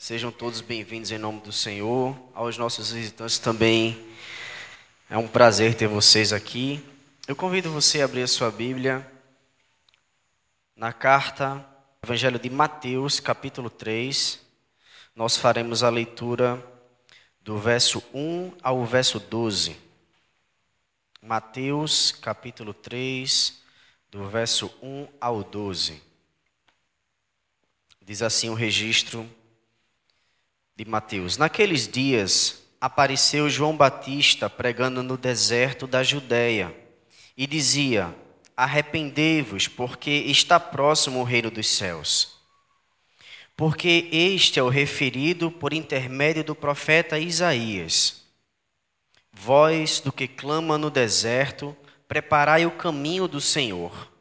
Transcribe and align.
Sejam 0.00 0.30
todos 0.30 0.60
bem-vindos 0.60 1.10
em 1.10 1.18
nome 1.18 1.40
do 1.40 1.50
Senhor. 1.50 2.16
Aos 2.32 2.56
nossos 2.56 2.92
visitantes 2.92 3.36
também 3.40 4.00
é 5.10 5.18
um 5.18 5.26
prazer 5.26 5.74
ter 5.74 5.88
vocês 5.88 6.32
aqui. 6.32 6.80
Eu 7.26 7.34
convido 7.34 7.68
você 7.72 8.00
a 8.00 8.04
abrir 8.04 8.22
a 8.22 8.28
sua 8.28 8.48
Bíblia 8.48 9.04
na 10.76 10.92
carta 10.92 11.66
Evangelho 12.00 12.38
de 12.38 12.48
Mateus, 12.48 13.18
capítulo 13.18 13.68
3. 13.68 14.38
Nós 15.16 15.36
faremos 15.36 15.82
a 15.82 15.90
leitura 15.90 16.64
do 17.40 17.58
verso 17.58 18.00
1 18.14 18.52
ao 18.62 18.86
verso 18.86 19.18
12. 19.18 19.76
Mateus, 21.20 22.12
capítulo 22.12 22.72
3, 22.72 23.60
do 24.12 24.28
verso 24.28 24.72
1 24.80 25.08
ao 25.20 25.42
12. 25.42 26.00
Diz 28.00 28.22
assim 28.22 28.48
o 28.48 28.54
registro 28.54 29.28
de 30.78 30.84
Mateus. 30.84 31.36
Naqueles 31.36 31.88
dias 31.88 32.62
apareceu 32.80 33.50
João 33.50 33.76
Batista 33.76 34.48
pregando 34.48 35.02
no 35.02 35.16
deserto 35.16 35.88
da 35.88 36.04
Judéia 36.04 36.72
e 37.36 37.48
dizia: 37.48 38.14
Arrependei-vos, 38.56 39.66
porque 39.66 40.08
está 40.08 40.60
próximo 40.60 41.18
o 41.18 41.24
reino 41.24 41.50
dos 41.50 41.66
céus. 41.66 42.38
Porque 43.56 44.08
este 44.12 44.60
é 44.60 44.62
o 44.62 44.68
referido 44.68 45.50
por 45.50 45.72
intermédio 45.72 46.44
do 46.44 46.54
profeta 46.54 47.18
Isaías. 47.18 48.22
Voz 49.32 49.98
do 49.98 50.12
que 50.12 50.28
clama 50.28 50.78
no 50.78 50.90
deserto, 50.90 51.76
preparai 52.06 52.66
o 52.66 52.70
caminho 52.70 53.26
do 53.26 53.40
Senhor, 53.40 54.12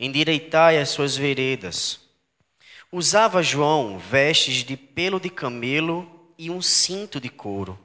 endireitai 0.00 0.78
as 0.78 0.88
suas 0.88 1.18
veredas. 1.18 2.07
Usava 2.90 3.42
João 3.42 3.98
vestes 3.98 4.64
de 4.64 4.74
pelo 4.74 5.20
de 5.20 5.28
camelo 5.28 6.10
e 6.38 6.50
um 6.50 6.62
cinto 6.62 7.20
de 7.20 7.28
couro. 7.28 7.78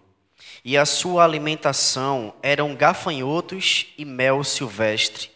E 0.64 0.78
a 0.78 0.86
sua 0.86 1.26
alimentação 1.26 2.34
eram 2.42 2.74
gafanhotos 2.74 3.88
e 3.98 4.06
mel 4.06 4.46
silvestre. 4.46 5.30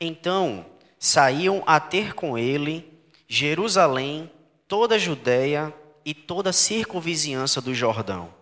Então 0.00 0.64
saíam 0.96 1.62
a 1.66 1.80
ter 1.80 2.14
com 2.14 2.38
ele 2.38 2.88
Jerusalém, 3.26 4.30
toda 4.68 4.94
a 4.94 4.98
Judéia 4.98 5.74
e 6.04 6.14
toda 6.14 6.50
a 6.50 6.52
circunvizinhança 6.52 7.60
do 7.60 7.74
Jordão. 7.74 8.32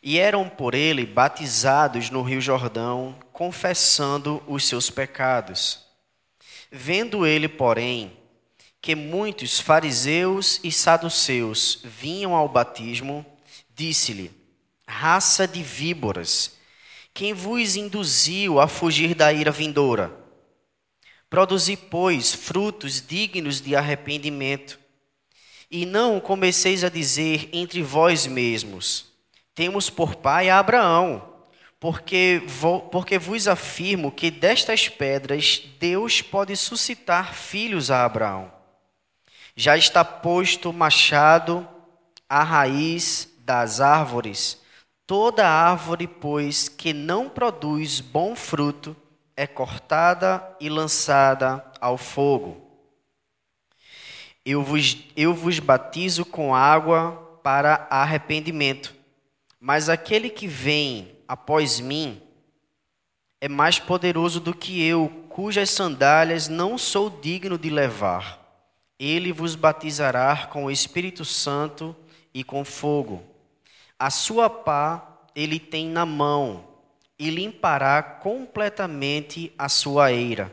E 0.00 0.20
eram 0.20 0.48
por 0.48 0.72
ele 0.72 1.04
batizados 1.04 2.10
no 2.10 2.22
Rio 2.22 2.40
Jordão, 2.40 3.16
confessando 3.32 4.40
os 4.46 4.68
seus 4.68 4.88
pecados. 4.88 5.84
Vendo 6.70 7.26
ele, 7.26 7.48
porém, 7.48 8.16
que 8.80 8.94
muitos 8.94 9.60
fariseus 9.60 10.60
e 10.62 10.70
saduceus 10.70 11.80
vinham 11.84 12.34
ao 12.34 12.48
batismo, 12.48 13.24
disse-lhe: 13.74 14.30
Raça 14.86 15.46
de 15.46 15.62
víboras, 15.62 16.56
quem 17.12 17.32
vos 17.32 17.76
induziu 17.76 18.60
a 18.60 18.68
fugir 18.68 19.14
da 19.14 19.32
ira 19.32 19.50
vindoura? 19.50 20.16
Produzi, 21.28 21.76
pois, 21.76 22.32
frutos 22.32 23.04
dignos 23.06 23.60
de 23.60 23.76
arrependimento. 23.76 24.78
E 25.70 25.84
não 25.84 26.18
comeceis 26.18 26.82
a 26.82 26.88
dizer 26.88 27.50
entre 27.52 27.82
vós 27.82 28.26
mesmos: 28.26 29.12
Temos 29.54 29.90
por 29.90 30.14
pai 30.14 30.48
a 30.48 30.58
Abraão, 30.58 31.34
porque, 31.78 32.42
porque 32.90 33.18
vos 33.18 33.46
afirmo 33.46 34.10
que 34.10 34.30
destas 34.30 34.88
pedras 34.88 35.62
Deus 35.78 36.22
pode 36.22 36.56
suscitar 36.56 37.34
filhos 37.34 37.90
a 37.90 38.04
Abraão. 38.04 38.57
Já 39.60 39.76
está 39.76 40.04
posto 40.04 40.72
machado 40.72 41.68
à 42.28 42.44
raiz 42.44 43.28
das 43.40 43.80
árvores. 43.80 44.62
Toda 45.04 45.48
árvore, 45.48 46.06
pois, 46.06 46.68
que 46.68 46.92
não 46.92 47.28
produz 47.28 48.00
bom 48.00 48.36
fruto, 48.36 48.96
é 49.36 49.48
cortada 49.48 50.48
e 50.60 50.68
lançada 50.68 51.64
ao 51.80 51.98
fogo. 51.98 52.70
Eu 54.46 54.62
vos, 54.62 54.96
eu 55.16 55.34
vos 55.34 55.58
batizo 55.58 56.24
com 56.24 56.54
água 56.54 57.40
para 57.42 57.88
arrependimento, 57.90 58.94
mas 59.58 59.88
aquele 59.88 60.30
que 60.30 60.46
vem 60.46 61.16
após 61.26 61.80
mim 61.80 62.22
é 63.40 63.48
mais 63.48 63.80
poderoso 63.80 64.38
do 64.38 64.54
que 64.54 64.80
eu, 64.86 65.26
cujas 65.28 65.70
sandálias 65.70 66.46
não 66.46 66.78
sou 66.78 67.10
digno 67.10 67.58
de 67.58 67.70
levar. 67.70 68.37
Ele 68.98 69.32
vos 69.32 69.54
batizará 69.54 70.46
com 70.48 70.64
o 70.64 70.70
Espírito 70.70 71.24
Santo 71.24 71.94
e 72.34 72.42
com 72.42 72.64
fogo. 72.64 73.22
A 73.98 74.10
sua 74.10 74.50
pá 74.50 75.18
ele 75.34 75.60
tem 75.60 75.86
na 75.88 76.04
mão 76.04 76.66
e 77.18 77.30
limpará 77.30 78.02
completamente 78.02 79.52
a 79.58 79.68
sua 79.68 80.12
eira. 80.12 80.52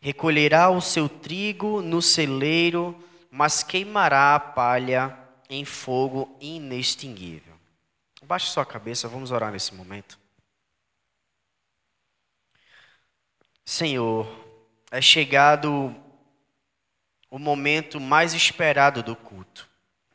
Recolherá 0.00 0.70
o 0.70 0.80
seu 0.80 1.08
trigo 1.08 1.82
no 1.82 2.00
celeiro, 2.00 2.96
mas 3.30 3.62
queimará 3.62 4.34
a 4.34 4.40
palha 4.40 5.18
em 5.50 5.64
fogo 5.64 6.36
inextinguível. 6.40 7.54
Baixe 8.22 8.50
sua 8.50 8.66
cabeça, 8.66 9.08
vamos 9.08 9.30
orar 9.30 9.50
nesse 9.50 9.74
momento. 9.74 10.18
Senhor, 13.64 14.26
é 14.90 15.00
chegado 15.00 15.94
o 17.30 17.38
momento 17.38 18.00
mais 18.00 18.34
esperado 18.34 19.02
do 19.02 19.14
culto, 19.14 19.68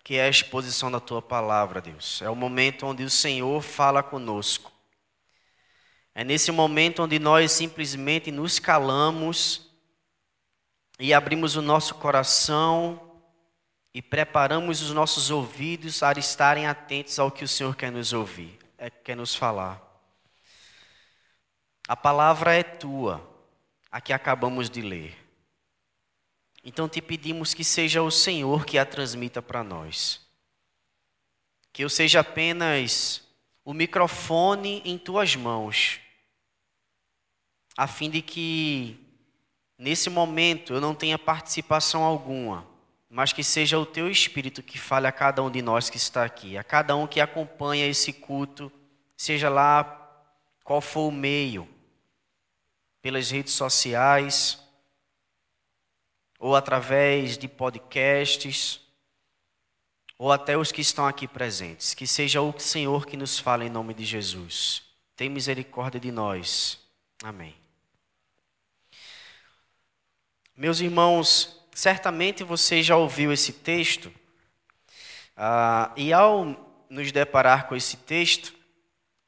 que 0.04 0.16
é 0.16 0.24
a 0.24 0.30
exposição 0.30 0.92
da 0.92 1.00
tua 1.00 1.22
palavra, 1.22 1.82
Deus. 1.82 2.22
É 2.22 2.30
o 2.30 2.36
momento 2.36 2.86
onde 2.86 3.04
o 3.04 3.10
Senhor 3.10 3.62
fala 3.62 4.02
conosco. 4.02 4.72
É 6.16 6.24
nesse 6.24 6.52
momento 6.52 7.04
onde 7.04 7.18
nós 7.20 7.52
simplesmente 7.52 8.32
nos 8.32 8.60
calamos 8.60 9.70
e 11.00 11.14
abrimos 11.14 11.56
o 11.56 11.62
nosso 11.62 11.96
coração 11.96 13.12
e 13.94 14.02
preparamos 14.02 14.82
os 14.82 14.92
nossos 14.92 15.32
ouvidos 15.32 16.00
para 16.00 16.20
estarem 16.20 16.68
atentos 16.68 17.18
ao 17.20 17.32
que 17.32 17.44
o 17.44 17.48
Senhor 17.48 17.76
quer 17.76 17.92
nos 17.92 18.14
ouvir, 18.14 18.60
é, 18.78 18.90
quer 18.90 19.16
nos 19.16 19.36
falar. 19.36 19.82
A 21.88 21.96
palavra 21.96 22.54
é 22.54 22.64
tua, 22.64 23.22
a 23.92 24.00
que 24.00 24.14
acabamos 24.14 24.70
de 24.70 24.82
ler. 24.82 25.23
Então 26.64 26.88
te 26.88 27.02
pedimos 27.02 27.54
que 27.54 27.64
seja 27.64 28.02
o 28.02 28.10
Senhor 28.10 28.66
que 28.66 28.78
a 28.78 28.86
transmita 28.86 29.42
para 29.42 29.64
nós. 29.64 30.22
Que 31.74 31.84
eu 31.84 31.90
seja 31.90 32.22
apenas 32.22 33.22
o 33.66 33.74
microfone 33.74 34.82
em 34.86 34.98
tuas 34.98 35.36
mãos, 35.36 36.00
a 37.78 37.88
fim 37.88 38.10
de 38.10 38.22
que 38.22 39.00
nesse 39.78 40.10
momento 40.10 40.74
eu 40.74 40.82
não 40.82 40.94
tenha 40.94 41.18
participação 41.18 42.04
alguma, 42.04 42.68
mas 43.10 43.34
que 43.34 43.44
seja 43.44 43.78
o 43.78 43.86
teu 43.86 44.10
espírito 44.10 44.64
que 44.64 44.78
fale 44.78 45.08
a 45.08 45.12
cada 45.12 45.42
um 45.42 45.50
de 45.50 45.62
nós 45.62 45.90
que 45.90 45.98
está 45.98 46.24
aqui, 46.24 46.58
a 46.58 46.64
cada 46.64 46.96
um 46.96 47.08
que 47.08 47.20
acompanha 47.20 47.88
esse 47.88 48.14
culto, 48.14 48.72
seja 49.16 49.50
lá 49.50 50.00
qual 50.64 50.82
for 50.82 51.08
o 51.08 51.12
meio, 51.12 51.68
pelas 53.02 53.30
redes 53.30 53.54
sociais, 53.54 54.63
ou 56.44 56.58
através 56.58 57.38
de 57.38 57.48
podcasts, 57.48 58.82
ou 60.18 60.30
até 60.30 60.58
os 60.58 60.74
que 60.74 60.82
estão 60.82 61.08
aqui 61.08 61.26
presentes. 61.26 61.94
Que 61.94 62.06
seja 62.06 62.42
o 62.42 62.54
Senhor 62.60 63.06
que 63.06 63.16
nos 63.16 63.40
fale 63.40 63.66
em 63.66 63.70
nome 63.70 63.94
de 63.94 64.04
Jesus. 64.04 64.84
Tem 65.16 65.30
misericórdia 65.30 66.02
de 66.02 66.12
nós. 66.12 66.78
Amém. 67.24 67.56
Meus 70.54 70.82
irmãos, 70.82 71.66
certamente 71.74 72.44
você 72.44 72.84
já 72.84 72.98
ouviu 72.98 73.32
esse 73.32 73.54
texto, 73.54 74.12
ah, 75.38 75.94
e 75.96 76.12
ao 76.12 76.84
nos 76.90 77.10
deparar 77.14 77.70
com 77.70 77.76
esse 77.78 77.96
texto, 77.96 78.54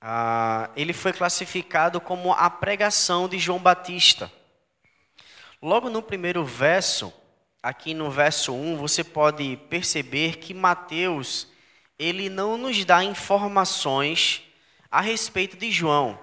ah, 0.01 0.69
ele 0.75 0.91
foi 0.91 1.13
classificado 1.13 2.01
como 2.01 2.33
a 2.33 2.50
pregação 2.50 3.29
de 3.29 3.39
João 3.39 3.57
Batista. 3.57 4.29
Logo 5.65 5.89
no 5.89 6.00
primeiro 6.00 6.45
verso, 6.45 7.12
aqui 7.63 7.95
no 7.95 8.12
verso 8.12 8.53
1, 8.53 8.77
você 8.77 9.03
pode 9.03 9.57
perceber 9.67 10.38
que 10.38 10.53
Mateus 10.53 11.47
ele 11.97 12.29
não 12.29 12.56
nos 12.56 12.85
dá 12.85 13.03
informações 13.03 14.44
a 14.91 15.01
respeito 15.01 15.57
de 15.57 15.71
João. 15.71 16.19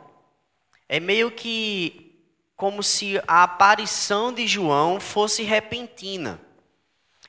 É 0.89 1.01
meio 1.01 1.29
que 1.33 2.15
como 2.55 2.85
se 2.85 3.21
a 3.27 3.43
aparição 3.43 4.33
de 4.33 4.47
João 4.47 5.01
fosse 5.01 5.43
repentina. 5.43 6.41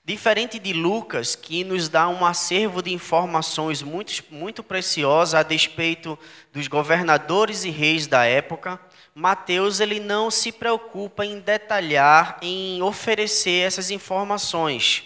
Diferente 0.06 0.60
de 0.60 0.72
Lucas, 0.72 1.36
que 1.36 1.64
nos 1.64 1.90
dá 1.90 2.08
um 2.08 2.24
acervo 2.24 2.84
de 2.84 2.94
informações 2.94 3.82
muito, 3.82 4.24
muito 4.30 4.62
preciosas 4.62 5.34
a 5.34 5.42
despeito 5.42 6.20
dos 6.52 6.68
governadores 6.68 7.64
e 7.64 7.72
reis 7.72 8.06
da 8.06 8.24
época, 8.24 8.80
Mateus 9.16 9.80
ele 9.80 10.00
não 10.00 10.32
se 10.32 10.52
preocupa 10.52 11.24
em 11.24 11.40
detalhar, 11.40 12.40
em 12.42 12.82
oferecer 12.82 13.68
essas 13.68 13.92
informações. 13.92 15.04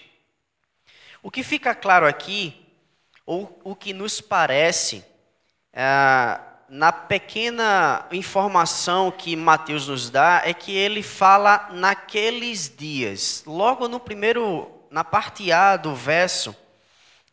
O 1.21 1.29
que 1.29 1.43
fica 1.43 1.75
claro 1.75 2.07
aqui, 2.07 2.55
ou 3.25 3.59
o 3.65 3.75
que 3.75 3.91
nos 3.91 4.21
parece, 4.21 5.03
é, 5.73 6.39
na 6.69 6.91
pequena 6.93 8.05
informação 8.11 9.11
que 9.11 9.35
Mateus 9.35 9.89
nos 9.89 10.09
dá, 10.09 10.41
é 10.45 10.53
que 10.53 10.71
ele 10.73 11.03
fala 11.03 11.67
naqueles 11.73 12.73
dias. 12.73 13.43
Logo 13.45 13.89
no 13.89 13.99
primeiro, 13.99 14.71
na 14.89 15.03
parte 15.03 15.51
A 15.51 15.75
do 15.75 15.93
verso, 15.93 16.55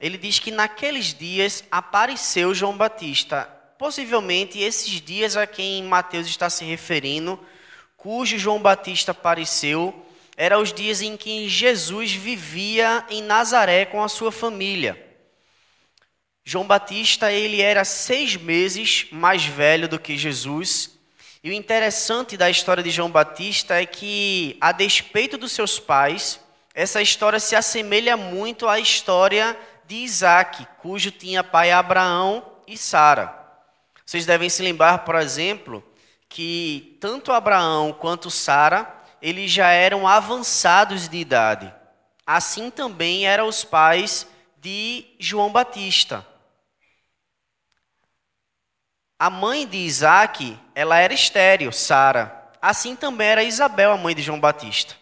ele 0.00 0.18
diz 0.18 0.40
que 0.40 0.50
naqueles 0.50 1.14
dias 1.14 1.62
apareceu 1.70 2.52
João 2.52 2.76
Batista 2.76 3.53
possivelmente 3.84 4.58
esses 4.58 4.98
dias 4.98 5.36
a 5.36 5.46
quem 5.46 5.82
Mateus 5.82 6.26
está 6.26 6.48
se 6.48 6.64
referindo, 6.64 7.38
cujo 7.98 8.38
João 8.38 8.58
Batista 8.58 9.10
apareceu, 9.10 10.06
eram 10.38 10.62
os 10.62 10.72
dias 10.72 11.02
em 11.02 11.18
que 11.18 11.50
Jesus 11.50 12.14
vivia 12.14 13.04
em 13.10 13.22
Nazaré 13.22 13.84
com 13.84 14.02
a 14.02 14.08
sua 14.08 14.32
família. 14.32 14.98
João 16.46 16.66
Batista 16.66 17.30
ele 17.30 17.60
era 17.60 17.84
seis 17.84 18.36
meses 18.36 19.06
mais 19.12 19.44
velho 19.44 19.86
do 19.86 19.98
que 19.98 20.16
Jesus. 20.16 20.98
E 21.42 21.50
o 21.50 21.52
interessante 21.52 22.38
da 22.38 22.48
história 22.48 22.82
de 22.82 22.88
João 22.88 23.10
Batista 23.10 23.78
é 23.78 23.84
que, 23.84 24.56
a 24.62 24.72
despeito 24.72 25.36
dos 25.36 25.52
seus 25.52 25.78
pais, 25.78 26.40
essa 26.74 27.02
história 27.02 27.38
se 27.38 27.54
assemelha 27.54 28.16
muito 28.16 28.66
à 28.66 28.80
história 28.80 29.54
de 29.86 29.96
Isaac, 29.96 30.66
cujo 30.80 31.10
tinha 31.10 31.44
pai 31.44 31.70
Abraão 31.70 32.42
e 32.66 32.78
Sara. 32.78 33.43
Vocês 34.04 34.26
devem 34.26 34.48
se 34.48 34.62
lembrar, 34.62 35.04
por 35.04 35.14
exemplo, 35.16 35.82
que 36.28 36.96
tanto 37.00 37.32
Abraão 37.32 37.92
quanto 37.92 38.30
Sara, 38.30 39.02
eles 39.22 39.50
já 39.50 39.68
eram 39.70 40.06
avançados 40.06 41.08
de 41.08 41.16
idade. 41.16 41.72
Assim 42.26 42.70
também 42.70 43.26
eram 43.26 43.48
os 43.48 43.64
pais 43.64 44.26
de 44.58 45.06
João 45.18 45.50
Batista. 45.50 46.26
A 49.18 49.30
mãe 49.30 49.66
de 49.66 49.78
Isaac, 49.78 50.58
ela 50.74 50.98
era 50.98 51.14
estéril, 51.14 51.72
Sara. 51.72 52.50
Assim 52.60 52.96
também 52.96 53.28
era 53.28 53.44
Isabel, 53.44 53.92
a 53.92 53.96
mãe 53.96 54.14
de 54.14 54.22
João 54.22 54.40
Batista. 54.40 54.96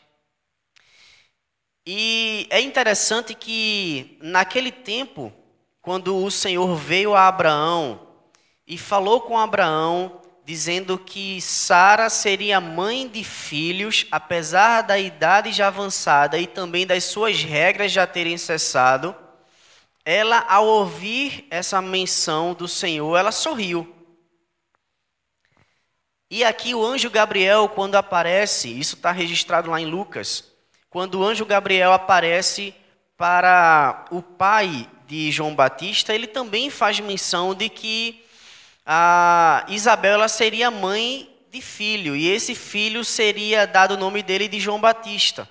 E 1.84 2.46
é 2.50 2.60
interessante 2.60 3.34
que 3.34 4.16
naquele 4.20 4.70
tempo, 4.70 5.32
quando 5.80 6.16
o 6.16 6.30
Senhor 6.30 6.76
veio 6.76 7.14
a 7.14 7.26
Abraão 7.26 8.11
e 8.72 8.78
falou 8.78 9.20
com 9.20 9.36
Abraão, 9.36 10.22
dizendo 10.46 10.96
que 10.96 11.42
Sara 11.42 12.08
seria 12.08 12.58
mãe 12.58 13.06
de 13.06 13.22
filhos, 13.22 14.06
apesar 14.10 14.80
da 14.80 14.98
idade 14.98 15.52
já 15.52 15.66
avançada 15.66 16.38
e 16.38 16.46
também 16.46 16.86
das 16.86 17.04
suas 17.04 17.42
regras 17.42 17.92
já 17.92 18.06
terem 18.06 18.38
cessado. 18.38 19.14
Ela, 20.06 20.42
ao 20.48 20.66
ouvir 20.66 21.46
essa 21.50 21.82
menção 21.82 22.54
do 22.54 22.66
Senhor, 22.66 23.14
ela 23.14 23.30
sorriu. 23.30 23.94
E 26.30 26.42
aqui 26.42 26.74
o 26.74 26.82
anjo 26.82 27.10
Gabriel, 27.10 27.68
quando 27.68 27.96
aparece, 27.96 28.70
isso 28.70 28.96
está 28.96 29.12
registrado 29.12 29.70
lá 29.70 29.78
em 29.78 29.84
Lucas, 29.84 30.50
quando 30.88 31.16
o 31.16 31.22
anjo 31.22 31.44
Gabriel 31.44 31.92
aparece 31.92 32.74
para 33.18 34.06
o 34.10 34.22
pai 34.22 34.88
de 35.06 35.30
João 35.30 35.54
Batista, 35.54 36.14
ele 36.14 36.26
também 36.26 36.70
faz 36.70 36.98
menção 37.00 37.54
de 37.54 37.68
que 37.68 38.21
a 38.84 39.64
Isabel 39.68 40.14
ela 40.14 40.28
seria 40.28 40.70
mãe 40.70 41.28
de 41.50 41.60
filho, 41.60 42.16
e 42.16 42.28
esse 42.28 42.54
filho 42.54 43.04
seria 43.04 43.66
dado 43.66 43.94
o 43.94 43.96
nome 43.96 44.22
dele 44.22 44.48
de 44.48 44.58
João 44.58 44.80
Batista. 44.80 45.48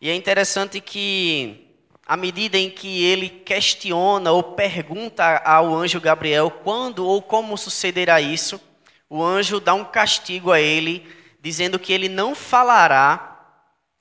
E 0.00 0.08
é 0.08 0.14
interessante 0.14 0.80
que, 0.80 1.74
à 2.06 2.16
medida 2.16 2.56
em 2.58 2.70
que 2.70 3.04
ele 3.04 3.28
questiona 3.28 4.30
ou 4.30 4.42
pergunta 4.42 5.38
ao 5.38 5.74
anjo 5.74 6.00
Gabriel 6.00 6.50
quando 6.50 7.06
ou 7.06 7.22
como 7.22 7.56
sucederá 7.56 8.20
isso, 8.20 8.60
o 9.08 9.22
anjo 9.22 9.58
dá 9.58 9.74
um 9.74 9.84
castigo 9.84 10.52
a 10.52 10.60
ele, 10.60 11.06
dizendo 11.40 11.78
que 11.78 11.92
ele 11.92 12.08
não 12.08 12.34
falará 12.34 13.26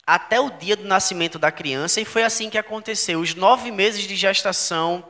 até 0.05 0.39
o 0.39 0.49
dia 0.49 0.75
do 0.75 0.85
nascimento 0.85 1.39
da 1.39 1.51
criança, 1.51 2.01
e 2.01 2.05
foi 2.05 2.23
assim 2.23 2.49
que 2.49 2.57
aconteceu. 2.57 3.19
Os 3.19 3.35
nove 3.35 3.71
meses 3.71 4.03
de 4.07 4.15
gestação 4.15 5.03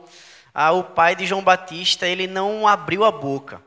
ah, 0.52 0.72
o 0.72 0.84
pai 0.84 1.14
de 1.14 1.26
João 1.26 1.42
Batista 1.42 2.06
ele 2.06 2.26
não 2.26 2.66
abriu 2.66 3.04
a 3.04 3.10
boca. 3.10 3.62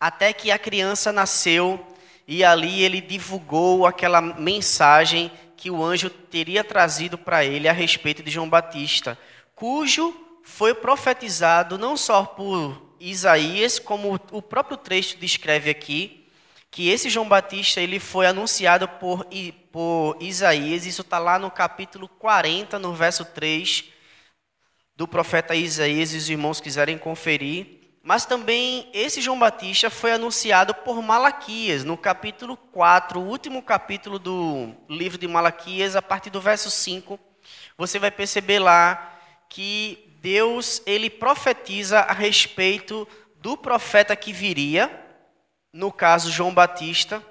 Até 0.00 0.32
que 0.32 0.50
a 0.50 0.58
criança 0.58 1.12
nasceu 1.12 1.84
e 2.26 2.44
ali 2.44 2.82
ele 2.82 3.00
divulgou 3.00 3.86
aquela 3.86 4.20
mensagem 4.20 5.30
que 5.56 5.70
o 5.70 5.82
anjo 5.82 6.10
teria 6.10 6.64
trazido 6.64 7.16
para 7.16 7.44
ele 7.44 7.68
a 7.68 7.72
respeito 7.72 8.22
de 8.22 8.30
João 8.30 8.48
Batista, 8.48 9.18
cujo 9.54 10.14
foi 10.42 10.74
profetizado 10.74 11.78
não 11.78 11.96
só 11.96 12.24
por 12.24 12.94
Isaías, 13.00 13.78
como 13.78 14.20
o 14.30 14.42
próprio 14.42 14.76
texto 14.76 15.18
descreve 15.18 15.70
aqui, 15.70 16.28
que 16.70 16.88
esse 16.88 17.08
João 17.08 17.28
Batista 17.28 17.80
ele 17.80 18.00
foi 18.00 18.26
anunciado 18.26 18.88
por, 18.88 19.26
por 19.70 20.16
Isaías, 20.20 20.86
isso 20.86 21.02
está 21.02 21.18
lá 21.18 21.38
no 21.38 21.50
capítulo 21.50 22.08
40, 22.08 22.78
no 22.78 22.92
verso 22.92 23.24
3, 23.24 23.84
do 24.96 25.08
profeta 25.08 25.54
Isaías, 25.54 26.12
e 26.12 26.16
os 26.16 26.28
irmãos 26.28 26.60
quiserem 26.60 26.96
conferir. 26.96 27.84
Mas 28.02 28.26
também 28.26 28.90
esse 28.92 29.22
João 29.22 29.38
Batista 29.38 29.88
foi 29.88 30.12
anunciado 30.12 30.74
por 30.74 31.00
Malaquias, 31.02 31.84
no 31.84 31.96
capítulo 31.96 32.56
4, 32.56 33.18
o 33.18 33.26
último 33.26 33.62
capítulo 33.62 34.18
do 34.18 34.74
livro 34.90 35.16
de 35.16 35.26
Malaquias, 35.26 35.96
a 35.96 36.02
partir 36.02 36.28
do 36.28 36.40
verso 36.40 36.70
5. 36.70 37.18
Você 37.78 37.98
vai 37.98 38.10
perceber 38.10 38.58
lá 38.58 39.18
que 39.48 40.18
Deus 40.20 40.82
ele 40.84 41.08
profetiza 41.08 42.00
a 42.00 42.12
respeito 42.12 43.08
do 43.36 43.56
profeta 43.56 44.14
que 44.14 44.32
viria, 44.32 44.90
no 45.72 45.90
caso 45.90 46.30
João 46.30 46.52
Batista, 46.52 47.22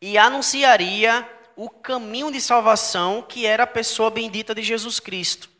e 0.00 0.16
anunciaria 0.16 1.28
o 1.54 1.68
caminho 1.68 2.32
de 2.32 2.40
salvação 2.40 3.22
que 3.22 3.44
era 3.44 3.64
a 3.64 3.66
pessoa 3.66 4.10
bendita 4.10 4.54
de 4.54 4.62
Jesus 4.62 4.98
Cristo. 4.98 5.51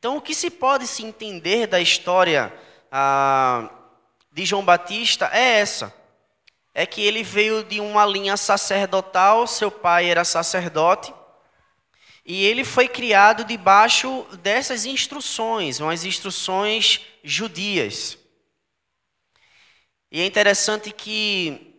Então, 0.00 0.16
o 0.16 0.20
que 0.22 0.34
se 0.34 0.48
pode 0.48 0.86
se 0.86 1.04
entender 1.04 1.66
da 1.66 1.78
história 1.78 2.50
ah, 2.90 3.68
de 4.32 4.46
João 4.46 4.64
Batista 4.64 5.28
é 5.30 5.60
essa: 5.60 5.94
é 6.72 6.86
que 6.86 7.02
ele 7.02 7.22
veio 7.22 7.62
de 7.62 7.80
uma 7.80 8.06
linha 8.06 8.34
sacerdotal, 8.38 9.46
seu 9.46 9.70
pai 9.70 10.08
era 10.08 10.24
sacerdote, 10.24 11.12
e 12.24 12.46
ele 12.46 12.64
foi 12.64 12.88
criado 12.88 13.44
debaixo 13.44 14.26
dessas 14.40 14.86
instruções, 14.86 15.80
umas 15.80 16.02
instruções 16.02 17.02
judias. 17.22 18.16
E 20.10 20.22
é 20.22 20.24
interessante 20.24 20.92
que 20.92 21.76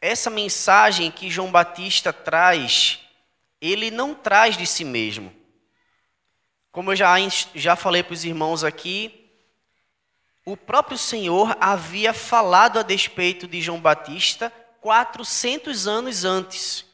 essa 0.00 0.28
mensagem 0.28 1.08
que 1.08 1.30
João 1.30 1.52
Batista 1.52 2.12
traz, 2.12 2.98
ele 3.60 3.92
não 3.92 4.12
traz 4.12 4.56
de 4.56 4.66
si 4.66 4.82
mesmo. 4.82 5.39
Como 6.72 6.92
eu 6.92 6.96
já, 6.96 7.16
já 7.54 7.74
falei 7.74 8.02
para 8.02 8.14
os 8.14 8.24
irmãos 8.24 8.62
aqui, 8.62 9.28
o 10.44 10.56
próprio 10.56 10.96
Senhor 10.96 11.56
havia 11.60 12.14
falado 12.14 12.78
a 12.78 12.82
despeito 12.82 13.48
de 13.48 13.60
João 13.60 13.80
Batista 13.80 14.52
400 14.80 15.86
anos 15.86 16.24
antes. 16.24 16.84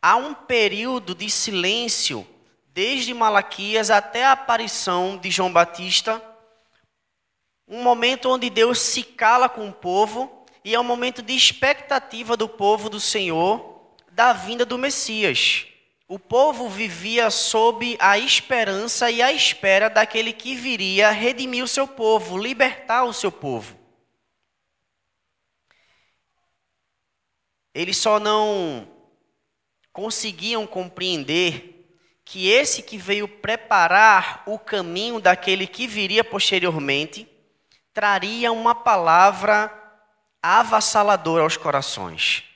Há 0.00 0.16
um 0.16 0.34
período 0.34 1.14
de 1.14 1.28
silêncio, 1.28 2.26
desde 2.68 3.12
Malaquias 3.12 3.90
até 3.90 4.24
a 4.24 4.32
aparição 4.32 5.18
de 5.18 5.30
João 5.30 5.52
Batista, 5.52 6.22
um 7.66 7.82
momento 7.82 8.30
onde 8.30 8.48
Deus 8.48 8.78
se 8.78 9.02
cala 9.02 9.48
com 9.48 9.68
o 9.68 9.72
povo 9.72 10.46
e 10.64 10.74
é 10.74 10.80
um 10.80 10.84
momento 10.84 11.20
de 11.20 11.34
expectativa 11.34 12.36
do 12.36 12.48
povo 12.48 12.88
do 12.88 12.98
Senhor 12.98 13.92
da 14.10 14.32
vinda 14.32 14.64
do 14.64 14.78
Messias. 14.78 15.67
O 16.10 16.18
povo 16.18 16.70
vivia 16.70 17.28
sob 17.30 17.94
a 18.00 18.18
esperança 18.18 19.10
e 19.10 19.20
a 19.20 19.30
espera 19.30 19.90
daquele 19.90 20.32
que 20.32 20.54
viria 20.54 21.10
redimir 21.10 21.62
o 21.62 21.68
seu 21.68 21.86
povo, 21.86 22.38
libertar 22.38 23.04
o 23.04 23.12
seu 23.12 23.30
povo. 23.30 23.78
Eles 27.74 27.98
só 27.98 28.18
não 28.18 28.88
conseguiam 29.92 30.66
compreender 30.66 31.86
que 32.24 32.48
esse 32.48 32.82
que 32.82 32.96
veio 32.96 33.28
preparar 33.28 34.42
o 34.46 34.58
caminho 34.58 35.20
daquele 35.20 35.66
que 35.66 35.86
viria 35.86 36.24
posteriormente 36.24 37.28
traria 37.92 38.50
uma 38.50 38.74
palavra 38.74 39.70
avassaladora 40.42 41.42
aos 41.42 41.58
corações. 41.58 42.47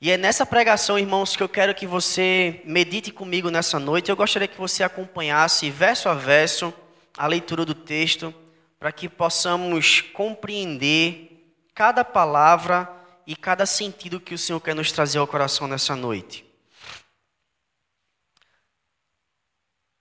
E 0.00 0.12
é 0.12 0.16
nessa 0.16 0.46
pregação, 0.46 0.96
irmãos, 0.96 1.34
que 1.34 1.42
eu 1.42 1.48
quero 1.48 1.74
que 1.74 1.84
você 1.84 2.62
medite 2.64 3.10
comigo 3.10 3.50
nessa 3.50 3.80
noite. 3.80 4.08
Eu 4.08 4.16
gostaria 4.16 4.46
que 4.46 4.56
você 4.56 4.84
acompanhasse 4.84 5.68
verso 5.70 6.08
a 6.08 6.14
verso 6.14 6.72
a 7.16 7.26
leitura 7.26 7.64
do 7.64 7.74
texto, 7.74 8.32
para 8.78 8.92
que 8.92 9.08
possamos 9.08 10.00
compreender 10.00 11.52
cada 11.74 12.04
palavra 12.04 12.88
e 13.26 13.34
cada 13.34 13.66
sentido 13.66 14.20
que 14.20 14.34
o 14.34 14.38
Senhor 14.38 14.60
quer 14.60 14.72
nos 14.72 14.92
trazer 14.92 15.18
ao 15.18 15.26
coração 15.26 15.66
nessa 15.66 15.96
noite. 15.96 16.46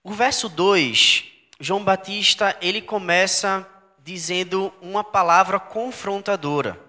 O 0.03 0.13
verso 0.13 0.47
2, 0.47 1.25
João 1.59 1.83
Batista, 1.83 2.55
ele 2.61 2.83
começa 2.83 3.67
dizendo 4.03 4.71
uma 4.79 5.03
palavra 5.03 5.59
confrontadora. 5.59 6.87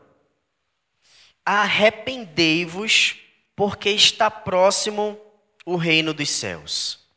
Arrependei-vos, 1.51 3.17
porque 3.57 3.89
está 3.89 4.31
próximo 4.31 5.19
o 5.65 5.77
reino 5.77 6.13
dos 6.13 6.29
céus. 6.29 7.09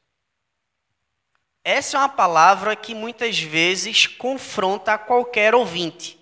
Essa 1.65 1.97
é 1.97 1.99
uma 1.99 2.07
palavra 2.07 2.73
que 2.73 2.95
muitas 2.95 3.37
vezes 3.39 4.07
confronta 4.07 4.97
qualquer 4.97 5.53
ouvinte. 5.53 6.17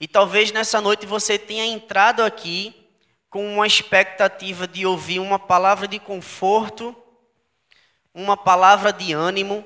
E 0.00 0.08
talvez 0.08 0.52
nessa 0.52 0.80
noite 0.80 1.04
você 1.04 1.38
tenha 1.38 1.66
entrado 1.66 2.22
aqui 2.22 2.88
com 3.28 3.46
uma 3.46 3.66
expectativa 3.66 4.66
de 4.66 4.86
ouvir 4.86 5.18
uma 5.18 5.38
palavra 5.38 5.86
de 5.86 5.98
conforto, 5.98 6.96
uma 8.14 8.38
palavra 8.38 8.90
de 8.90 9.12
ânimo. 9.12 9.62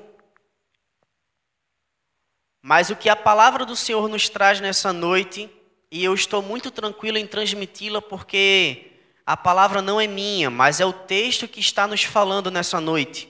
Mas 2.61 2.89
o 2.89 2.95
que 2.97 3.07
a 3.07 3.15
palavra 3.15 3.65
do 3.65 3.73
Senhor 3.77 4.09
nos 4.09 4.27
traz 4.27 4.59
nessa 4.59 4.91
noite, 4.91 5.49
e 5.91 6.03
eu 6.03 6.13
estou 6.13 6.41
muito 6.41 6.69
tranquilo 6.69 7.17
em 7.17 7.25
transmiti-la 7.25 8.01
porque 8.01 8.91
a 9.25 9.35
palavra 9.35 9.81
não 9.81 9.99
é 9.99 10.07
minha, 10.07 10.49
mas 10.49 10.79
é 10.79 10.85
o 10.85 10.93
texto 10.93 11.47
que 11.47 11.59
está 11.59 11.87
nos 11.87 12.03
falando 12.03 12.51
nessa 12.51 12.79
noite. 12.79 13.29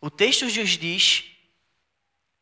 O 0.00 0.10
texto 0.10 0.44
nos 0.44 0.70
diz 0.70 1.24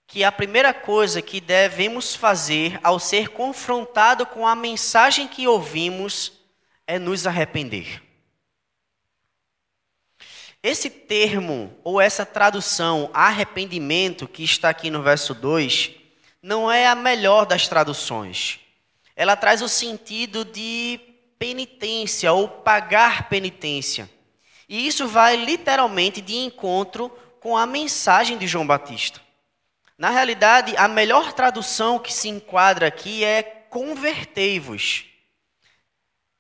que 0.07 0.23
a 0.23 0.31
primeira 0.31 0.73
coisa 0.73 1.21
que 1.21 1.41
devemos 1.41 2.15
fazer 2.15 2.79
ao 2.83 2.99
ser 2.99 3.29
confrontado 3.29 4.27
com 4.27 4.47
a 4.47 4.55
mensagem 4.55 5.27
que 5.27 5.49
ouvimos 5.49 6.33
é 6.87 6.99
nos 6.99 7.27
arrepender. 7.27 8.03
Esse 10.63 10.91
termo 10.91 11.79
ou 11.83 12.01
essa 12.01 12.27
tradução 12.27 13.11
arrependimento 13.13 14.27
que 14.27 14.43
está 14.43 14.69
aqui 14.69 14.91
no 14.91 15.03
verso 15.03 15.35
2 15.35 15.93
não 16.43 16.71
é 16.71 16.87
a 16.87 16.95
melhor 16.95 17.47
das 17.47 17.69
traduções. 17.69 18.61
Ela 19.17 19.35
traz 19.35 19.63
o 19.63 19.69
sentido 19.69 20.45
de 20.45 21.01
penitência 21.39 22.33
ou 22.33 22.47
pagar 22.47 23.29
penitência. 23.29 24.09
E 24.69 24.87
isso 24.87 25.09
vai 25.09 25.37
literalmente 25.37 26.21
de 26.21 26.37
encontro 26.37 27.09
com 27.41 27.57
a 27.57 27.65
mensagem 27.65 28.37
de 28.37 28.47
João 28.47 28.67
Batista. 28.67 29.21
Na 29.97 30.11
realidade, 30.11 30.77
a 30.77 30.87
melhor 30.87 31.33
tradução 31.33 31.99
que 31.99 32.13
se 32.13 32.29
enquadra 32.29 32.89
aqui 32.89 33.25
é 33.25 33.43
convertei-vos. 33.43 35.07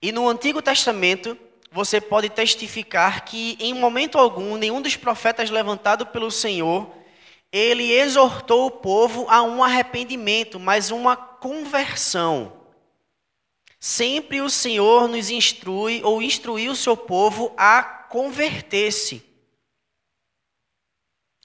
E 0.02 0.12
no 0.12 0.28
Antigo 0.28 0.60
Testamento, 0.60 1.38
você 1.72 2.00
pode 2.00 2.28
testificar 2.28 3.24
que 3.24 3.56
em 3.58 3.72
momento 3.72 4.18
algum, 4.18 4.56
nenhum 4.56 4.82
dos 4.82 4.96
profetas 4.96 5.48
levantado 5.48 6.06
pelo 6.06 6.30
Senhor, 6.30 6.90
ele 7.50 7.92
exortou 7.92 8.66
o 8.66 8.70
povo 8.70 9.26
a 9.28 9.42
um 9.42 9.64
arrependimento, 9.64 10.60
mas 10.60 10.90
uma 10.90 11.16
conversão. 11.16 12.55
Sempre 13.86 14.40
o 14.40 14.50
Senhor 14.50 15.06
nos 15.06 15.30
instrui 15.30 16.02
ou 16.02 16.20
instruiu 16.20 16.72
o 16.72 16.76
seu 16.76 16.96
povo 16.96 17.54
a 17.56 17.84
converter-se. 17.84 19.22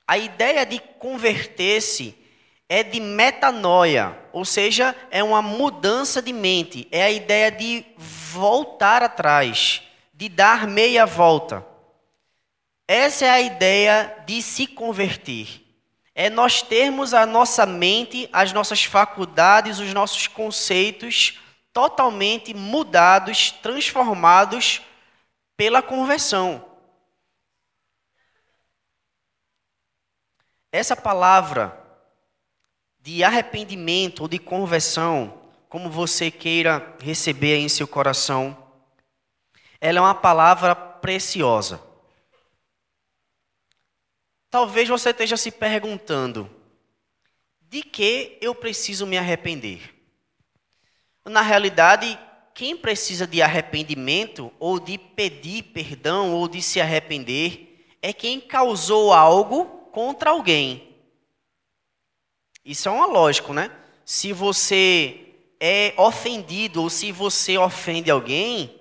A 0.07 0.17
ideia 0.17 0.65
de 0.65 0.79
converter-se 0.79 2.17
é 2.67 2.81
de 2.81 2.99
metanoia, 2.99 4.17
ou 4.33 4.43
seja, 4.43 4.95
é 5.11 5.23
uma 5.23 5.39
mudança 5.39 6.19
de 6.19 6.33
mente, 6.33 6.87
é 6.89 7.03
a 7.03 7.11
ideia 7.11 7.51
de 7.51 7.85
voltar 7.95 9.03
atrás, 9.03 9.83
de 10.11 10.27
dar 10.27 10.65
meia 10.65 11.05
volta. 11.05 11.63
Essa 12.87 13.25
é 13.25 13.29
a 13.29 13.41
ideia 13.41 14.15
de 14.25 14.41
se 14.41 14.65
converter. 14.65 15.61
É 16.15 16.27
nós 16.27 16.63
termos 16.63 17.13
a 17.13 17.23
nossa 17.23 17.67
mente, 17.67 18.27
as 18.33 18.51
nossas 18.51 18.83
faculdades, 18.83 19.77
os 19.77 19.93
nossos 19.93 20.25
conceitos 20.25 21.39
totalmente 21.73 22.53
mudados, 22.53 23.51
transformados 23.51 24.81
pela 25.55 25.81
conversão. 25.81 26.65
Essa 30.71 30.95
palavra 30.95 31.77
de 32.99 33.23
arrependimento 33.23 34.21
ou 34.21 34.27
de 34.27 34.39
conversão, 34.39 35.41
como 35.67 35.89
você 35.89 36.29
queira 36.29 36.95
receber 36.99 37.57
em 37.57 37.67
seu 37.67 37.87
coração, 37.87 38.57
ela 39.79 39.97
é 39.97 40.01
uma 40.01 40.15
palavra 40.15 40.75
preciosa. 40.75 41.81
Talvez 44.49 44.87
você 44.87 45.09
esteja 45.09 45.37
se 45.37 45.51
perguntando: 45.51 46.49
de 47.61 47.81
que 47.81 48.37
eu 48.41 48.53
preciso 48.53 49.07
me 49.07 49.17
arrepender? 49.17 50.00
Na 51.25 51.41
realidade, 51.41 52.17
quem 52.53 52.75
precisa 52.75 53.27
de 53.27 53.41
arrependimento, 53.41 54.51
ou 54.59 54.79
de 54.79 54.97
pedir 54.97 55.63
perdão, 55.63 56.33
ou 56.33 56.47
de 56.47 56.61
se 56.61 56.81
arrepender, 56.81 57.85
é 58.01 58.11
quem 58.11 58.39
causou 58.39 59.13
algo 59.13 59.65
contra 59.91 60.31
alguém. 60.31 60.95
Isso 62.65 62.89
é 62.89 62.91
uma 62.91 63.05
lógico, 63.05 63.53
né? 63.53 63.71
Se 64.03 64.33
você 64.33 65.19
é 65.59 65.93
ofendido 65.97 66.81
ou 66.81 66.89
se 66.89 67.11
você 67.11 67.57
ofende 67.57 68.09
alguém, 68.09 68.79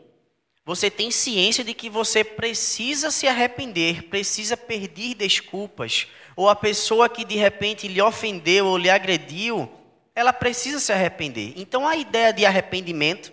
você 0.65 0.91
tem 0.91 1.11
ciência 1.11 1.65
de 1.65 1.75
que 1.75 1.91
você 1.91 2.23
precisa 2.23 3.11
se 3.11 3.27
arrepender, 3.27 4.05
precisa 4.05 4.57
pedir 4.57 5.15
desculpas, 5.15 6.07
ou 6.37 6.49
a 6.49 6.57
pessoa 6.57 7.09
que 7.09 7.25
de 7.25 7.37
repente 7.37 7.89
lhe 7.89 8.01
ofendeu 8.01 8.67
ou 8.67 8.79
lhe 8.79 8.89
agrediu, 8.89 9.71
ela 10.21 10.33
precisa 10.33 10.79
se 10.79 10.93
arrepender. 10.93 11.55
Então 11.57 11.89
a 11.89 11.97
ideia 11.97 12.33
de 12.33 12.47
arrependimento 12.47 13.33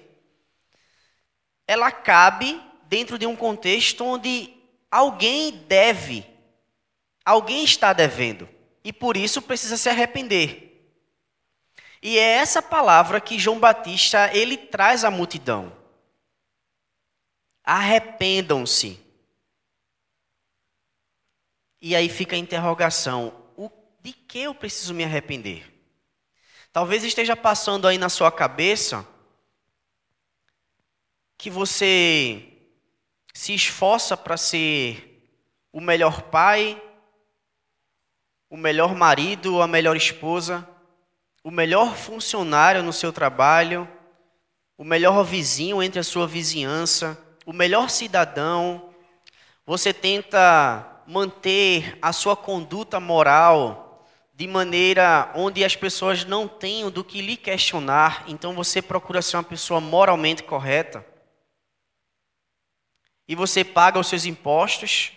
ela 1.68 1.92
cabe 1.92 2.62
dentro 2.88 3.18
de 3.20 3.26
um 3.26 3.36
contexto 3.36 4.06
onde 4.06 4.54
alguém 4.90 5.52
deve 5.52 6.26
Alguém 7.28 7.66
está 7.66 7.92
devendo 7.92 8.48
e 8.86 8.94
por 8.94 9.18
isso 9.18 9.42
precisa 9.42 9.76
se 9.76 9.90
arrepender. 9.90 10.96
E 12.02 12.18
é 12.18 12.36
essa 12.36 12.62
palavra 12.62 13.20
que 13.20 13.38
João 13.38 13.60
Batista 13.60 14.34
ele 14.34 14.56
traz 14.56 15.04
à 15.04 15.12
multidão. 15.12 15.76
Arrependam-se. 17.66 18.98
E 21.82 21.94
aí 21.98 22.08
fica 22.08 22.38
a 22.38 22.40
interrogação: 22.40 23.34
o, 23.58 23.70
de 24.00 24.14
que 24.14 24.40
eu 24.40 24.56
preciso 24.56 24.94
me 24.94 25.04
arrepender? 25.04 25.77
Talvez 26.78 27.04
esteja 27.04 27.36
passando 27.36 27.88
aí 27.88 27.98
na 27.98 28.08
sua 28.08 28.32
cabeça 28.32 29.04
que 31.36 31.50
você 31.50 32.54
se 33.34 33.52
esforça 33.56 34.16
para 34.16 34.38
ser 34.38 35.28
o 35.74 35.82
melhor 35.82 36.22
pai, 36.22 36.80
o 38.48 38.56
melhor 38.56 38.94
marido 38.94 39.60
a 39.60 39.66
melhor 39.66 39.98
esposa, 39.98 40.70
o 41.44 41.50
melhor 41.50 41.96
funcionário 41.96 42.84
no 42.84 42.94
seu 42.94 43.12
trabalho, 43.12 43.90
o 44.78 44.84
melhor 44.84 45.24
vizinho 45.24 45.82
entre 45.82 46.00
a 46.00 46.04
sua 46.04 46.28
vizinhança, 46.28 47.18
o 47.44 47.54
melhor 47.54 47.90
cidadão. 47.90 48.94
Você 49.66 49.92
tenta 49.92 51.02
manter 51.08 51.98
a 52.04 52.14
sua 52.14 52.36
conduta 52.38 53.00
moral 53.00 53.87
de 54.38 54.46
maneira 54.46 55.32
onde 55.34 55.66
as 55.66 55.76
pessoas 55.76 56.24
não 56.24 56.48
tenham 56.48 56.92
do 56.92 57.04
que 57.04 57.24
lhe 57.24 57.36
questionar, 57.36 58.24
então 58.28 58.54
você 58.54 58.84
procura 58.84 59.20
ser 59.20 59.36
uma 59.36 59.44
pessoa 59.44 59.82
moralmente 59.82 60.44
correta. 60.44 61.04
E 63.28 63.34
você 63.34 63.64
paga 63.64 64.00
os 64.00 64.06
seus 64.06 64.26
impostos, 64.26 65.12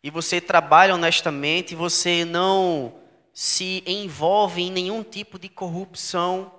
e 0.00 0.10
você 0.10 0.40
trabalha 0.40 0.94
honestamente, 0.94 1.74
você 1.74 2.24
não 2.24 3.02
se 3.32 3.82
envolve 3.84 4.62
em 4.62 4.70
nenhum 4.70 5.02
tipo 5.02 5.36
de 5.36 5.48
corrupção 5.48 6.54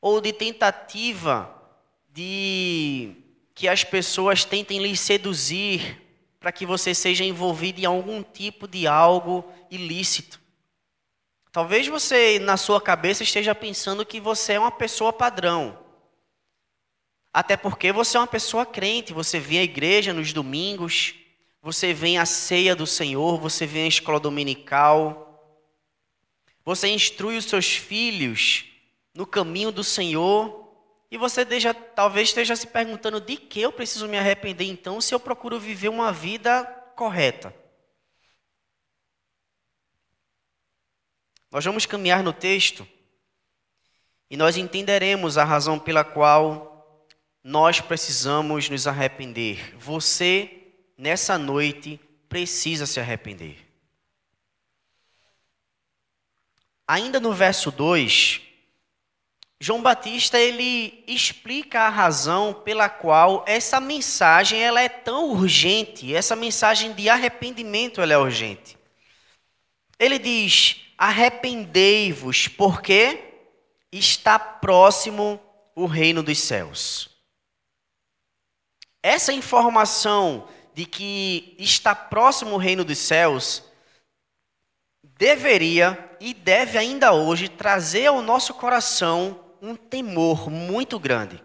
ou 0.00 0.20
de 0.20 0.32
tentativa 0.32 1.48
de 2.08 3.14
que 3.54 3.68
as 3.68 3.84
pessoas 3.84 4.44
tentem 4.44 4.82
lhe 4.82 4.96
seduzir 4.96 6.03
para 6.44 6.52
que 6.52 6.66
você 6.66 6.94
seja 6.94 7.24
envolvido 7.24 7.80
em 7.80 7.86
algum 7.86 8.22
tipo 8.22 8.68
de 8.68 8.86
algo 8.86 9.50
ilícito. 9.70 10.38
Talvez 11.50 11.88
você, 11.88 12.38
na 12.38 12.58
sua 12.58 12.82
cabeça, 12.82 13.22
esteja 13.22 13.54
pensando 13.54 14.04
que 14.04 14.20
você 14.20 14.52
é 14.52 14.60
uma 14.60 14.70
pessoa 14.70 15.10
padrão. 15.10 15.78
Até 17.32 17.56
porque 17.56 17.90
você 17.92 18.18
é 18.18 18.20
uma 18.20 18.26
pessoa 18.26 18.66
crente, 18.66 19.14
você 19.14 19.40
vem 19.40 19.60
à 19.60 19.62
igreja 19.62 20.12
nos 20.12 20.34
domingos, 20.34 21.14
você 21.62 21.94
vem 21.94 22.18
à 22.18 22.26
ceia 22.26 22.76
do 22.76 22.86
Senhor, 22.86 23.40
você 23.40 23.64
vem 23.64 23.84
à 23.84 23.88
escola 23.88 24.20
dominical, 24.20 25.42
você 26.62 26.88
instrui 26.88 27.38
os 27.38 27.46
seus 27.46 27.74
filhos 27.74 28.66
no 29.14 29.26
caminho 29.26 29.72
do 29.72 29.82
Senhor, 29.82 30.63
e 31.14 31.16
você 31.16 31.44
deixa, 31.44 31.72
talvez 31.72 32.30
esteja 32.30 32.56
se 32.56 32.66
perguntando 32.66 33.20
de 33.20 33.36
que 33.36 33.60
eu 33.60 33.70
preciso 33.70 34.08
me 34.08 34.18
arrepender 34.18 34.64
então 34.64 35.00
se 35.00 35.14
eu 35.14 35.20
procuro 35.20 35.60
viver 35.60 35.88
uma 35.88 36.10
vida 36.10 36.64
correta. 36.96 37.54
Nós 41.52 41.64
vamos 41.64 41.86
caminhar 41.86 42.20
no 42.20 42.32
texto 42.32 42.84
e 44.28 44.36
nós 44.36 44.56
entenderemos 44.56 45.38
a 45.38 45.44
razão 45.44 45.78
pela 45.78 46.02
qual 46.02 47.06
nós 47.44 47.80
precisamos 47.80 48.68
nos 48.68 48.88
arrepender. 48.88 49.78
Você, 49.78 50.72
nessa 50.98 51.38
noite, 51.38 52.00
precisa 52.28 52.86
se 52.86 52.98
arrepender. 52.98 53.64
Ainda 56.88 57.20
no 57.20 57.32
verso 57.32 57.70
2, 57.70 58.40
João 59.60 59.80
Batista 59.80 60.38
ele 60.38 61.04
explica 61.06 61.82
a 61.82 61.88
razão 61.88 62.52
pela 62.52 62.88
qual 62.88 63.44
essa 63.46 63.80
mensagem 63.80 64.60
ela 64.60 64.80
é 64.80 64.88
tão 64.88 65.30
urgente, 65.30 66.14
essa 66.14 66.36
mensagem 66.36 66.92
de 66.92 67.08
arrependimento 67.08 68.00
ela 68.00 68.12
é 68.12 68.18
urgente. 68.18 68.76
Ele 69.98 70.18
diz: 70.18 70.80
arrependei-vos, 70.98 72.48
porque 72.48 73.32
está 73.92 74.38
próximo 74.38 75.40
o 75.74 75.86
reino 75.86 76.22
dos 76.22 76.38
céus. 76.40 77.10
Essa 79.02 79.32
informação 79.32 80.48
de 80.74 80.84
que 80.84 81.54
está 81.58 81.94
próximo 81.94 82.54
o 82.54 82.58
reino 82.58 82.84
dos 82.84 82.98
céus 82.98 83.62
deveria 85.02 86.16
e 86.20 86.34
deve 86.34 86.76
ainda 86.76 87.12
hoje 87.12 87.48
trazer 87.48 88.06
ao 88.06 88.20
nosso 88.20 88.54
coração 88.54 89.43
um 89.64 89.74
temor 89.74 90.50
muito 90.50 90.98
grande. 90.98 91.42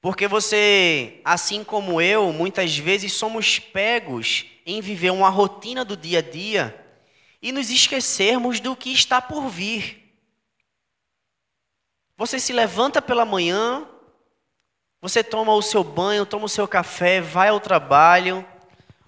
Porque 0.00 0.28
você, 0.28 1.20
assim 1.24 1.64
como 1.64 2.00
eu, 2.00 2.32
muitas 2.32 2.76
vezes 2.76 3.12
somos 3.12 3.58
pegos 3.58 4.46
em 4.64 4.80
viver 4.80 5.10
uma 5.10 5.28
rotina 5.28 5.84
do 5.84 5.96
dia 5.96 6.20
a 6.20 6.22
dia 6.22 6.80
e 7.42 7.50
nos 7.50 7.70
esquecermos 7.70 8.60
do 8.60 8.76
que 8.76 8.92
está 8.92 9.20
por 9.20 9.48
vir. 9.48 10.14
Você 12.16 12.38
se 12.38 12.52
levanta 12.52 13.02
pela 13.02 13.24
manhã, 13.24 13.88
você 15.00 15.24
toma 15.24 15.52
o 15.54 15.62
seu 15.62 15.82
banho, 15.82 16.24
toma 16.24 16.44
o 16.44 16.48
seu 16.48 16.68
café, 16.68 17.20
vai 17.20 17.48
ao 17.48 17.58
trabalho, 17.58 18.46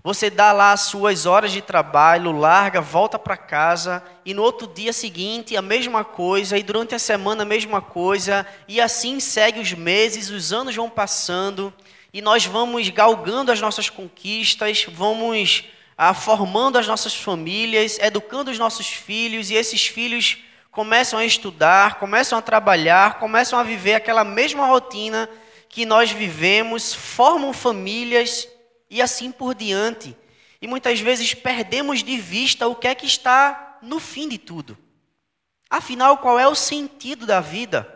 você 0.06 0.30
dá 0.30 0.52
lá 0.52 0.70
as 0.70 0.82
suas 0.82 1.26
horas 1.26 1.50
de 1.50 1.60
trabalho, 1.60 2.30
larga, 2.30 2.80
volta 2.80 3.18
para 3.18 3.36
casa 3.36 4.00
e 4.24 4.32
no 4.32 4.40
outro 4.40 4.68
dia 4.68 4.92
seguinte 4.92 5.56
a 5.56 5.60
mesma 5.60 6.04
coisa 6.04 6.56
e 6.56 6.62
durante 6.62 6.94
a 6.94 6.98
semana 7.00 7.42
a 7.42 7.44
mesma 7.44 7.80
coisa 7.80 8.46
e 8.68 8.80
assim 8.80 9.18
segue 9.18 9.58
os 9.58 9.72
meses, 9.72 10.30
os 10.30 10.52
anos 10.52 10.76
vão 10.76 10.88
passando 10.88 11.74
e 12.12 12.22
nós 12.22 12.46
vamos 12.46 12.88
galgando 12.88 13.50
as 13.50 13.60
nossas 13.60 13.90
conquistas, 13.90 14.86
vamos 14.88 15.64
ah, 15.98 16.14
formando 16.14 16.78
as 16.78 16.86
nossas 16.86 17.16
famílias, 17.16 17.98
educando 17.98 18.52
os 18.52 18.60
nossos 18.60 18.86
filhos, 18.86 19.50
e 19.50 19.54
esses 19.54 19.88
filhos 19.88 20.38
começam 20.70 21.18
a 21.18 21.24
estudar, 21.24 21.98
começam 21.98 22.38
a 22.38 22.42
trabalhar, 22.42 23.18
começam 23.18 23.58
a 23.58 23.64
viver 23.64 23.94
aquela 23.94 24.22
mesma 24.22 24.68
rotina 24.68 25.28
que 25.68 25.84
nós 25.84 26.12
vivemos, 26.12 26.94
formam 26.94 27.52
famílias 27.52 28.46
e 28.88 29.02
assim 29.02 29.30
por 29.30 29.54
diante. 29.54 30.16
E 30.60 30.66
muitas 30.66 31.00
vezes 31.00 31.34
perdemos 31.34 32.02
de 32.02 32.16
vista 32.18 32.66
o 32.66 32.76
que 32.76 32.88
é 32.88 32.94
que 32.94 33.06
está 33.06 33.78
no 33.82 34.00
fim 34.00 34.28
de 34.28 34.38
tudo. 34.38 34.76
Afinal, 35.68 36.18
qual 36.18 36.38
é 36.38 36.46
o 36.46 36.54
sentido 36.54 37.26
da 37.26 37.40
vida? 37.40 37.92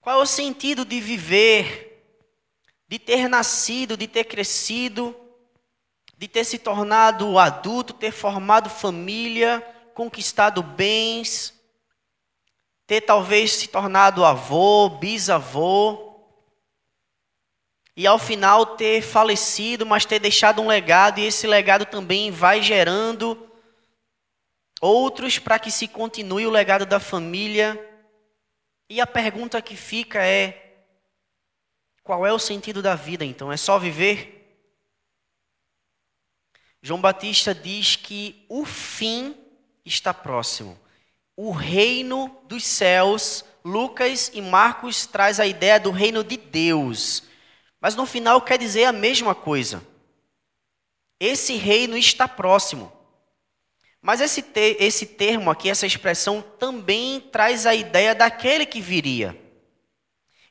Qual 0.00 0.20
é 0.20 0.22
o 0.22 0.26
sentido 0.26 0.84
de 0.84 1.00
viver, 1.00 2.04
de 2.86 2.98
ter 2.98 3.28
nascido, 3.28 3.96
de 3.96 4.06
ter 4.06 4.24
crescido? 4.24 5.14
de 6.18 6.26
ter 6.26 6.42
se 6.42 6.58
tornado 6.58 7.38
adulto, 7.38 7.94
ter 7.94 8.10
formado 8.10 8.68
família, 8.68 9.64
conquistado 9.94 10.64
bens, 10.64 11.54
ter 12.88 13.02
talvez 13.02 13.52
se 13.52 13.68
tornado 13.68 14.24
avô, 14.24 14.88
bisavô, 14.88 16.07
e 17.98 18.06
ao 18.06 18.16
final 18.16 18.76
ter 18.76 19.02
falecido, 19.02 19.84
mas 19.84 20.04
ter 20.04 20.20
deixado 20.20 20.62
um 20.62 20.68
legado, 20.68 21.18
e 21.18 21.24
esse 21.24 21.48
legado 21.48 21.84
também 21.84 22.30
vai 22.30 22.62
gerando 22.62 23.50
outros 24.80 25.40
para 25.40 25.58
que 25.58 25.68
se 25.68 25.88
continue 25.88 26.46
o 26.46 26.50
legado 26.50 26.86
da 26.86 27.00
família. 27.00 27.76
E 28.88 29.00
a 29.00 29.06
pergunta 29.06 29.60
que 29.60 29.74
fica 29.74 30.24
é: 30.24 30.76
qual 32.04 32.24
é 32.24 32.32
o 32.32 32.38
sentido 32.38 32.80
da 32.80 32.94
vida 32.94 33.24
então? 33.24 33.50
É 33.50 33.56
só 33.56 33.80
viver? 33.80 34.62
João 36.80 37.00
Batista 37.00 37.52
diz 37.52 37.96
que 37.96 38.46
o 38.48 38.64
fim 38.64 39.36
está 39.84 40.14
próximo. 40.14 40.78
O 41.36 41.50
reino 41.50 42.40
dos 42.46 42.64
céus, 42.64 43.44
Lucas 43.64 44.30
e 44.32 44.40
Marcos 44.40 45.04
traz 45.04 45.40
a 45.40 45.46
ideia 45.48 45.80
do 45.80 45.90
reino 45.90 46.22
de 46.22 46.36
Deus. 46.36 47.26
Mas 47.80 47.94
no 47.94 48.06
final 48.06 48.40
quer 48.42 48.58
dizer 48.58 48.84
a 48.84 48.92
mesma 48.92 49.34
coisa. 49.34 49.82
Esse 51.20 51.54
reino 51.54 51.96
está 51.96 52.26
próximo. 52.26 52.92
Mas 54.00 54.20
esse, 54.20 54.42
te, 54.42 54.76
esse 54.78 55.06
termo 55.06 55.50
aqui, 55.50 55.68
essa 55.68 55.86
expressão, 55.86 56.40
também 56.40 57.20
traz 57.20 57.66
a 57.66 57.74
ideia 57.74 58.14
daquele 58.14 58.64
que 58.64 58.80
viria. 58.80 59.36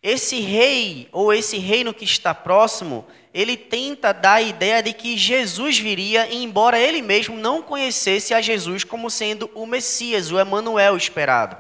Esse 0.04 0.40
rei, 0.40 1.10
ou 1.12 1.34
esse 1.34 1.58
reino 1.58 1.94
que 1.94 2.06
está 2.06 2.34
próximo, 2.34 3.06
ele 3.34 3.58
tenta 3.58 4.14
dar 4.14 4.36
a 4.36 4.42
ideia 4.42 4.82
de 4.84 4.94
que 4.94 5.18
Jesus 5.18 5.78
viria, 5.78 6.32
embora 6.34 6.80
ele 6.80 7.02
mesmo 7.02 7.36
não 7.36 7.62
conhecesse 7.62 8.34
a 8.34 8.42
Jesus 8.42 8.84
como 8.84 9.10
sendo 9.10 9.50
o 9.54 9.66
Messias, 9.66 10.32
o 10.32 10.40
Emanuel 10.40 10.96
esperado. 10.96 11.58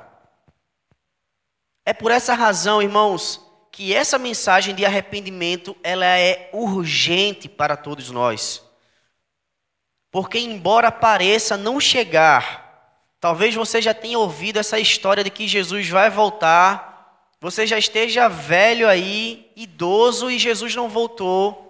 É 1.85 1.93
por 1.93 2.11
essa 2.11 2.33
razão, 2.33 2.81
irmãos, 2.81 3.41
que 3.77 3.93
essa 3.93 4.17
mensagem 4.17 4.73
de 4.73 4.83
arrependimento, 4.83 5.77
ela 5.83 6.05
é 6.05 6.49
urgente 6.51 7.47
para 7.47 7.77
todos 7.77 8.09
nós. 8.09 8.63
Porque 10.09 10.39
embora 10.39 10.91
pareça 10.91 11.55
não 11.55 11.79
chegar, 11.79 13.05
talvez 13.19 13.53
você 13.53 13.79
já 13.79 13.93
tenha 13.93 14.17
ouvido 14.17 14.57
essa 14.57 14.79
história 14.79 15.23
de 15.23 15.29
que 15.29 15.47
Jesus 15.47 15.87
vai 15.89 16.09
voltar 16.09 16.87
você 17.39 17.67
já 17.67 17.77
esteja 17.77 18.27
velho 18.27 18.89
aí, 18.89 19.51
idoso 19.55 20.29
e 20.29 20.39
Jesus 20.39 20.73
não 20.73 20.89
voltou. 20.89 21.63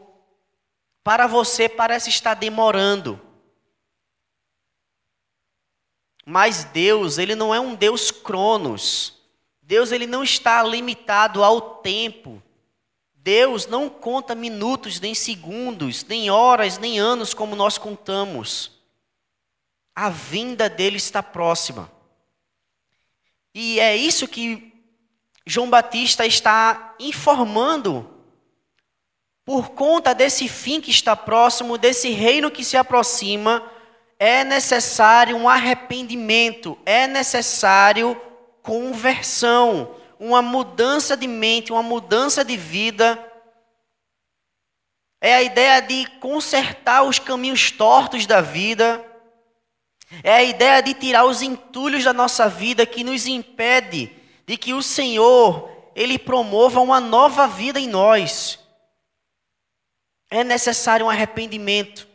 Para 1.03 1.27
você 1.27 1.67
parece 1.67 2.09
estar 2.09 2.33
demorando. 2.33 3.19
Mas 6.25 6.63
Deus, 6.65 7.17
ele 7.17 7.35
não 7.35 7.53
é 7.53 7.59
um 7.59 7.75
Deus 7.75 8.11
cronos. 8.11 9.16
Deus 9.67 9.91
ele 9.91 10.07
não 10.07 10.23
está 10.23 10.63
limitado 10.63 11.43
ao 11.43 11.59
tempo. 11.59 12.41
Deus 13.13 13.67
não 13.67 13.89
conta 13.89 14.33
minutos, 14.33 14.97
nem 15.01 15.13
segundos, 15.13 16.05
nem 16.05 16.29
horas, 16.29 16.77
nem 16.77 16.97
anos 16.97 17.33
como 17.33 17.53
nós 17.53 17.77
contamos. 17.77 18.71
A 19.93 20.09
vinda 20.09 20.69
dele 20.69 20.95
está 20.95 21.21
próxima. 21.21 21.91
E 23.53 23.77
é 23.81 23.93
isso 23.93 24.25
que 24.25 24.73
João 25.45 25.69
Batista 25.69 26.25
está 26.25 26.95
informando 26.97 28.09
por 29.43 29.71
conta 29.71 30.15
desse 30.15 30.47
fim 30.47 30.79
que 30.79 30.91
está 30.91 31.13
próximo, 31.13 31.77
desse 31.77 32.09
reino 32.11 32.49
que 32.49 32.63
se 32.63 32.77
aproxima, 32.77 33.69
é 34.17 34.45
necessário 34.45 35.35
um 35.35 35.49
arrependimento, 35.49 36.77
é 36.85 37.05
necessário 37.05 38.21
conversão, 38.67 39.95
uma 40.19 40.41
mudança 40.41 41.15
de 41.15 41.25
mente, 41.25 41.71
uma 41.71 41.81
mudança 41.81 42.43
de 42.43 42.57
vida. 42.57 43.17
É 45.21 45.35
a 45.35 45.41
ideia 45.41 45.81
de 45.81 46.05
consertar 46.19 47.03
os 47.03 47.17
caminhos 47.17 47.71
tortos 47.71 48.25
da 48.25 48.41
vida. 48.41 49.01
É 50.21 50.33
a 50.33 50.43
ideia 50.43 50.83
de 50.83 50.93
tirar 50.93 51.23
os 51.23 51.41
entulhos 51.41 52.03
da 52.03 52.11
nossa 52.11 52.49
vida 52.49 52.85
que 52.85 53.05
nos 53.05 53.25
impede 53.25 54.13
de 54.45 54.57
que 54.57 54.73
o 54.73 54.83
Senhor, 54.83 55.71
ele 55.95 56.19
promova 56.19 56.81
uma 56.81 56.99
nova 56.99 57.47
vida 57.47 57.79
em 57.79 57.87
nós. 57.87 58.59
É 60.29 60.43
necessário 60.43 61.05
um 61.05 61.09
arrependimento. 61.09 62.05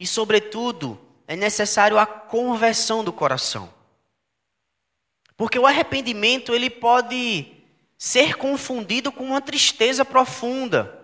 E, 0.00 0.06
sobretudo, 0.06 1.00
é 1.28 1.36
necessário 1.36 1.96
a 1.96 2.06
conversão 2.06 3.04
do 3.04 3.12
coração. 3.12 3.77
Porque 5.38 5.56
o 5.56 5.66
arrependimento 5.66 6.52
ele 6.52 6.68
pode 6.68 7.46
ser 7.96 8.36
confundido 8.36 9.12
com 9.12 9.22
uma 9.22 9.40
tristeza 9.40 10.04
profunda. 10.04 10.98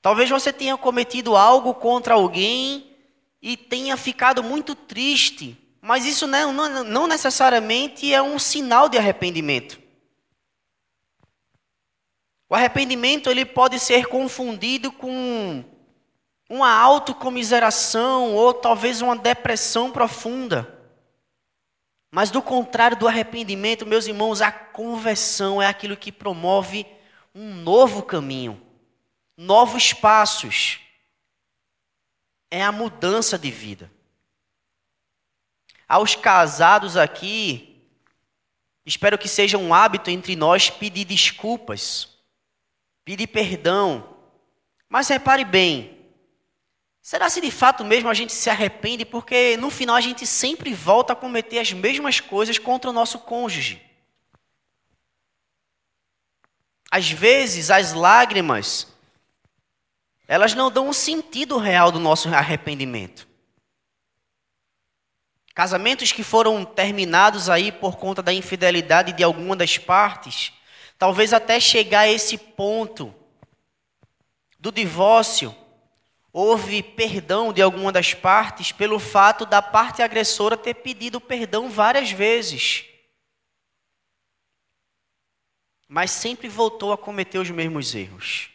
Talvez 0.00 0.30
você 0.30 0.50
tenha 0.50 0.74
cometido 0.78 1.36
algo 1.36 1.74
contra 1.74 2.14
alguém 2.14 2.96
e 3.42 3.54
tenha 3.54 3.94
ficado 3.98 4.42
muito 4.42 4.74
triste, 4.74 5.56
mas 5.82 6.06
isso 6.06 6.26
não, 6.26 6.50
não, 6.50 6.82
não 6.82 7.06
necessariamente 7.06 8.12
é 8.12 8.22
um 8.22 8.38
sinal 8.38 8.88
de 8.88 8.96
arrependimento. 8.96 9.78
O 12.48 12.54
arrependimento 12.54 13.28
ele 13.28 13.44
pode 13.44 13.78
ser 13.78 14.06
confundido 14.06 14.90
com 14.90 15.62
uma 16.48 16.72
autocomiseração 16.72 18.34
ou 18.34 18.54
talvez 18.54 19.02
uma 19.02 19.16
depressão 19.16 19.90
profunda. 19.90 20.81
Mas 22.14 22.30
do 22.30 22.42
contrário 22.42 22.94
do 22.94 23.08
arrependimento, 23.08 23.86
meus 23.86 24.06
irmãos, 24.06 24.42
a 24.42 24.52
conversão 24.52 25.62
é 25.62 25.66
aquilo 25.66 25.96
que 25.96 26.12
promove 26.12 26.86
um 27.34 27.54
novo 27.54 28.02
caminho, 28.02 28.60
novos 29.34 29.94
passos. 29.94 30.78
É 32.50 32.62
a 32.62 32.70
mudança 32.70 33.38
de 33.38 33.50
vida. 33.50 33.90
Aos 35.88 36.14
casados 36.14 36.98
aqui, 36.98 37.82
espero 38.84 39.16
que 39.16 39.26
seja 39.26 39.56
um 39.56 39.72
hábito 39.72 40.10
entre 40.10 40.36
nós 40.36 40.68
pedir 40.68 41.06
desculpas, 41.06 42.10
pedir 43.06 43.26
perdão. 43.28 44.18
Mas 44.86 45.08
repare 45.08 45.46
bem, 45.46 46.01
Será 47.02 47.28
se 47.28 47.40
de 47.40 47.50
fato 47.50 47.84
mesmo 47.84 48.08
a 48.08 48.14
gente 48.14 48.32
se 48.32 48.48
arrepende? 48.48 49.04
Porque 49.04 49.56
no 49.56 49.70
final 49.70 49.96
a 49.96 50.00
gente 50.00 50.24
sempre 50.24 50.72
volta 50.72 51.12
a 51.12 51.16
cometer 51.16 51.58
as 51.58 51.72
mesmas 51.72 52.20
coisas 52.20 52.58
contra 52.58 52.88
o 52.88 52.92
nosso 52.92 53.18
cônjuge. 53.18 53.84
Às 56.88 57.10
vezes 57.10 57.70
as 57.70 57.92
lágrimas, 57.92 58.86
elas 60.28 60.54
não 60.54 60.70
dão 60.70 60.88
um 60.88 60.92
sentido 60.92 61.58
real 61.58 61.90
do 61.90 61.98
nosso 61.98 62.28
arrependimento. 62.28 63.26
Casamentos 65.54 66.12
que 66.12 66.22
foram 66.22 66.64
terminados 66.64 67.50
aí 67.50 67.72
por 67.72 67.96
conta 67.96 68.22
da 68.22 68.32
infidelidade 68.32 69.12
de 69.12 69.24
alguma 69.24 69.56
das 69.56 69.76
partes, 69.76 70.52
talvez 70.96 71.32
até 71.32 71.58
chegar 71.58 72.02
a 72.02 72.08
esse 72.08 72.38
ponto 72.38 73.12
do 74.58 74.70
divórcio, 74.70 75.54
houve 76.32 76.82
perdão 76.82 77.52
de 77.52 77.60
alguma 77.60 77.92
das 77.92 78.14
partes 78.14 78.72
pelo 78.72 78.98
fato 78.98 79.44
da 79.44 79.60
parte 79.60 80.00
agressora 80.00 80.56
ter 80.56 80.74
pedido 80.74 81.20
perdão 81.20 81.68
várias 81.68 82.10
vezes. 82.10 82.86
Mas 85.86 86.10
sempre 86.10 86.48
voltou 86.48 86.92
a 86.92 86.98
cometer 86.98 87.38
os 87.38 87.50
mesmos 87.50 87.94
erros. 87.94 88.50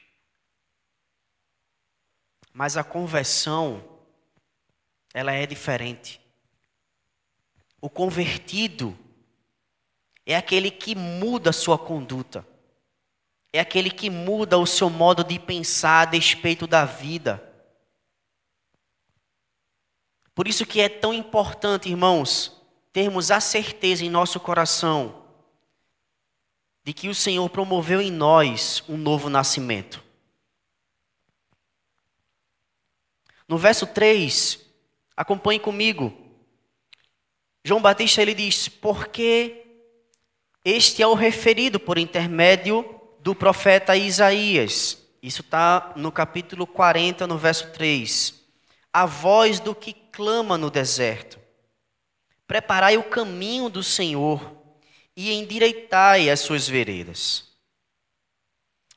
Mas 2.52 2.76
a 2.76 2.84
conversão, 2.84 3.88
ela 5.14 5.32
é 5.32 5.46
diferente. 5.46 6.20
O 7.80 7.92
convertido 7.92 8.98
é 10.26 10.36
aquele 10.36 10.72
que 10.72 10.96
muda 10.96 11.52
a 11.52 11.54
sua 11.54 11.78
conduta. 11.78 12.46
É 13.54 13.60
aquele 13.60 13.92
que 13.92 14.10
muda 14.10 14.58
o 14.58 14.66
seu 14.66 14.90
modo 14.90 15.24
de 15.24 15.38
pensar 15.38 16.02
a 16.02 16.06
despeito 16.06 16.66
da 16.66 16.84
vida 16.84 17.47
por 20.38 20.48
isso 20.48 20.68
que 20.68 20.80
é 20.80 20.88
tão 20.88 21.12
importante, 21.12 21.90
irmãos, 21.90 22.62
termos 22.94 23.32
a 23.32 23.40
certeza 23.40 24.06
em 24.06 24.10
nosso 24.10 24.40
coração 24.40 25.24
de 26.84 26.94
que 26.94 27.10
o 27.10 27.16
Senhor 27.16 27.50
promoveu 27.50 28.00
em 28.00 28.12
nós 28.12 28.84
um 28.88 28.98
novo 28.98 29.32
nascimento. 29.32 30.00
No 33.48 33.58
verso 33.58 33.88
3, 33.88 34.60
acompanhe 35.16 35.60
comigo. 35.60 36.16
João 37.66 37.82
Batista 37.82 38.22
ele 38.22 38.36
diz: 38.36 38.68
"Porque 38.68 39.66
este 40.64 41.02
é 41.02 41.08
o 41.08 41.16
referido 41.16 41.80
por 41.80 41.98
intermédio 41.98 42.86
do 43.22 43.34
profeta 43.34 43.98
Isaías". 43.98 45.04
Isso 45.20 45.42
está 45.42 45.94
no 45.96 46.12
capítulo 46.12 46.68
40, 46.68 47.26
no 47.26 47.40
verso 47.40 47.72
3. 47.72 48.36
A 48.94 49.08
voz 49.08 49.60
do 49.60 49.74
que 49.74 50.06
clama 50.18 50.58
no 50.58 50.72
deserto: 50.72 51.40
Preparai 52.48 52.98
o 52.98 53.04
caminho 53.04 53.70
do 53.70 53.84
Senhor 53.84 54.52
e 55.16 55.32
endireitai 55.32 56.28
as 56.32 56.40
suas 56.40 56.68
veredas. 56.68 57.46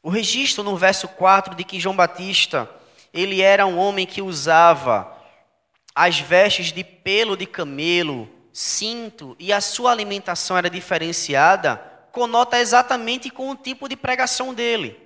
O 0.02 0.08
registro 0.08 0.64
no 0.64 0.78
verso 0.78 1.06
4 1.06 1.54
de 1.54 1.62
que 1.62 1.78
João 1.78 1.94
Batista, 1.94 2.70
ele 3.12 3.42
era 3.42 3.66
um 3.66 3.76
homem 3.76 4.06
que 4.06 4.22
usava 4.22 5.14
as 5.94 6.18
vestes 6.18 6.72
de 6.72 6.82
pelo 6.82 7.36
de 7.36 7.44
camelo, 7.44 8.26
cinto, 8.50 9.36
e 9.38 9.52
a 9.52 9.60
sua 9.60 9.90
alimentação 9.90 10.56
era 10.56 10.70
diferenciada, 10.70 11.76
conota 12.12 12.58
exatamente 12.58 13.28
com 13.28 13.50
o 13.50 13.56
tipo 13.56 13.90
de 13.90 13.94
pregação 13.94 14.54
dele. 14.54 14.98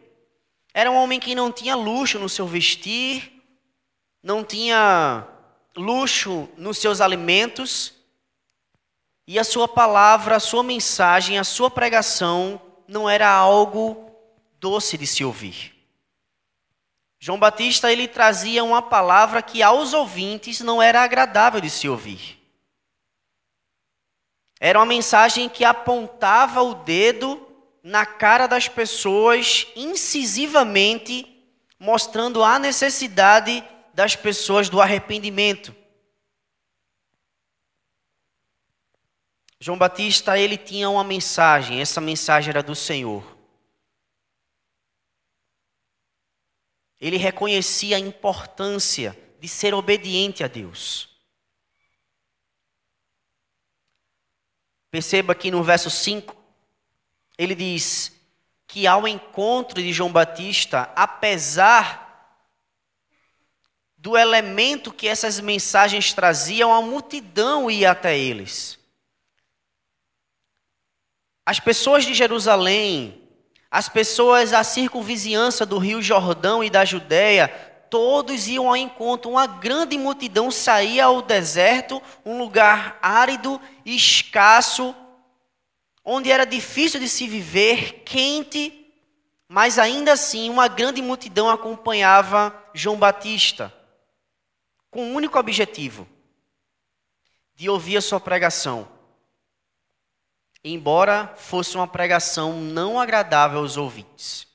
Era 0.73 0.93
um 0.93 0.97
homem 0.97 1.19
que 1.19 1.35
não 1.35 1.51
tinha 1.51 1.75
luxo 1.75 2.21
no 2.21 2.29
seu 2.29 2.47
vestir, 2.47 3.43
não 4.23 4.45
tinha 4.45 5.29
luxo 5.77 6.49
nos 6.57 6.79
seus 6.79 7.01
alimentos, 7.01 7.95
e 9.27 9.39
a 9.39 9.45
sua 9.45 9.67
palavra, 9.67 10.37
a 10.37 10.41
sua 10.41 10.63
mensagem, 10.63 11.39
a 11.39 11.45
sua 11.45 11.71
pregação 11.71 12.61
não 12.87 13.09
era 13.09 13.31
algo 13.31 14.11
doce 14.61 14.99
de 14.99 15.07
se 15.07 15.25
ouvir. 15.25 15.75
João 17.19 17.39
Batista 17.39 17.91
ele 17.91 18.07
trazia 18.07 18.63
uma 18.63 18.83
palavra 18.83 19.41
que 19.41 19.63
aos 19.63 19.95
ouvintes 19.95 20.61
não 20.61 20.83
era 20.83 21.03
agradável 21.03 21.59
de 21.59 21.71
se 21.71 21.89
ouvir. 21.89 22.39
Era 24.61 24.79
uma 24.79 24.87
mensagem 24.87 25.49
que 25.49 25.65
apontava 25.65 26.63
o 26.63 26.75
dedo 26.75 27.41
na 27.83 28.05
cara 28.05 28.47
das 28.47 28.69
pessoas 28.69 29.67
incisivamente, 29.75 31.27
mostrando 31.79 32.45
a 32.45 32.59
necessidade 32.59 33.65
das 33.95 34.17
pessoas 34.17 34.69
do 34.69 34.81
arrependimento. 34.81 35.75
João 39.61 39.79
Batista, 39.79 40.37
ele 40.37 40.59
tinha 40.59 40.91
uma 40.91 41.05
mensagem, 41.05 41.81
essa 41.81 42.01
mensagem 42.01 42.51
era 42.51 42.63
do 42.63 42.75
Senhor. 42.75 43.25
Ele 47.01 47.17
reconhecia 47.17 47.97
a 47.97 48.01
importância 48.01 49.17
de 49.41 49.49
ser 49.49 49.73
obediente 49.73 50.43
a 50.43 50.49
Deus. 50.49 51.09
Perceba 54.91 55.33
aqui 55.33 55.51
no 55.51 55.63
verso 55.63 55.91
5, 55.91 56.37
ele 57.39 57.55
diz 57.55 58.13
que 58.67 58.87
ao 58.87 59.07
encontro 59.07 59.83
de 59.83 59.93
João 59.93 60.13
Batista, 60.13 60.93
apesar 60.95 62.04
do 64.05 64.19
elemento 64.19 64.93
que 64.93 65.09
essas 65.09 65.41
mensagens 65.41 66.13
traziam, 66.13 66.75
a 66.75 66.83
multidão 66.83 67.71
ia 67.71 67.93
até 67.93 68.19
eles. 68.19 68.79
As 71.47 71.59
pessoas 71.59 72.05
de 72.05 72.13
Jerusalém, 72.13 73.23
as 73.71 73.89
pessoas 73.89 74.51
da 74.51 74.63
circunvizinhança 74.63 75.65
do 75.65 75.79
Rio 75.79 76.03
Jordão 76.03 76.63
e 76.63 76.69
da 76.69 76.85
Judéia, 76.85 77.49
todos 77.89 78.47
iam 78.47 78.69
ao 78.69 78.77
encontro. 78.77 79.31
Uma 79.31 79.47
grande 79.47 79.97
multidão 79.97 80.51
saía 80.51 81.07
ao 81.07 81.23
deserto, 81.23 82.03
um 82.27 82.37
lugar 82.37 82.99
árido 83.01 83.59
escasso, 83.87 84.95
onde 86.05 86.31
era 86.31 86.45
difícil 86.45 87.01
de 87.01 87.09
se 87.09 87.27
viver, 87.27 88.03
quente, 88.05 88.87
mas 89.49 89.79
ainda 89.79 90.13
assim 90.13 90.51
uma 90.51 90.69
grande 90.69 91.01
multidão 91.01 91.49
acompanhava 91.49 92.55
João 92.75 92.99
Batista 92.99 93.73
com 94.95 95.03
um 95.03 95.15
único 95.15 95.37
objetivo: 95.37 96.07
de 97.57 97.69
ouvir 97.69 97.97
a 97.97 98.01
sua 98.01 98.21
pregação. 98.21 98.89
Embora 100.63 101.35
fosse 101.37 101.77
uma 101.77 101.89
pregação 101.89 102.61
não 102.61 102.99
agradável 102.99 103.59
aos 103.59 103.77
ouvintes. 103.77 104.47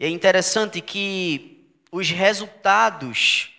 E 0.00 0.06
é 0.06 0.08
interessante 0.08 0.80
que 0.80 1.76
os 1.92 2.08
resultados 2.08 3.50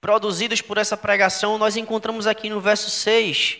produzidos 0.00 0.60
por 0.60 0.78
essa 0.78 0.96
pregação 0.96 1.56
nós 1.56 1.76
encontramos 1.76 2.26
aqui 2.26 2.50
no 2.50 2.60
verso 2.60 2.90
6, 2.90 3.58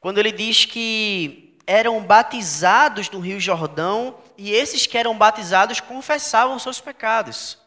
quando 0.00 0.18
ele 0.18 0.32
diz 0.32 0.64
que 0.64 1.58
eram 1.66 2.02
batizados 2.02 3.10
no 3.10 3.18
Rio 3.18 3.40
Jordão 3.40 4.18
e 4.38 4.52
esses 4.52 4.86
que 4.86 4.96
eram 4.96 5.18
batizados 5.18 5.80
confessavam 5.80 6.58
seus 6.58 6.80
pecados. 6.80 7.63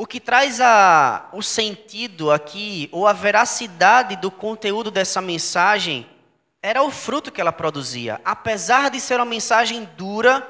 O 0.00 0.06
que 0.06 0.20
traz 0.20 0.60
a, 0.60 1.28
o 1.32 1.42
sentido 1.42 2.30
aqui, 2.30 2.88
ou 2.92 3.04
a 3.04 3.12
veracidade 3.12 4.14
do 4.14 4.30
conteúdo 4.30 4.92
dessa 4.92 5.20
mensagem, 5.20 6.08
era 6.62 6.84
o 6.84 6.90
fruto 6.92 7.32
que 7.32 7.40
ela 7.40 7.52
produzia. 7.52 8.20
Apesar 8.24 8.90
de 8.90 9.00
ser 9.00 9.16
uma 9.16 9.24
mensagem 9.24 9.86
dura, 9.96 10.48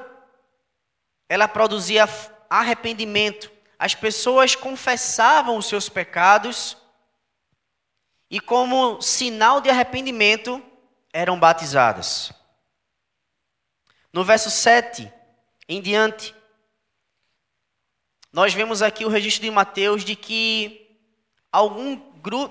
ela 1.27 1.47
produzia 1.47 2.07
arrependimento. 2.47 3.51
As 3.79 3.95
pessoas 3.95 4.53
confessavam 4.53 5.57
os 5.57 5.65
seus 5.65 5.89
pecados 5.89 6.77
e, 8.29 8.39
como 8.39 9.01
sinal 9.01 9.61
de 9.61 9.71
arrependimento, 9.71 10.63
eram 11.11 11.39
batizadas. 11.39 12.31
No 14.13 14.23
verso 14.23 14.51
7 14.51 15.11
em 15.67 15.81
diante, 15.81 16.35
nós 18.31 18.53
vemos 18.53 18.81
aqui 18.81 19.05
o 19.05 19.09
registro 19.09 19.43
de 19.43 19.51
Mateus 19.51 20.05
de 20.05 20.15
que 20.15 20.87
algum, 21.51 21.99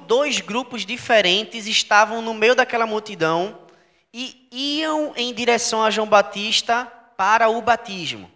dois 0.07 0.41
grupos 0.41 0.85
diferentes 0.85 1.67
estavam 1.67 2.21
no 2.21 2.35
meio 2.35 2.55
daquela 2.55 2.87
multidão 2.87 3.67
e 4.13 4.49
iam 4.51 5.13
em 5.17 5.33
direção 5.33 5.83
a 5.83 5.91
João 5.91 6.09
Batista 6.09 6.87
para 7.17 7.49
o 7.49 7.63
batismo. 7.63 8.31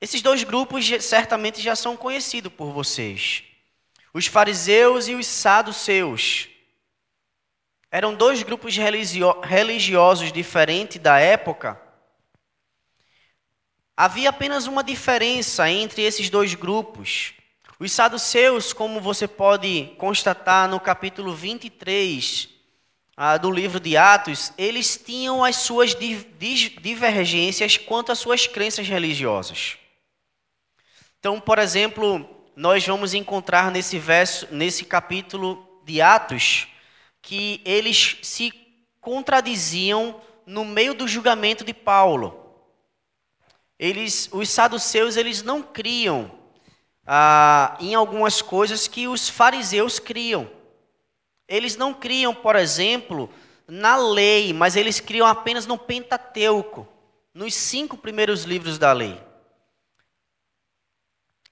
Esses 0.00 0.22
dois 0.22 0.44
grupos 0.44 0.86
certamente 1.00 1.60
já 1.60 1.74
são 1.74 1.96
conhecidos 1.96 2.52
por 2.52 2.70
vocês. 2.72 3.42
Os 4.12 4.26
fariseus 4.26 5.08
e 5.08 5.14
os 5.14 5.26
saduceus. 5.26 6.48
Eram 7.90 8.14
dois 8.14 8.42
grupos 8.42 8.76
religiosos 8.76 10.32
diferentes 10.32 11.00
da 11.00 11.18
época, 11.18 11.80
Havia 13.96 14.30
apenas 14.30 14.66
uma 14.66 14.82
diferença 14.82 15.70
entre 15.70 16.02
esses 16.02 16.28
dois 16.28 16.52
grupos. 16.54 17.32
Os 17.78 17.92
saduceus, 17.92 18.72
como 18.72 19.00
você 19.00 19.28
pode 19.28 19.94
constatar 19.98 20.68
no 20.68 20.80
capítulo 20.80 21.32
23 21.32 22.48
ah, 23.16 23.36
do 23.36 23.52
livro 23.52 23.78
de 23.78 23.96
Atos, 23.96 24.52
eles 24.58 24.96
tinham 24.96 25.44
as 25.44 25.56
suas 25.56 25.94
divergências 25.94 27.76
quanto 27.76 28.10
às 28.10 28.18
suas 28.18 28.48
crenças 28.48 28.88
religiosas. 28.88 29.76
Então, 31.20 31.40
por 31.40 31.60
exemplo, 31.60 32.28
nós 32.56 32.84
vamos 32.84 33.14
encontrar 33.14 33.70
nesse 33.70 33.96
verso, 33.96 34.48
nesse 34.50 34.84
capítulo 34.84 35.80
de 35.84 36.02
Atos, 36.02 36.66
que 37.22 37.60
eles 37.64 38.16
se 38.22 38.52
contradiziam 39.00 40.20
no 40.44 40.64
meio 40.64 40.94
do 40.94 41.06
julgamento 41.06 41.64
de 41.64 41.72
Paulo 41.72 42.43
eles, 43.78 44.28
os 44.32 44.48
saduceus, 44.48 45.16
eles 45.16 45.42
não 45.42 45.62
criam 45.62 46.30
ah, 47.06 47.76
em 47.80 47.94
algumas 47.94 48.40
coisas 48.40 48.88
que 48.88 49.08
os 49.08 49.28
fariseus 49.28 49.98
criam. 49.98 50.50
Eles 51.46 51.76
não 51.76 51.92
criam, 51.92 52.34
por 52.34 52.56
exemplo, 52.56 53.28
na 53.66 53.96
lei, 53.96 54.52
mas 54.52 54.76
eles 54.76 55.00
criam 55.00 55.26
apenas 55.26 55.66
no 55.66 55.76
Pentateuco, 55.76 56.88
nos 57.32 57.54
cinco 57.54 57.96
primeiros 57.96 58.44
livros 58.44 58.78
da 58.78 58.92
lei. 58.92 59.20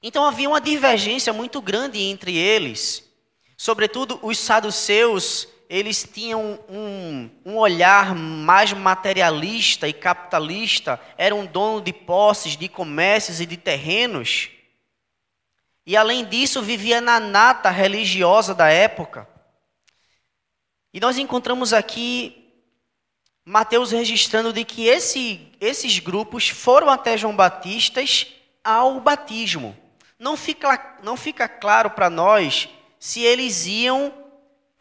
Então 0.02 0.24
havia 0.24 0.48
uma 0.48 0.60
divergência 0.60 1.32
muito 1.32 1.60
grande 1.60 2.00
entre 2.00 2.36
eles. 2.36 3.08
Sobretudo 3.56 4.18
os 4.22 4.38
saduceus, 4.38 5.46
eles 5.72 6.04
tinham 6.04 6.60
um, 6.68 7.30
um 7.46 7.56
olhar 7.56 8.14
mais 8.14 8.74
materialista 8.74 9.88
e 9.88 9.92
capitalista, 9.94 11.00
eram 11.16 11.46
dono 11.46 11.80
de 11.80 11.94
posses, 11.94 12.58
de 12.58 12.68
comércios 12.68 13.40
e 13.40 13.46
de 13.46 13.56
terrenos. 13.56 14.50
E 15.86 15.96
além 15.96 16.26
disso, 16.26 16.60
vivia 16.60 17.00
na 17.00 17.18
nata 17.18 17.70
religiosa 17.70 18.54
da 18.54 18.68
época. 18.68 19.26
E 20.92 21.00
nós 21.00 21.16
encontramos 21.16 21.72
aqui 21.72 22.52
Mateus 23.42 23.92
registrando 23.92 24.52
de 24.52 24.66
que 24.66 24.86
esse, 24.86 25.40
esses 25.58 25.98
grupos 25.98 26.50
foram 26.50 26.90
até 26.90 27.16
João 27.16 27.34
Batista 27.34 28.02
ao 28.62 29.00
batismo. 29.00 29.74
Não 30.18 30.36
fica, 30.36 30.98
não 31.02 31.16
fica 31.16 31.48
claro 31.48 31.88
para 31.88 32.10
nós 32.10 32.68
se 33.00 33.22
eles 33.22 33.64
iam 33.64 34.21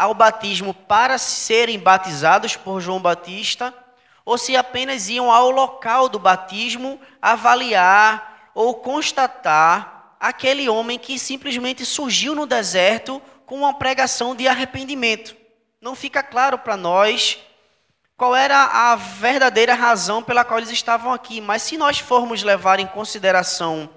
ao 0.01 0.15
batismo 0.15 0.73
para 0.73 1.19
serem 1.19 1.77
batizados 1.77 2.55
por 2.55 2.81
João 2.81 2.99
Batista, 2.99 3.71
ou 4.25 4.35
se 4.35 4.57
apenas 4.57 5.09
iam 5.09 5.31
ao 5.31 5.51
local 5.51 6.09
do 6.09 6.17
batismo 6.17 6.99
avaliar 7.21 8.49
ou 8.55 8.73
constatar 8.73 10.15
aquele 10.19 10.67
homem 10.67 10.97
que 10.97 11.19
simplesmente 11.19 11.85
surgiu 11.85 12.33
no 12.33 12.47
deserto 12.47 13.21
com 13.45 13.57
uma 13.57 13.75
pregação 13.75 14.35
de 14.35 14.47
arrependimento. 14.47 15.35
Não 15.79 15.95
fica 15.95 16.23
claro 16.23 16.57
para 16.57 16.75
nós 16.75 17.37
qual 18.17 18.35
era 18.35 18.57
a 18.57 18.95
verdadeira 18.95 19.75
razão 19.75 20.23
pela 20.23 20.43
qual 20.43 20.57
eles 20.57 20.71
estavam 20.71 21.13
aqui, 21.13 21.39
mas 21.39 21.61
se 21.61 21.77
nós 21.77 21.99
formos 21.99 22.41
levar 22.41 22.79
em 22.79 22.87
consideração 22.87 23.87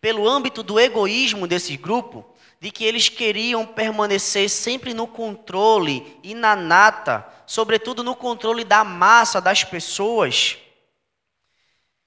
pelo 0.00 0.26
âmbito 0.26 0.62
do 0.62 0.80
egoísmo 0.80 1.46
desse 1.46 1.76
grupo, 1.76 2.31
de 2.62 2.70
que 2.70 2.84
eles 2.84 3.08
queriam 3.08 3.66
permanecer 3.66 4.48
sempre 4.48 4.94
no 4.94 5.04
controle 5.04 6.16
e 6.22 6.32
na 6.32 6.54
nata, 6.54 7.26
sobretudo 7.44 8.04
no 8.04 8.14
controle 8.14 8.62
da 8.62 8.84
massa 8.84 9.40
das 9.40 9.64
pessoas. 9.64 10.58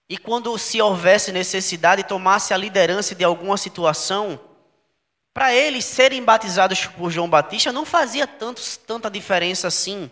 E 0.07 0.17
quando 0.17 0.57
se 0.57 0.81
houvesse 0.81 1.33
necessidade, 1.33 2.05
tomasse 2.05 2.53
a 2.53 2.57
liderança 2.57 3.13
de 3.13 3.21
alguma 3.21 3.57
situação, 3.57 4.39
para 5.33 5.53
eles 5.53 5.83
serem 5.83 6.23
batizados 6.23 6.85
por 6.85 7.11
João 7.11 7.29
Batista 7.29 7.73
não 7.73 7.83
fazia 7.83 8.25
tanto, 8.25 8.61
tanta 8.87 9.11
diferença 9.11 9.67
assim. 9.67 10.09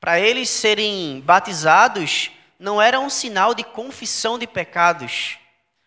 Para 0.00 0.18
eles 0.18 0.48
serem 0.48 1.20
batizados 1.20 2.30
não 2.58 2.80
era 2.80 2.98
um 2.98 3.10
sinal 3.10 3.54
de 3.54 3.62
confissão 3.62 4.38
de 4.38 4.46
pecados, 4.46 5.36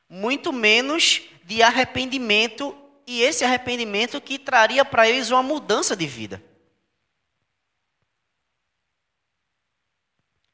muito 0.08 0.54
menos 0.54 1.24
de 1.52 1.62
arrependimento 1.62 2.74
e 3.06 3.22
esse 3.22 3.44
arrependimento 3.44 4.22
que 4.22 4.40
traria 4.40 4.86
para 4.86 5.10
eles 5.10 5.32
uma 5.32 5.44
mudança 5.44 5.98
de 5.98 6.08
vida. 6.08 6.42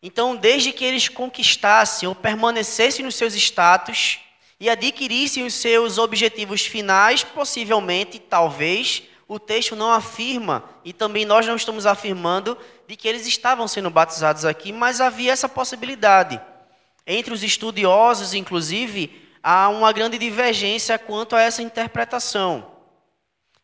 Então, 0.02 0.36
desde 0.36 0.72
que 0.72 0.84
eles 0.84 1.08
conquistassem 1.08 2.10
ou 2.10 2.16
permanecessem 2.16 3.06
nos 3.06 3.14
seus 3.14 3.36
status 3.36 4.22
e 4.60 4.72
adquirissem 4.72 5.46
os 5.46 5.54
seus 5.54 6.00
objetivos 6.00 6.66
finais, 6.66 7.24
possivelmente, 7.24 8.18
talvez, 8.18 9.04
o 9.28 9.38
texto 9.38 9.76
não 9.76 9.92
afirma, 9.92 10.68
e 10.84 10.92
também 10.92 11.26
nós 11.26 11.46
não 11.46 11.56
estamos 11.56 11.86
afirmando, 11.86 12.58
de 12.88 12.96
que 12.96 13.08
eles 13.08 13.28
estavam 13.28 13.68
sendo 13.68 13.92
batizados 13.92 14.46
aqui, 14.46 14.74
mas 14.74 15.00
havia 15.00 15.32
essa 15.32 15.48
possibilidade. 15.48 16.42
Entre 17.06 17.32
os 17.32 17.44
estudiosos, 17.44 18.34
inclusive, 18.34 19.27
há 19.42 19.70
uma 19.70 19.92
grande 19.92 20.18
divergência 20.18 20.98
quanto 20.98 21.36
a 21.36 21.42
essa 21.42 21.62
interpretação. 21.62 22.78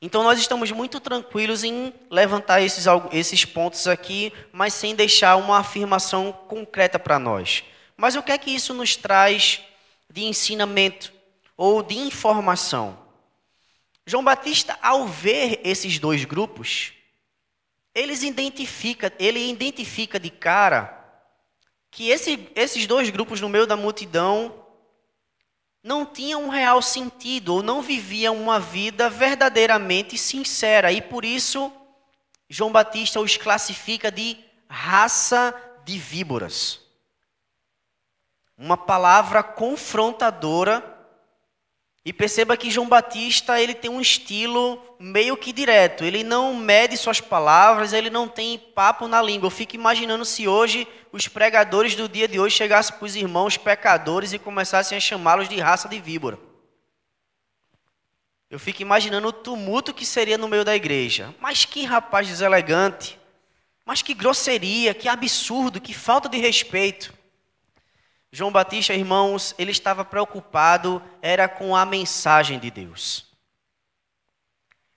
Então, 0.02 0.22
nós 0.22 0.38
estamos 0.38 0.70
muito 0.72 1.00
tranquilos 1.00 1.64
em 1.64 1.94
levantar 2.10 2.62
esses, 2.62 2.86
esses 3.12 3.46
pontos 3.46 3.88
aqui, 3.88 4.34
mas 4.52 4.74
sem 4.74 4.94
deixar 4.96 5.38
uma 5.38 5.60
afirmação 5.60 6.34
concreta 6.48 7.00
para 7.00 7.18
nós. 7.18 7.64
Mas 7.96 8.16
o 8.16 8.22
que 8.22 8.32
é 8.32 8.38
que 8.38 8.52
isso 8.52 8.74
nos 8.74 8.98
traz 8.98 9.62
de 10.12 10.24
ensinamento 10.24 11.14
ou 11.56 11.82
de 11.82 11.98
informação? 11.98 13.00
João 14.06 14.24
Batista, 14.24 14.78
ao 14.82 15.08
ver 15.08 15.62
esses 15.64 15.98
dois 15.98 16.26
grupos, 16.26 16.92
eles 17.96 18.24
identifica, 18.24 19.14
ele 19.18 19.50
identifica 19.50 20.20
de 20.20 20.30
cara 20.30 21.02
que 21.90 22.10
esse, 22.10 22.50
esses 22.56 22.86
dois 22.88 23.10
grupos 23.10 23.40
no 23.40 23.48
meio 23.48 23.68
da 23.68 23.78
multidão 23.78 24.62
não 25.84 26.06
tinham 26.06 26.46
um 26.46 26.50
real 26.50 26.82
sentido 26.82 27.56
ou 27.56 27.62
não 27.62 27.82
viviam 27.82 28.41
uma 28.41 28.60
vida 28.60 29.10
verdadeiramente 29.10 30.17
sincera. 30.17 30.91
E 30.93 31.02
por 31.02 31.26
isso, 31.26 31.72
João 32.50 32.72
Batista 32.72 33.19
os 33.19 33.36
classifica 33.36 34.10
de 34.10 34.38
raça 34.69 35.54
de 35.84 35.98
víboras. 35.98 36.80
Uma 38.58 38.78
palavra 38.78 39.43
confrontadora 39.43 40.92
e 42.06 42.12
perceba 42.12 42.58
que 42.58 42.70
João 42.70 42.89
Batista 42.89 43.62
ele 43.62 43.74
tem 43.74 43.89
um 43.89 44.02
estilo 44.02 44.82
meio 45.00 45.38
que 45.38 45.54
direto. 45.54 46.04
Ele 46.04 46.22
não 46.22 46.54
mede 46.54 46.98
suas 46.98 47.22
palavras, 47.22 47.94
ele 47.94 48.10
não 48.10 48.28
tem 48.28 48.60
papo 48.60 49.08
na 49.08 49.22
língua. 49.22 49.48
Eu 49.48 49.52
fico 49.52 49.76
imaginando 49.76 50.26
se 50.26 50.46
hoje 50.46 50.86
os 51.13 51.30
pregadores 51.30 51.96
do 51.96 52.10
dia 52.10 52.28
de 52.28 52.39
hoje 52.39 52.58
chegassem 52.58 52.98
para 52.98 53.06
os 53.06 53.16
irmãos 53.16 53.56
pecadores 53.56 54.34
e 54.34 54.39
começassem 54.39 54.98
a 54.98 55.02
chamá-los 55.02 55.48
de 55.48 55.58
raça 55.60 55.88
de 55.88 56.00
víbora. 56.00 56.38
Eu 58.50 58.60
fico 58.60 58.82
imaginando 58.82 59.30
o 59.30 59.34
tumulto 59.34 59.94
que 59.94 60.06
seria 60.06 60.38
no 60.38 60.50
meio 60.50 60.66
da 60.66 60.76
igreja. 60.76 61.34
Mas 61.39 61.63
que 61.63 61.86
rapaz 61.86 62.28
deselegante. 62.28 63.18
Mas 63.86 64.02
que 64.02 64.13
grosseria, 64.13 64.94
que 64.94 65.08
absurdo, 65.08 65.80
que 65.80 65.94
falta 65.94 66.28
de 66.28 66.38
respeito. 66.38 67.13
João 68.36 68.52
Batista, 68.52 68.96
irmãos, 68.96 69.54
ele 69.60 69.69
estava 69.69 70.04
preocupado 70.04 71.00
era 71.22 71.48
com 71.48 71.76
a 71.76 71.86
mensagem 71.86 72.58
de 72.58 72.72
Deus. 72.72 73.28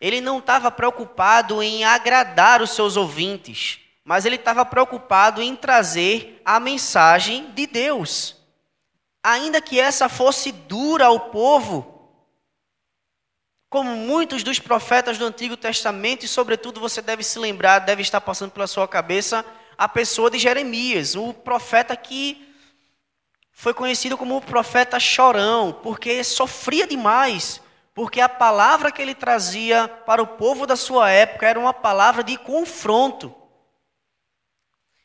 Ele 0.00 0.22
não 0.22 0.38
estava 0.38 0.70
preocupado 0.70 1.62
em 1.62 1.84
agradar 1.84 2.62
os 2.62 2.70
seus 2.70 2.96
ouvintes, 2.96 3.78
mas 4.02 4.24
ele 4.24 4.36
estava 4.36 4.64
preocupado 4.64 5.42
em 5.42 5.54
trazer 5.54 6.40
a 6.46 6.58
mensagem 6.58 7.50
de 7.50 7.66
Deus. 7.66 8.36
Ainda 9.22 9.60
que 9.60 9.78
essa 9.78 10.08
fosse 10.08 10.50
dura 10.50 11.04
ao 11.04 11.28
povo, 11.28 12.10
como 13.68 13.94
muitos 13.96 14.42
dos 14.42 14.58
profetas 14.58 15.18
do 15.18 15.26
Antigo 15.26 15.58
Testamento, 15.58 16.24
e 16.24 16.28
sobretudo 16.28 16.80
você 16.80 17.02
deve 17.02 17.22
se 17.22 17.38
lembrar, 17.38 17.80
deve 17.80 18.00
estar 18.00 18.22
passando 18.22 18.52
pela 18.52 18.66
sua 18.66 18.88
cabeça, 18.88 19.44
a 19.76 19.86
pessoa 19.86 20.30
de 20.30 20.38
Jeremias, 20.38 21.14
o 21.14 21.34
profeta 21.34 21.94
que 21.94 22.45
foi 23.58 23.72
conhecido 23.72 24.18
como 24.18 24.36
o 24.36 24.42
profeta 24.42 25.00
chorão, 25.00 25.72
porque 25.82 26.22
sofria 26.22 26.86
demais, 26.86 27.58
porque 27.94 28.20
a 28.20 28.28
palavra 28.28 28.92
que 28.92 29.00
ele 29.00 29.14
trazia 29.14 29.88
para 29.88 30.22
o 30.22 30.26
povo 30.26 30.66
da 30.66 30.76
sua 30.76 31.10
época 31.10 31.48
era 31.48 31.58
uma 31.58 31.72
palavra 31.72 32.22
de 32.22 32.36
confronto. 32.36 33.34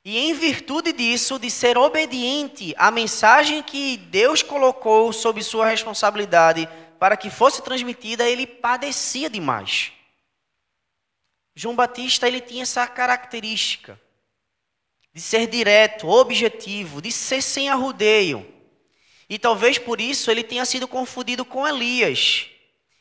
E 0.04 0.18
em 0.18 0.34
virtude 0.34 0.92
disso, 0.92 1.40
de 1.40 1.50
ser 1.50 1.78
obediente 1.78 2.76
à 2.78 2.92
mensagem 2.92 3.64
que 3.64 3.96
Deus 3.96 4.44
colocou 4.44 5.14
sob 5.14 5.42
sua 5.42 5.66
responsabilidade 5.66 6.68
para 7.00 7.16
que 7.16 7.30
fosse 7.30 7.62
transmitida, 7.64 8.28
ele 8.28 8.46
padecia 8.46 9.30
demais. 9.30 9.94
João 11.56 11.74
Batista 11.74 12.28
ele 12.28 12.42
tinha 12.42 12.64
essa 12.64 12.86
característica 12.86 13.98
de 15.14 15.22
ser 15.22 15.48
direto, 15.48 16.08
objetivo, 16.08 17.02
de 17.02 17.12
ser 17.12 17.42
sem 17.42 17.70
arrudeio. 17.70 18.48
E 19.30 19.38
talvez 19.38 19.78
por 19.78 20.02
isso 20.02 20.30
ele 20.30 20.44
tenha 20.44 20.66
sido 20.66 20.88
confundido 20.88 21.46
com 21.46 21.68
Elias. 21.68 22.48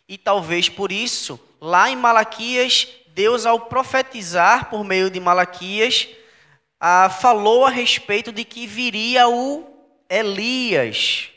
E 0.09 0.19
talvez 0.19 0.69
por 0.69 0.91
isso, 0.91 1.41
lá 1.61 1.91
em 1.91 1.97
Malaquias, 1.97 2.89
Deus, 3.09 3.47
ao 3.47 3.61
profetizar 3.61 4.71
por 4.71 4.85
meio 4.85 5.11
de 5.11 5.21
Malaquias, 5.21 6.09
ah, 6.79 7.11
falou 7.11 7.67
a 7.67 7.71
respeito 7.71 8.33
de 8.33 8.45
que 8.45 8.67
viria 8.67 9.29
o 9.29 9.67
Elias, 10.09 11.29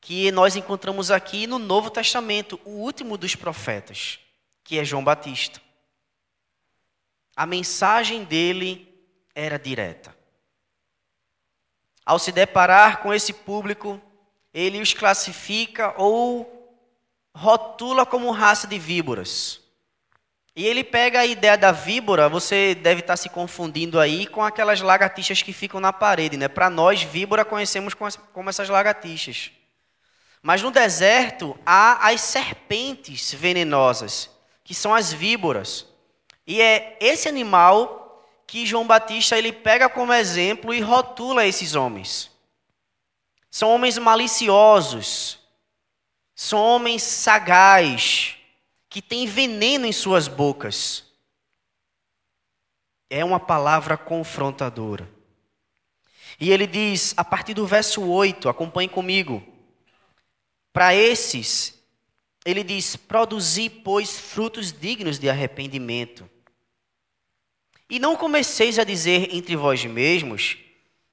que 0.00 0.30
nós 0.30 0.54
encontramos 0.56 1.10
aqui 1.10 1.46
no 1.46 1.58
Novo 1.58 1.90
Testamento, 1.90 2.60
o 2.64 2.70
último 2.70 3.18
dos 3.18 3.34
profetas, 3.34 4.18
que 4.62 4.78
é 4.78 4.84
João 4.84 5.02
Batista. 5.02 5.60
A 7.34 7.46
mensagem 7.46 8.24
dele 8.24 8.87
era 9.38 9.56
direta. 9.56 10.12
Ao 12.04 12.18
se 12.18 12.32
deparar 12.32 13.00
com 13.00 13.14
esse 13.14 13.32
público, 13.32 14.00
ele 14.52 14.80
os 14.80 14.92
classifica 14.92 15.94
ou 15.96 16.76
rotula 17.32 18.04
como 18.04 18.32
raça 18.32 18.66
de 18.66 18.78
víboras. 18.78 19.60
E 20.56 20.66
ele 20.66 20.82
pega 20.82 21.20
a 21.20 21.26
ideia 21.26 21.56
da 21.56 21.70
víbora, 21.70 22.28
você 22.28 22.74
deve 22.74 23.00
estar 23.00 23.16
se 23.16 23.28
confundindo 23.28 24.00
aí 24.00 24.26
com 24.26 24.42
aquelas 24.42 24.80
lagartixas 24.80 25.40
que 25.40 25.52
ficam 25.52 25.78
na 25.78 25.92
parede, 25.92 26.36
né? 26.36 26.48
Para 26.48 26.68
nós, 26.68 27.00
víbora 27.02 27.44
conhecemos 27.44 27.94
como 27.94 28.50
essas 28.50 28.68
lagartixas. 28.68 29.52
Mas 30.42 30.62
no 30.62 30.72
deserto 30.72 31.56
há 31.64 32.08
as 32.08 32.22
serpentes 32.22 33.32
venenosas, 33.32 34.30
que 34.64 34.74
são 34.74 34.92
as 34.92 35.12
víboras. 35.12 35.86
E 36.44 36.60
é 36.60 36.96
esse 37.00 37.28
animal 37.28 37.97
que 38.48 38.64
João 38.64 38.86
Batista 38.86 39.36
ele 39.36 39.52
pega 39.52 39.90
como 39.90 40.10
exemplo 40.10 40.72
e 40.72 40.80
rotula 40.80 41.44
esses 41.44 41.74
homens. 41.74 42.30
São 43.50 43.68
homens 43.68 43.98
maliciosos, 43.98 45.38
são 46.34 46.58
homens 46.58 47.02
sagaz, 47.02 48.36
que 48.88 49.02
têm 49.02 49.26
veneno 49.26 49.84
em 49.84 49.92
suas 49.92 50.28
bocas. 50.28 51.04
É 53.10 53.22
uma 53.22 53.38
palavra 53.38 53.98
confrontadora. 53.98 55.06
E 56.40 56.50
ele 56.50 56.66
diz, 56.66 57.12
a 57.18 57.24
partir 57.24 57.52
do 57.52 57.66
verso 57.66 58.02
8, 58.02 58.48
acompanhe 58.48 58.88
comigo. 58.88 59.46
Para 60.72 60.94
esses, 60.94 61.78
ele 62.46 62.64
diz: 62.64 62.96
Produzi, 62.96 63.68
pois, 63.68 64.18
frutos 64.18 64.72
dignos 64.72 65.18
de 65.18 65.28
arrependimento. 65.28 66.30
E 67.90 67.98
não 67.98 68.16
comeceis 68.16 68.78
a 68.78 68.84
dizer 68.84 69.34
entre 69.34 69.56
vós 69.56 69.84
mesmos: 69.84 70.58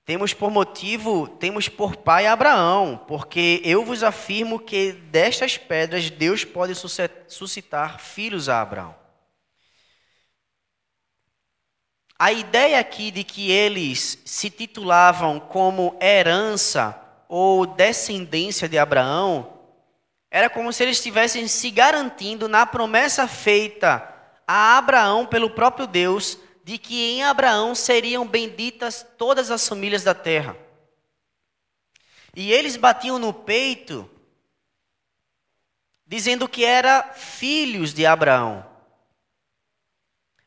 Temos 0.03 0.33
por 0.33 0.51
motivo, 0.51 1.27
temos 1.27 1.69
por 1.69 1.95
pai 1.95 2.27
Abraão, 2.27 3.01
porque 3.07 3.61
eu 3.63 3.85
vos 3.85 4.03
afirmo 4.03 4.59
que 4.59 4.91
destas 4.91 5.57
pedras 5.57 6.09
Deus 6.09 6.43
pode 6.43 6.73
suscitar 7.27 7.99
filhos 7.99 8.49
a 8.49 8.61
Abraão. 8.61 8.95
A 12.17 12.31
ideia 12.31 12.79
aqui 12.79 13.11
de 13.11 13.23
que 13.23 13.51
eles 13.51 14.21
se 14.25 14.49
titulavam 14.49 15.37
como 15.39 15.97
herança 16.01 16.97
ou 17.27 17.65
descendência 17.65 18.69
de 18.69 18.77
Abraão 18.77 19.53
era 20.31 20.49
como 20.49 20.71
se 20.71 20.83
eles 20.83 20.97
estivessem 20.97 21.47
se 21.47 21.69
garantindo 21.71 22.47
na 22.47 22.65
promessa 22.65 23.27
feita 23.27 24.13
a 24.47 24.77
Abraão 24.77 25.25
pelo 25.25 25.49
próprio 25.49 25.87
Deus 25.87 26.37
de 26.65 26.79
que 26.79 27.11
em 27.11 27.23
Abraão 27.23 27.75
seriam 27.75 28.27
benditas 28.27 29.05
todas 29.19 29.51
as 29.51 29.67
famílias 29.67 30.03
da 30.03 30.15
terra. 30.15 30.57
E 32.35 32.51
eles 32.51 32.75
batiam 32.75 33.19
no 33.19 33.31
peito, 33.31 34.09
dizendo 36.07 36.49
que 36.49 36.65
eram 36.65 37.13
filhos 37.13 37.93
de 37.93 38.03
Abraão. 38.03 38.65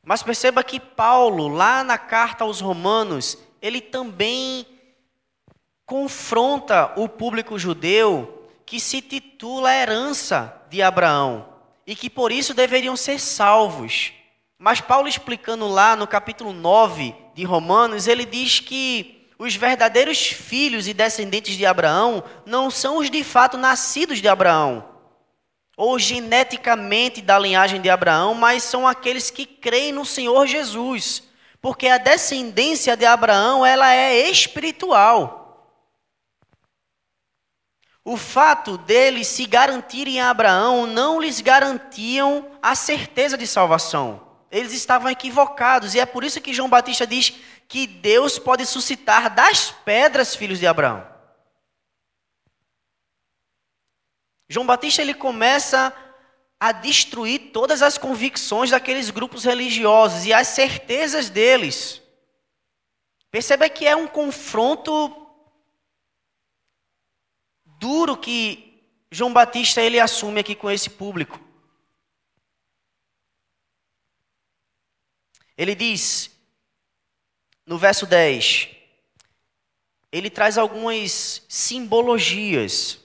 Mas 0.03 0.21
perceba 0.21 0.65
que 0.65 0.81
Paulo, 0.81 1.47
lá 1.47 1.85
na 1.85 1.97
carta 1.97 2.43
aos 2.43 2.61
Romanos, 2.61 3.39
ele 3.63 3.81
também 3.81 4.67
confronta 5.87 6.95
o 6.97 7.09
público 7.09 7.57
judeu 7.57 8.51
que 8.67 8.81
se 8.81 9.01
titula 9.01 9.73
herança 9.73 10.67
de 10.69 10.83
Abraão 10.83 11.49
e 11.87 11.95
que 11.95 12.11
por 12.11 12.33
isso 12.33 12.53
deveriam 12.55 12.97
ser 12.97 13.21
salvos. 13.21 14.18
Mas 14.59 14.81
Paulo 14.81 15.07
explicando 15.07 15.69
lá 15.69 15.95
no 15.95 16.05
capítulo 16.05 16.53
9 16.53 17.15
de 17.33 17.45
Romanos, 17.45 18.09
ele 18.09 18.25
diz 18.25 18.59
que 18.59 19.29
os 19.39 19.55
verdadeiros 19.55 20.27
filhos 20.27 20.89
e 20.89 20.93
descendentes 20.93 21.57
de 21.57 21.65
Abraão 21.65 22.25
não 22.45 22.69
são 22.69 22.97
os 22.97 23.09
de 23.09 23.23
fato 23.23 23.57
nascidos 23.57 24.21
de 24.21 24.27
Abraão, 24.27 24.85
ou 25.77 25.97
geneticamente 25.97 27.23
da 27.23 27.39
linhagem 27.39 27.81
de 27.81 27.89
Abraão, 27.89 28.35
mas 28.35 28.65
são 28.65 28.89
aqueles 28.89 29.31
que 29.31 29.47
creem 29.47 29.93
no 29.93 30.05
Senhor 30.05 30.45
Jesus. 30.45 31.23
Porque 31.61 31.87
a 31.87 31.99
descendência 31.99 32.97
de 32.97 33.07
Abraão, 33.07 33.65
ela 33.65 33.95
é 33.95 34.29
espiritual. 34.29 35.87
O 38.05 38.17
fato 38.17 38.77
deles 38.77 39.29
se 39.29 39.47
garantirem 39.47 40.21
a 40.21 40.31
Abraão 40.31 40.85
não 40.85 41.21
lhes 41.21 41.41
garantiam 41.41 42.51
a 42.61 42.75
certeza 42.75 43.39
de 43.39 43.47
salvação. 43.47 44.28
Eles 44.51 44.73
estavam 44.73 45.11
equivocados, 45.11 45.95
e 45.95 46.01
é 46.01 46.07
por 46.07 46.25
isso 46.25 46.41
que 46.41 46.55
João 46.55 46.69
Batista 46.69 47.07
diz 47.07 47.35
que 47.69 47.87
Deus 47.87 48.39
pode 48.39 48.65
suscitar 48.65 49.35
das 49.35 49.71
pedras 49.71 50.35
filhos 50.35 50.59
de 50.59 50.67
Abraão. 50.67 51.07
João 54.49 54.67
Batista 54.67 55.03
ele 55.03 55.13
começa 55.13 55.95
a 56.59 56.73
destruir 56.73 57.53
todas 57.53 57.83
as 57.83 57.99
convicções 57.99 58.71
daqueles 58.71 59.11
grupos 59.11 59.45
religiosos 59.45 60.25
e 60.25 60.33
as 60.33 60.49
certezas 60.49 61.29
deles. 61.29 62.03
Perceba 63.31 63.69
que 63.69 63.87
é 63.87 63.95
um 63.95 64.09
confronto 64.09 65.27
duro 67.65 68.17
que 68.17 68.83
João 69.11 69.33
Batista 69.33 69.83
ele 69.83 70.01
assume 70.01 70.41
aqui 70.41 70.55
com 70.55 70.71
esse 70.71 70.91
público. 70.91 71.48
Ele 75.59 75.75
diz, 75.75 76.31
no 77.67 77.77
verso 77.77 78.07
10, 78.07 78.69
ele 80.13 80.31
traz 80.31 80.57
algumas 80.57 81.45
simbologias. 81.49 83.01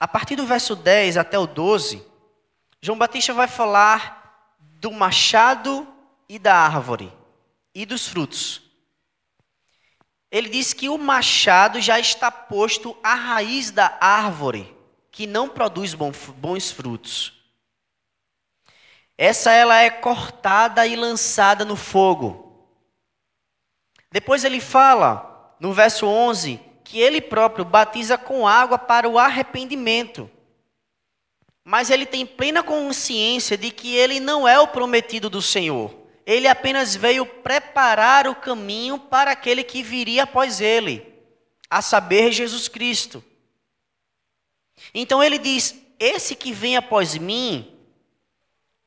A 0.00 0.08
partir 0.08 0.34
do 0.34 0.44
verso 0.44 0.74
10 0.74 1.16
até 1.16 1.38
o 1.38 1.46
12, 1.46 2.04
João 2.82 2.98
Batista 2.98 3.32
vai 3.32 3.46
falar 3.46 4.56
do 4.58 4.90
machado 4.90 5.86
e 6.28 6.38
da 6.38 6.56
árvore 6.56 7.12
e 7.74 7.86
dos 7.86 8.08
frutos. 8.08 8.60
Ele 10.32 10.48
diz 10.48 10.72
que 10.72 10.88
o 10.88 10.98
machado 10.98 11.80
já 11.80 12.00
está 12.00 12.30
posto 12.30 12.96
à 13.02 13.14
raiz 13.14 13.70
da 13.70 13.96
árvore. 14.00 14.76
que 15.12 15.26
não 15.26 15.48
produz 15.48 15.92
bons 15.94 16.70
frutos. 16.70 17.39
Essa 19.22 19.52
ela 19.52 19.82
é 19.82 19.90
cortada 19.90 20.86
e 20.86 20.96
lançada 20.96 21.62
no 21.62 21.76
fogo. 21.76 22.66
Depois 24.10 24.44
ele 24.44 24.60
fala, 24.60 25.54
no 25.60 25.74
verso 25.74 26.06
11, 26.06 26.58
que 26.82 26.98
ele 26.98 27.20
próprio 27.20 27.62
batiza 27.62 28.16
com 28.16 28.48
água 28.48 28.78
para 28.78 29.06
o 29.06 29.18
arrependimento. 29.18 30.30
Mas 31.62 31.90
ele 31.90 32.06
tem 32.06 32.24
plena 32.24 32.62
consciência 32.62 33.58
de 33.58 33.70
que 33.70 33.94
ele 33.94 34.20
não 34.20 34.48
é 34.48 34.58
o 34.58 34.68
prometido 34.68 35.28
do 35.28 35.42
Senhor. 35.42 35.94
Ele 36.24 36.48
apenas 36.48 36.96
veio 36.96 37.26
preparar 37.26 38.26
o 38.26 38.34
caminho 38.34 38.98
para 38.98 39.32
aquele 39.32 39.62
que 39.62 39.82
viria 39.82 40.22
após 40.22 40.62
ele, 40.62 41.06
a 41.68 41.82
saber, 41.82 42.32
Jesus 42.32 42.68
Cristo. 42.68 43.22
Então 44.94 45.22
ele 45.22 45.36
diz: 45.36 45.78
Esse 45.98 46.34
que 46.34 46.52
vem 46.52 46.78
após 46.78 47.18
mim, 47.18 47.76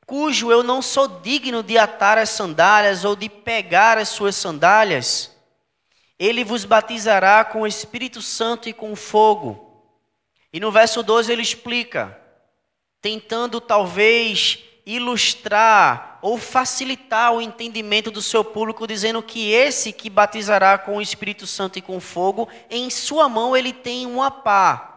cujo 0.06 0.50
eu 0.50 0.62
não 0.62 0.80
sou 0.82 1.08
digno 1.20 1.62
de 1.62 1.78
atar 1.78 2.18
as 2.18 2.30
sandálias 2.30 3.04
ou 3.04 3.16
de 3.16 3.28
pegar 3.28 3.98
as 3.98 4.08
suas 4.08 4.36
sandálias, 4.36 5.34
ele 6.18 6.44
vos 6.44 6.64
batizará 6.64 7.44
com 7.44 7.62
o 7.62 7.66
Espírito 7.66 8.22
Santo 8.22 8.68
e 8.68 8.72
com 8.72 8.94
fogo. 8.94 9.60
E 10.52 10.60
no 10.60 10.70
verso 10.70 11.02
12 11.02 11.32
ele 11.32 11.42
explica, 11.42 12.18
tentando 13.00 13.60
talvez 13.60 14.60
ilustrar 14.86 16.18
ou 16.22 16.38
facilitar 16.38 17.32
o 17.32 17.40
entendimento 17.40 18.10
do 18.10 18.22
seu 18.22 18.44
público, 18.44 18.86
dizendo 18.86 19.22
que 19.22 19.50
esse 19.50 19.92
que 19.92 20.08
batizará 20.08 20.78
com 20.78 20.96
o 20.96 21.02
Espírito 21.02 21.46
Santo 21.46 21.78
e 21.78 21.82
com 21.82 22.00
fogo, 22.00 22.48
em 22.70 22.88
sua 22.90 23.28
mão 23.28 23.56
ele 23.56 23.72
tem 23.72 24.06
uma 24.06 24.30
pá 24.30 24.94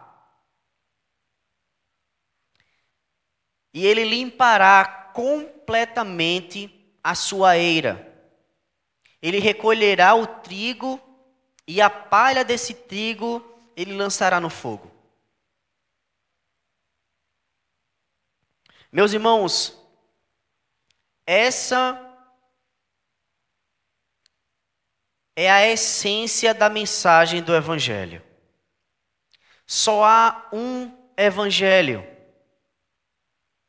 e 3.72 3.86
ele 3.86 4.04
limpará 4.04 4.97
completamente 5.18 6.72
a 7.02 7.12
sua 7.12 7.58
eira. 7.58 8.06
Ele 9.20 9.40
recolherá 9.40 10.14
o 10.14 10.24
trigo 10.24 11.00
e 11.66 11.80
a 11.80 11.90
palha 11.90 12.44
desse 12.44 12.72
trigo 12.72 13.44
ele 13.76 13.96
lançará 13.96 14.38
no 14.38 14.48
fogo. 14.48 14.88
Meus 18.92 19.12
irmãos, 19.12 19.76
essa 21.26 22.00
é 25.34 25.50
a 25.50 25.66
essência 25.66 26.54
da 26.54 26.68
mensagem 26.68 27.42
do 27.42 27.52
Evangelho. 27.52 28.22
Só 29.66 30.04
há 30.04 30.48
um 30.52 30.96
Evangelho 31.16 32.17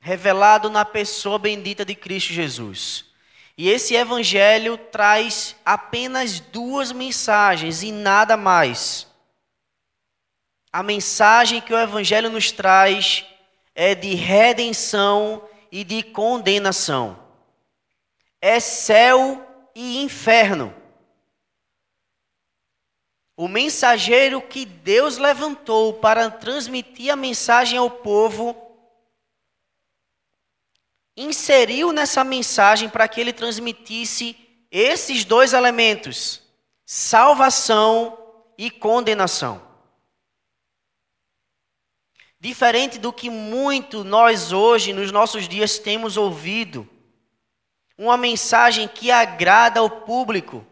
revelado 0.09 0.71
na 0.71 0.83
pessoa 0.83 1.37
bendita 1.37 1.85
de 1.85 1.93
Cristo 1.93 2.33
Jesus. 2.33 3.05
E 3.55 3.69
esse 3.69 3.93
evangelho 3.93 4.75
traz 4.75 5.55
apenas 5.63 6.39
duas 6.39 6.91
mensagens 6.91 7.83
e 7.83 7.91
nada 7.91 8.35
mais. 8.35 9.05
A 10.73 10.81
mensagem 10.81 11.61
que 11.61 11.71
o 11.71 11.77
evangelho 11.77 12.31
nos 12.31 12.51
traz 12.51 13.23
é 13.75 13.93
de 13.93 14.15
redenção 14.15 15.47
e 15.71 15.83
de 15.83 16.01
condenação. 16.01 17.19
É 18.41 18.59
céu 18.59 19.45
e 19.75 20.01
inferno. 20.01 20.73
O 23.37 23.47
mensageiro 23.47 24.41
que 24.41 24.65
Deus 24.65 25.17
levantou 25.17 25.93
para 25.93 26.31
transmitir 26.31 27.13
a 27.13 27.15
mensagem 27.15 27.77
ao 27.77 27.91
povo 27.91 28.68
inseriu 31.19 31.91
nessa 31.91 32.23
mensagem 32.23 32.87
para 32.87 33.07
que 33.07 33.19
ele 33.19 33.33
transmitisse 33.33 34.35
esses 34.71 35.25
dois 35.25 35.51
elementos: 35.51 36.41
salvação 36.85 38.17
e 38.57 38.71
condenação. 38.71 39.61
Diferente 42.39 42.97
do 42.97 43.11
que 43.11 43.29
muito 43.29 44.05
nós 44.05 44.53
hoje, 44.53 44.93
nos 44.93 45.11
nossos 45.11 45.47
dias, 45.47 45.77
temos 45.77 46.15
ouvido, 46.15 46.87
uma 47.97 48.15
mensagem 48.15 48.87
que 48.87 49.11
agrada 49.11 49.81
ao 49.81 49.89
público, 49.89 50.65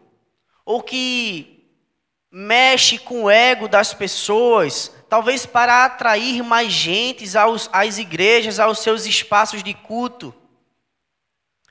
ou 0.64 0.82
que 0.82 1.58
mexe 2.30 2.98
com 2.98 3.24
o 3.24 3.30
ego 3.30 3.68
das 3.68 3.92
pessoas, 3.92 4.94
talvez 5.10 5.44
para 5.44 5.84
atrair 5.84 6.42
mais 6.42 6.72
gente 6.72 7.24
às 7.72 7.98
igrejas, 7.98 8.58
aos 8.58 8.78
seus 8.78 9.04
espaços 9.04 9.62
de 9.62 9.74
culto. 9.74 10.34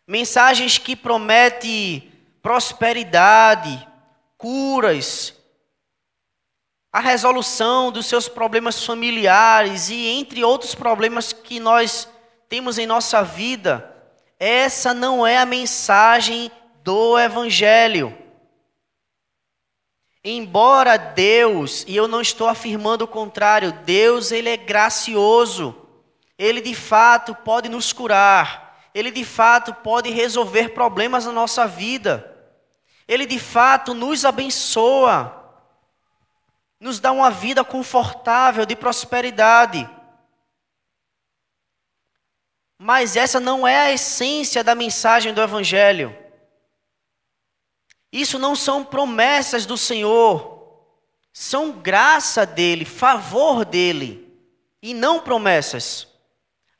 Mensagens 0.08 0.78
que 0.78 0.96
prometem 0.96 2.10
prosperidade, 2.42 3.86
curas, 4.38 5.34
a 6.94 7.02
resolução 7.02 7.92
dos 7.92 8.06
seus 8.06 8.30
problemas 8.30 8.86
familiares 8.86 9.90
e 9.90 10.08
entre 10.08 10.46
outros 10.46 10.74
problemas 10.74 11.34
que 11.34 11.60
nós 11.60 12.08
temos 12.48 12.78
em 12.78 12.88
nossa 12.88 13.22
vida. 13.22 13.94
Essa 14.40 14.94
não 14.94 15.28
é 15.28 15.38
a 15.38 15.46
mensagem 15.46 16.50
do 16.84 17.20
Evangelho. 17.20 18.18
Embora 20.24 20.96
Deus, 20.96 21.84
e 21.86 21.96
eu 21.96 22.08
não 22.08 22.22
estou 22.22 22.48
afirmando 22.48 23.04
o 23.04 23.08
contrário, 23.08 23.74
Deus 23.84 24.32
ele 24.32 24.50
é 24.50 24.58
gracioso. 24.58 25.76
Ele 26.38 26.62
de 26.62 26.74
fato 26.74 27.36
pode 27.36 27.68
nos 27.68 27.92
curar 27.92 28.67
ele 28.94 29.12
de 29.12 29.24
fato 29.24 29.74
pode 29.74 30.10
resolver 30.10 30.70
problemas 30.70 31.26
na 31.26 31.32
nossa 31.32 31.68
vida. 31.68 32.36
Ele 33.08 33.26
de 33.26 33.40
fato 33.40 33.94
nos 33.94 34.26
abençoa, 34.26 35.34
nos 36.80 37.00
dá 37.00 37.12
uma 37.12 37.32
vida 37.32 37.64
confortável, 37.64 38.66
de 38.66 38.76
prosperidade. 38.76 39.90
Mas 42.78 43.16
essa 43.16 43.40
não 43.40 43.68
é 43.68 43.80
a 43.80 43.92
essência 43.92 44.64
da 44.64 44.76
mensagem 44.76 45.34
do 45.34 45.42
Evangelho. 45.42 46.16
Isso 48.12 48.38
não 48.38 48.56
são 48.56 48.84
promessas 48.84 49.66
do 49.66 49.78
Senhor, 49.78 50.58
são 51.34 51.72
graça 51.72 52.46
dele, 52.46 52.86
favor 52.86 53.66
dele, 53.66 54.28
e 54.82 54.94
não 54.94 55.20
promessas. 55.20 56.07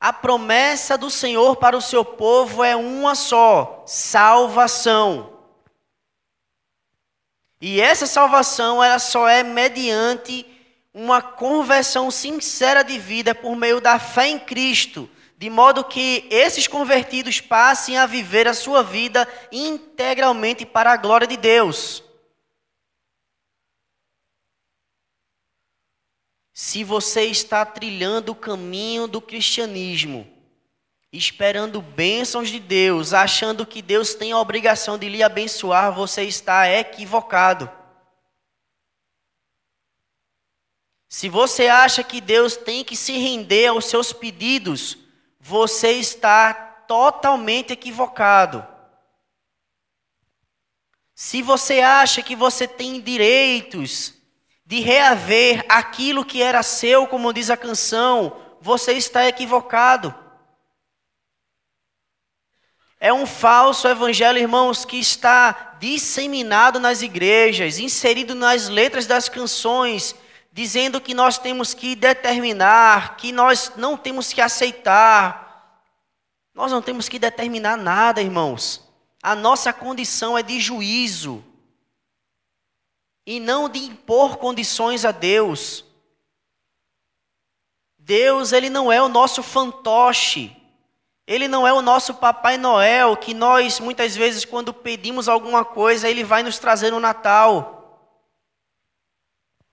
A 0.00 0.12
promessa 0.12 0.96
do 0.96 1.10
Senhor 1.10 1.56
para 1.56 1.76
o 1.76 1.82
seu 1.82 2.04
povo 2.04 2.62
é 2.62 2.76
uma 2.76 3.14
só: 3.14 3.82
salvação. 3.86 5.32
E 7.60 7.80
essa 7.80 8.06
salvação 8.06 8.82
ela 8.82 9.00
só 9.00 9.28
é 9.28 9.42
mediante 9.42 10.46
uma 10.94 11.20
conversão 11.20 12.10
sincera 12.10 12.82
de 12.82 12.98
vida 12.98 13.34
por 13.34 13.56
meio 13.56 13.80
da 13.80 13.98
fé 13.98 14.28
em 14.28 14.38
Cristo, 14.38 15.10
de 15.36 15.50
modo 15.50 15.84
que 15.84 16.26
esses 16.30 16.68
convertidos 16.68 17.40
passem 17.40 17.98
a 17.98 18.06
viver 18.06 18.46
a 18.46 18.54
sua 18.54 18.84
vida 18.84 19.26
integralmente 19.50 20.64
para 20.64 20.92
a 20.92 20.96
glória 20.96 21.26
de 21.26 21.36
Deus. 21.36 22.07
Se 26.60 26.82
você 26.82 27.22
está 27.26 27.64
trilhando 27.64 28.32
o 28.32 28.34
caminho 28.34 29.06
do 29.06 29.20
cristianismo, 29.20 30.28
esperando 31.12 31.80
bênçãos 31.80 32.48
de 32.48 32.58
Deus, 32.58 33.14
achando 33.14 33.64
que 33.64 33.80
Deus 33.80 34.14
tem 34.14 34.32
a 34.32 34.40
obrigação 34.40 34.98
de 34.98 35.08
lhe 35.08 35.22
abençoar, 35.22 35.94
você 35.94 36.24
está 36.24 36.68
equivocado. 36.68 37.70
Se 41.08 41.28
você 41.28 41.68
acha 41.68 42.02
que 42.02 42.20
Deus 42.20 42.56
tem 42.56 42.82
que 42.82 42.96
se 42.96 43.12
render 43.12 43.68
aos 43.68 43.84
seus 43.84 44.12
pedidos, 44.12 44.98
você 45.38 45.92
está 45.92 46.52
totalmente 46.52 47.72
equivocado. 47.72 48.66
Se 51.14 51.40
você 51.40 51.78
acha 51.82 52.20
que 52.20 52.34
você 52.34 52.66
tem 52.66 53.00
direitos 53.00 54.17
de 54.68 54.80
reaver 54.80 55.64
aquilo 55.66 56.22
que 56.22 56.42
era 56.42 56.62
seu, 56.62 57.06
como 57.06 57.32
diz 57.32 57.48
a 57.48 57.56
canção, 57.56 58.36
você 58.60 58.92
está 58.92 59.26
equivocado. 59.26 60.14
É 63.00 63.10
um 63.10 63.24
falso 63.24 63.88
evangelho, 63.88 64.36
irmãos, 64.36 64.84
que 64.84 64.98
está 64.98 65.76
disseminado 65.80 66.78
nas 66.78 67.00
igrejas, 67.00 67.78
inserido 67.78 68.34
nas 68.34 68.68
letras 68.68 69.06
das 69.06 69.26
canções, 69.26 70.14
dizendo 70.52 71.00
que 71.00 71.14
nós 71.14 71.38
temos 71.38 71.72
que 71.72 71.96
determinar, 71.96 73.16
que 73.16 73.32
nós 73.32 73.72
não 73.74 73.96
temos 73.96 74.34
que 74.34 74.40
aceitar. 74.42 75.80
Nós 76.54 76.70
não 76.70 76.82
temos 76.82 77.08
que 77.08 77.18
determinar 77.18 77.78
nada, 77.78 78.20
irmãos. 78.20 78.86
A 79.22 79.34
nossa 79.34 79.72
condição 79.72 80.36
é 80.36 80.42
de 80.42 80.60
juízo 80.60 81.42
e 83.28 83.38
não 83.38 83.68
de 83.68 83.78
impor 83.80 84.38
condições 84.38 85.04
a 85.04 85.12
Deus. 85.12 85.84
Deus, 87.98 88.52
ele 88.52 88.70
não 88.70 88.90
é 88.90 89.02
o 89.02 89.08
nosso 89.10 89.42
fantoche. 89.42 90.56
Ele 91.26 91.46
não 91.46 91.66
é 91.66 91.72
o 91.74 91.82
nosso 91.82 92.14
Papai 92.14 92.56
Noel, 92.56 93.18
que 93.18 93.34
nós 93.34 93.80
muitas 93.80 94.16
vezes, 94.16 94.46
quando 94.46 94.72
pedimos 94.72 95.28
alguma 95.28 95.62
coisa, 95.62 96.08
ele 96.08 96.24
vai 96.24 96.42
nos 96.42 96.58
trazer 96.58 96.90
no 96.90 97.00
Natal. 97.00 98.00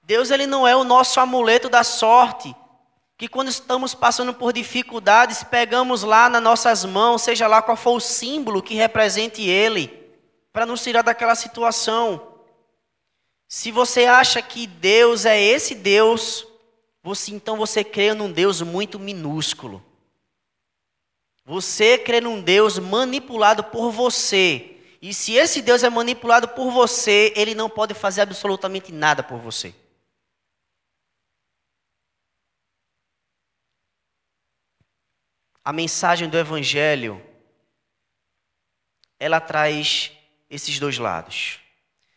Deus, 0.03 0.31
ele 0.31 0.45
não 0.45 0.67
é 0.67 0.75
o 0.75 0.83
nosso 0.83 1.17
amuleto 1.21 1.69
da 1.69 1.85
sorte, 1.85 2.53
que 3.17 3.29
quando 3.29 3.47
estamos 3.47 3.95
passando 3.95 4.33
por 4.33 4.51
dificuldades, 4.51 5.45
pegamos 5.45 6.03
lá 6.03 6.27
nas 6.27 6.43
nossas 6.43 6.83
mãos, 6.83 7.21
seja 7.21 7.47
lá 7.47 7.61
qual 7.61 7.77
for 7.77 7.95
o 7.95 8.01
símbolo 8.01 8.61
que 8.61 8.75
represente 8.75 9.41
ele, 9.41 10.13
para 10.51 10.65
nos 10.65 10.83
tirar 10.83 11.03
daquela 11.03 11.35
situação. 11.35 12.34
Se 13.47 13.71
você 13.71 14.05
acha 14.05 14.41
que 14.41 14.65
Deus 14.67 15.25
é 15.25 15.39
esse 15.39 15.75
Deus, 15.75 16.47
você 17.01 17.31
então 17.31 17.57
você 17.57 17.83
crê 17.83 18.13
num 18.13 18.31
Deus 18.31 18.61
muito 18.61 18.99
minúsculo. 18.99 19.83
Você 21.45 21.97
crê 21.99 22.19
num 22.19 22.41
Deus 22.41 22.79
manipulado 22.79 23.63
por 23.63 23.91
você. 23.91 24.71
E 24.99 25.13
se 25.13 25.33
esse 25.33 25.61
Deus 25.61 25.83
é 25.83 25.89
manipulado 25.89 26.47
por 26.47 26.71
você, 26.71 27.31
ele 27.35 27.53
não 27.53 27.69
pode 27.69 27.93
fazer 27.93 28.21
absolutamente 28.21 28.91
nada 28.91 29.21
por 29.21 29.37
você. 29.37 29.75
A 35.63 35.71
mensagem 35.71 36.27
do 36.27 36.37
Evangelho, 36.37 37.23
ela 39.19 39.39
traz 39.39 40.11
esses 40.49 40.79
dois 40.79 40.97
lados. 40.97 41.64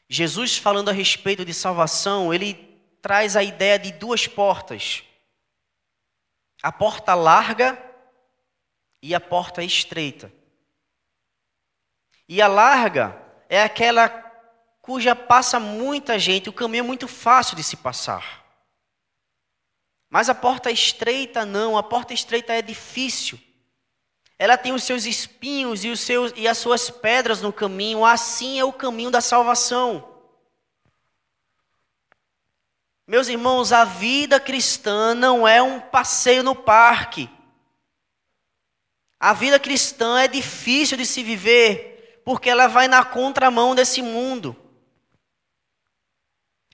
Jesus, 0.09 0.57
falando 0.57 0.89
a 0.89 0.93
respeito 0.93 1.45
de 1.45 1.53
salvação, 1.53 2.33
ele 2.33 2.55
traz 3.03 3.37
a 3.37 3.43
ideia 3.43 3.79
de 3.79 3.93
duas 3.93 4.27
portas: 4.27 5.05
a 6.63 6.73
porta 6.73 7.15
larga 7.15 7.83
e 9.03 9.15
a 9.15 9.21
porta 9.21 9.63
estreita. 9.63 10.33
E 12.29 12.43
a 12.43 12.47
larga 12.47 13.21
é 13.49 13.63
aquela 13.63 14.09
cuja 14.81 15.15
passa 15.15 15.61
muita 15.61 16.19
gente, 16.19 16.49
o 16.49 16.53
caminho 16.53 16.83
é 16.83 16.87
muito 16.87 17.07
fácil 17.07 17.57
de 17.57 17.63
se 17.63 17.77
passar. 17.77 18.45
Mas 20.09 20.31
a 20.31 20.35
porta 20.35 20.71
estreita 20.71 21.45
não, 21.45 21.77
a 21.77 21.83
porta 21.83 22.15
estreita 22.15 22.55
é 22.55 22.63
difícil. 22.63 23.39
Ela 24.39 24.57
tem 24.57 24.72
os 24.72 24.84
seus 24.84 25.05
espinhos 25.05 25.84
e, 25.84 25.89
os 25.89 26.01
seus, 26.01 26.32
e 26.36 26.47
as 26.47 26.59
suas 26.59 26.89
pedras 26.89 27.43
no 27.43 27.53
caminho, 27.53 28.05
assim 28.05 28.59
é 28.59 28.64
o 28.64 28.72
caminho 28.72 29.11
da 29.11 29.20
salvação. 29.20 30.16
Meus 33.07 33.28
irmãos, 33.28 33.72
a 33.72 33.84
vida 33.84 34.39
cristã 34.39 35.14
não 35.14 35.49
é 35.49 35.61
um 35.62 35.80
passeio 35.80 36.43
no 36.43 36.55
parque. 36.55 37.28
A 39.18 39.32
vida 39.32 39.59
cristã 39.59 40.20
é 40.20 40.28
difícil 40.28 40.97
de 40.97 41.05
se 41.05 41.22
viver 41.22 42.20
porque 42.24 42.51
ela 42.51 42.66
vai 42.66 42.86
na 42.86 43.03
contramão 43.03 43.74
desse 43.74 44.03
mundo. 44.03 44.55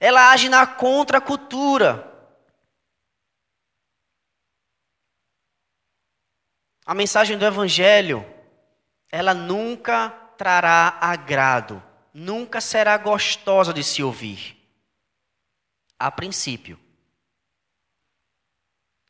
Ela 0.01 0.33
age 0.33 0.49
na 0.49 0.67
contracultura. 0.67 2.14
A 6.85 6.95
mensagem 6.95 7.39
do 7.39 7.45
evangelho, 7.45 8.25
ela 9.11 9.33
nunca 9.33 10.11
trará 10.37 10.99
agrado, 11.01 11.83
nunca 12.13 12.61
será 12.61 12.97
gostosa 12.99 13.73
de 13.73 13.83
se 13.83 14.03
ouvir. 14.03 14.61
A 15.99 16.11
princípio. 16.11 16.79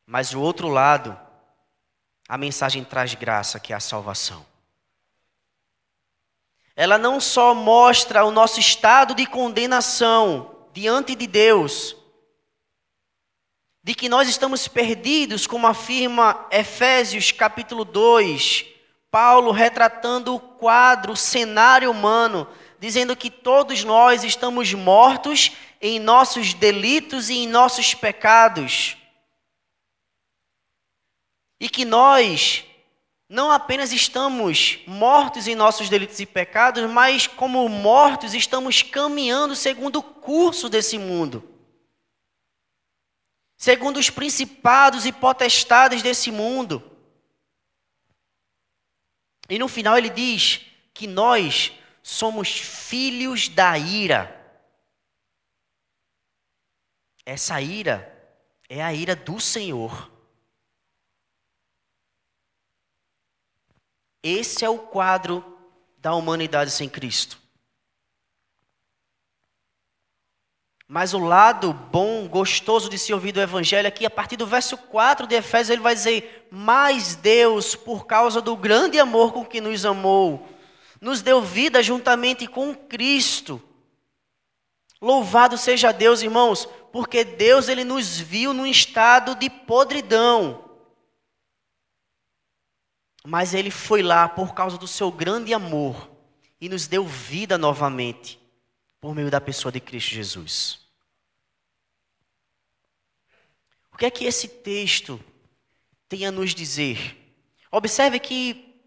Mas 0.05 0.33
o 0.33 0.39
outro 0.39 0.67
lado 0.67 1.19
a 2.27 2.37
mensagem 2.37 2.83
traz 2.83 3.13
graça, 3.13 3.59
que 3.59 3.71
é 3.71 3.75
a 3.75 3.79
salvação. 3.79 4.45
Ela 6.75 6.97
não 6.97 7.19
só 7.19 7.53
mostra 7.53 8.25
o 8.25 8.31
nosso 8.31 8.59
estado 8.59 9.13
de 9.13 9.25
condenação 9.25 10.67
diante 10.73 11.15
de 11.15 11.27
Deus, 11.27 11.95
de 13.85 13.93
que 13.93 14.09
nós 14.09 14.27
estamos 14.27 14.67
perdidos, 14.67 15.45
como 15.45 15.67
afirma 15.67 16.47
Efésios 16.49 17.31
capítulo 17.31 17.85
2, 17.85 18.65
Paulo 19.11 19.51
retratando 19.51 20.33
o 20.33 20.39
quadro, 20.39 21.13
o 21.13 21.15
cenário 21.15 21.91
humano, 21.91 22.47
dizendo 22.79 23.15
que 23.15 23.29
todos 23.29 23.83
nós 23.83 24.23
estamos 24.23 24.73
mortos 24.73 25.51
em 25.79 25.99
nossos 25.99 26.55
delitos 26.55 27.29
e 27.29 27.35
em 27.43 27.47
nossos 27.47 27.93
pecados. 27.93 28.97
E 31.59 31.69
que 31.69 31.85
nós 31.85 32.65
não 33.29 33.51
apenas 33.51 33.93
estamos 33.93 34.79
mortos 34.87 35.47
em 35.47 35.53
nossos 35.53 35.89
delitos 35.89 36.19
e 36.19 36.25
pecados, 36.25 36.89
mas 36.89 37.27
como 37.27 37.69
mortos 37.69 38.33
estamos 38.33 38.81
caminhando 38.81 39.55
segundo 39.55 39.99
o 39.99 40.03
curso 40.03 40.69
desse 40.69 40.97
mundo. 40.97 41.54
Segundo 43.65 43.97
os 43.97 44.11
principados 44.11 45.07
e 45.07 45.11
potestades 45.11 46.03
desse 46.03 46.29
mundo. 46.29 46.83
E 49.49 49.57
no 49.57 49.67
final 49.67 49.97
ele 49.97 50.11
diz 50.11 50.61
que 50.93 51.07
nós 51.07 51.73
somos 52.03 52.47
filhos 52.47 53.49
da 53.49 53.75
ira. 53.75 54.29
Essa 57.25 57.59
ira 57.59 58.07
é 58.69 58.83
a 58.83 58.93
ira 58.93 59.15
do 59.15 59.39
Senhor. 59.39 60.11
Esse 64.21 64.63
é 64.63 64.69
o 64.69 64.77
quadro 64.77 65.43
da 65.97 66.13
humanidade 66.13 66.69
sem 66.69 66.87
Cristo. 66.87 67.41
Mas 70.87 71.15
o 71.15 71.19
lado 71.19 71.73
bom, 71.73 72.27
gostoso 72.27 72.89
de 72.89 72.99
se 72.99 73.11
ouvir 73.11 73.31
do 73.31 73.41
Evangelho 73.41 73.87
aqui, 73.87 74.05
a 74.05 74.09
partir 74.09 74.37
do 74.37 74.45
verso 74.45 74.77
4 74.77 75.25
de 75.25 75.35
Efésios, 75.35 75.71
ele 75.71 75.81
vai 75.81 75.95
dizer: 75.95 76.47
Mas 76.51 77.15
Deus, 77.15 77.75
por 77.75 78.05
causa 78.05 78.39
do 78.39 78.55
grande 78.55 78.99
amor 78.99 79.33
com 79.33 79.43
que 79.43 79.59
nos 79.59 79.83
amou, 79.83 80.47
nos 81.01 81.21
deu 81.21 81.41
vida 81.41 81.81
juntamente 81.81 82.45
com 82.45 82.75
Cristo. 82.75 83.59
Louvado 85.01 85.57
seja 85.57 85.91
Deus, 85.91 86.21
irmãos, 86.21 86.69
porque 86.91 87.23
Deus 87.23 87.67
ele 87.67 87.83
nos 87.83 88.19
viu 88.19 88.53
num 88.53 88.65
estado 88.65 89.33
de 89.35 89.49
podridão. 89.49 90.63
Mas 93.25 93.55
ele 93.55 93.71
foi 93.71 94.03
lá 94.03 94.29
por 94.29 94.53
causa 94.53 94.77
do 94.77 94.87
seu 94.87 95.11
grande 95.11 95.51
amor 95.51 96.11
e 96.61 96.69
nos 96.69 96.85
deu 96.85 97.03
vida 97.03 97.57
novamente 97.57 98.44
por 99.05 99.13
meio 99.13 99.29
da 99.29 99.39
pessoa 99.39 99.71
de 99.71 99.79
Cristo 99.79 100.15
Jesus. 100.15 100.79
O 103.93 103.97
que 103.97 104.07
é 104.07 104.09
que 104.09 104.25
esse 104.25 104.47
texto 104.47 105.23
tem 106.09 106.25
a 106.25 106.31
nos 106.31 106.55
dizer? 106.55 107.15
Observe 107.71 108.17
que 108.19 108.81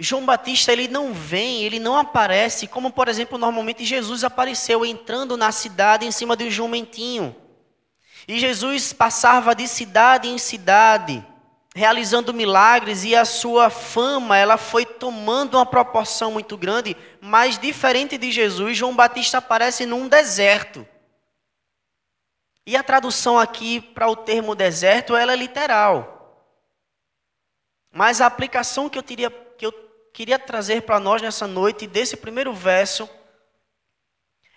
João 0.00 0.24
Batista 0.24 0.72
ele 0.72 0.88
não 0.88 1.12
vem, 1.12 1.64
ele 1.64 1.78
não 1.78 1.98
aparece 1.98 2.66
como, 2.66 2.90
por 2.90 3.08
exemplo, 3.08 3.36
normalmente 3.36 3.84
Jesus 3.84 4.24
apareceu 4.24 4.86
entrando 4.86 5.36
na 5.36 5.52
cidade 5.52 6.06
em 6.06 6.10
cima 6.10 6.34
de 6.34 6.44
um 6.44 6.50
jumentinho. 6.50 7.36
E 8.26 8.40
Jesus 8.40 8.94
passava 8.94 9.54
de 9.54 9.68
cidade 9.68 10.28
em 10.28 10.38
cidade 10.38 11.22
realizando 11.78 12.34
milagres 12.34 13.04
e 13.04 13.14
a 13.14 13.24
sua 13.24 13.70
fama 13.70 14.36
ela 14.36 14.56
foi 14.56 14.84
tomando 14.84 15.56
uma 15.56 15.64
proporção 15.64 16.32
muito 16.32 16.56
grande, 16.56 16.96
mas 17.20 17.56
diferente 17.56 18.18
de 18.18 18.32
Jesus, 18.32 18.76
João 18.76 18.96
Batista 18.96 19.38
aparece 19.38 19.86
num 19.86 20.08
deserto. 20.08 20.84
E 22.66 22.76
a 22.76 22.82
tradução 22.82 23.38
aqui 23.38 23.80
para 23.80 24.10
o 24.10 24.16
termo 24.16 24.56
deserto 24.56 25.14
ela 25.14 25.32
é 25.32 25.36
literal. 25.36 26.52
Mas 27.92 28.20
a 28.20 28.26
aplicação 28.26 28.88
que 28.88 28.98
eu, 28.98 29.02
teria, 29.02 29.30
que 29.30 29.64
eu 29.64 29.72
queria 30.12 30.38
trazer 30.38 30.82
para 30.82 30.98
nós 30.98 31.22
nessa 31.22 31.46
noite, 31.46 31.86
desse 31.86 32.16
primeiro 32.16 32.52
verso, 32.52 33.08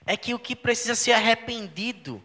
é 0.07 0.17
que 0.17 0.34
o 0.34 0.39
que 0.39 0.55
precisa 0.55 0.95
ser 0.95 1.11
arrependido, 1.11 2.22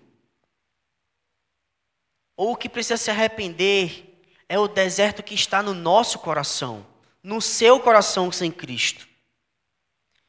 ou 2.34 2.52
o 2.52 2.56
que 2.56 2.68
precisa 2.70 2.96
se 2.96 3.10
arrepender, 3.10 4.05
é 4.48 4.58
o 4.58 4.68
deserto 4.68 5.22
que 5.22 5.34
está 5.34 5.62
no 5.62 5.74
nosso 5.74 6.18
coração, 6.18 6.86
no 7.22 7.40
seu 7.40 7.80
coração 7.80 8.30
sem 8.30 8.50
Cristo. 8.50 9.08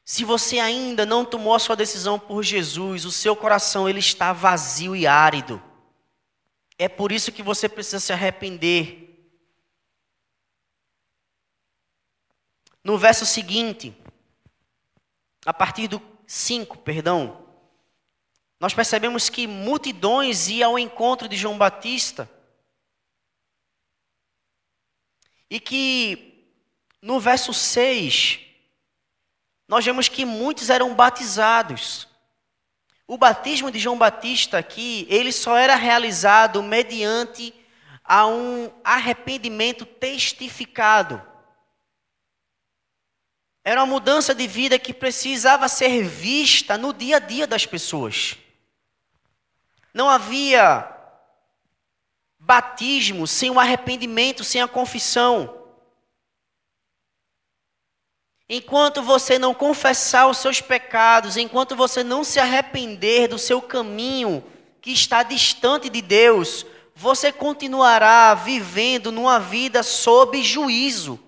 Se 0.04 0.24
você 0.24 0.58
ainda 0.58 1.04
não 1.04 1.24
tomou 1.24 1.54
a 1.54 1.58
sua 1.58 1.76
decisão 1.76 2.18
por 2.18 2.42
Jesus, 2.42 3.04
o 3.04 3.12
seu 3.12 3.36
coração 3.36 3.88
ele 3.88 3.98
está 3.98 4.32
vazio 4.32 4.96
e 4.96 5.06
árido. 5.06 5.62
É 6.78 6.88
por 6.88 7.12
isso 7.12 7.30
que 7.30 7.42
você 7.42 7.68
precisa 7.68 8.00
se 8.00 8.12
arrepender. 8.12 9.04
No 12.82 12.96
verso 12.96 13.26
seguinte, 13.26 13.94
a 15.44 15.52
partir 15.52 15.88
do 15.88 16.00
5, 16.26 16.78
perdão, 16.78 17.44
nós 18.58 18.72
percebemos 18.72 19.28
que 19.28 19.46
multidões 19.46 20.48
iam 20.48 20.72
ao 20.72 20.78
encontro 20.78 21.28
de 21.28 21.36
João 21.36 21.58
Batista 21.58 22.28
E 25.50 25.58
que 25.58 26.28
no 27.00 27.20
verso 27.20 27.54
6, 27.54 28.40
nós 29.66 29.84
vemos 29.84 30.08
que 30.08 30.24
muitos 30.24 30.70
eram 30.70 30.94
batizados. 30.94 32.08
O 33.06 33.16
batismo 33.16 33.70
de 33.70 33.78
João 33.78 33.96
Batista 33.96 34.58
aqui, 34.58 35.06
ele 35.08 35.32
só 35.32 35.56
era 35.56 35.74
realizado 35.74 36.62
mediante 36.62 37.54
a 38.04 38.26
um 38.26 38.70
arrependimento 38.82 39.84
testificado. 39.84 41.22
Era 43.62 43.82
uma 43.82 43.92
mudança 43.92 44.34
de 44.34 44.46
vida 44.46 44.78
que 44.78 44.94
precisava 44.94 45.68
ser 45.68 46.02
vista 46.02 46.78
no 46.78 46.92
dia 46.92 47.16
a 47.16 47.20
dia 47.20 47.46
das 47.46 47.66
pessoas. 47.66 48.38
Não 49.92 50.08
havia 50.08 50.97
batismo 52.48 53.26
sem 53.26 53.50
o 53.50 53.60
arrependimento, 53.60 54.42
sem 54.42 54.62
a 54.62 54.66
confissão. 54.66 55.66
Enquanto 58.48 59.02
você 59.02 59.38
não 59.38 59.52
confessar 59.52 60.26
os 60.28 60.38
seus 60.38 60.58
pecados, 60.58 61.36
enquanto 61.36 61.76
você 61.76 62.02
não 62.02 62.24
se 62.24 62.40
arrepender 62.40 63.28
do 63.28 63.38
seu 63.38 63.60
caminho 63.60 64.42
que 64.80 64.90
está 64.90 65.22
distante 65.22 65.90
de 65.90 66.00
Deus, 66.00 66.64
você 66.94 67.30
continuará 67.30 68.32
vivendo 68.32 69.12
numa 69.12 69.38
vida 69.38 69.82
sob 69.82 70.42
juízo. 70.42 71.22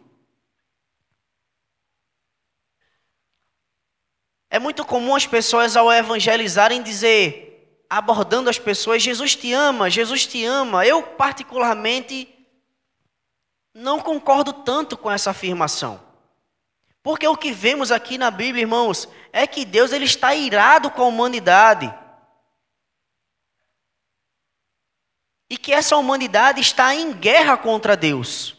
É 4.48 4.58
muito 4.58 4.86
comum 4.86 5.14
as 5.14 5.26
pessoas 5.26 5.76
ao 5.76 5.92
evangelizarem 5.92 6.82
dizer, 6.82 7.49
abordando 7.90 8.48
as 8.48 8.56
pessoas, 8.56 9.02
Jesus 9.02 9.34
te 9.34 9.52
ama, 9.52 9.90
Jesus 9.90 10.24
te 10.24 10.44
ama. 10.44 10.86
Eu 10.86 11.02
particularmente 11.02 12.32
não 13.74 13.98
concordo 13.98 14.52
tanto 14.52 14.96
com 14.96 15.10
essa 15.10 15.30
afirmação. 15.30 16.00
Porque 17.02 17.26
o 17.26 17.36
que 17.36 17.50
vemos 17.50 17.90
aqui 17.90 18.16
na 18.16 18.30
Bíblia, 18.30 18.62
irmãos, 18.62 19.08
é 19.32 19.44
que 19.44 19.64
Deus 19.64 19.90
ele 19.90 20.04
está 20.04 20.32
irado 20.34 20.88
com 20.90 21.02
a 21.02 21.06
humanidade. 21.06 21.92
E 25.48 25.56
que 25.56 25.72
essa 25.72 25.96
humanidade 25.96 26.60
está 26.60 26.94
em 26.94 27.12
guerra 27.12 27.56
contra 27.56 27.96
Deus. 27.96 28.54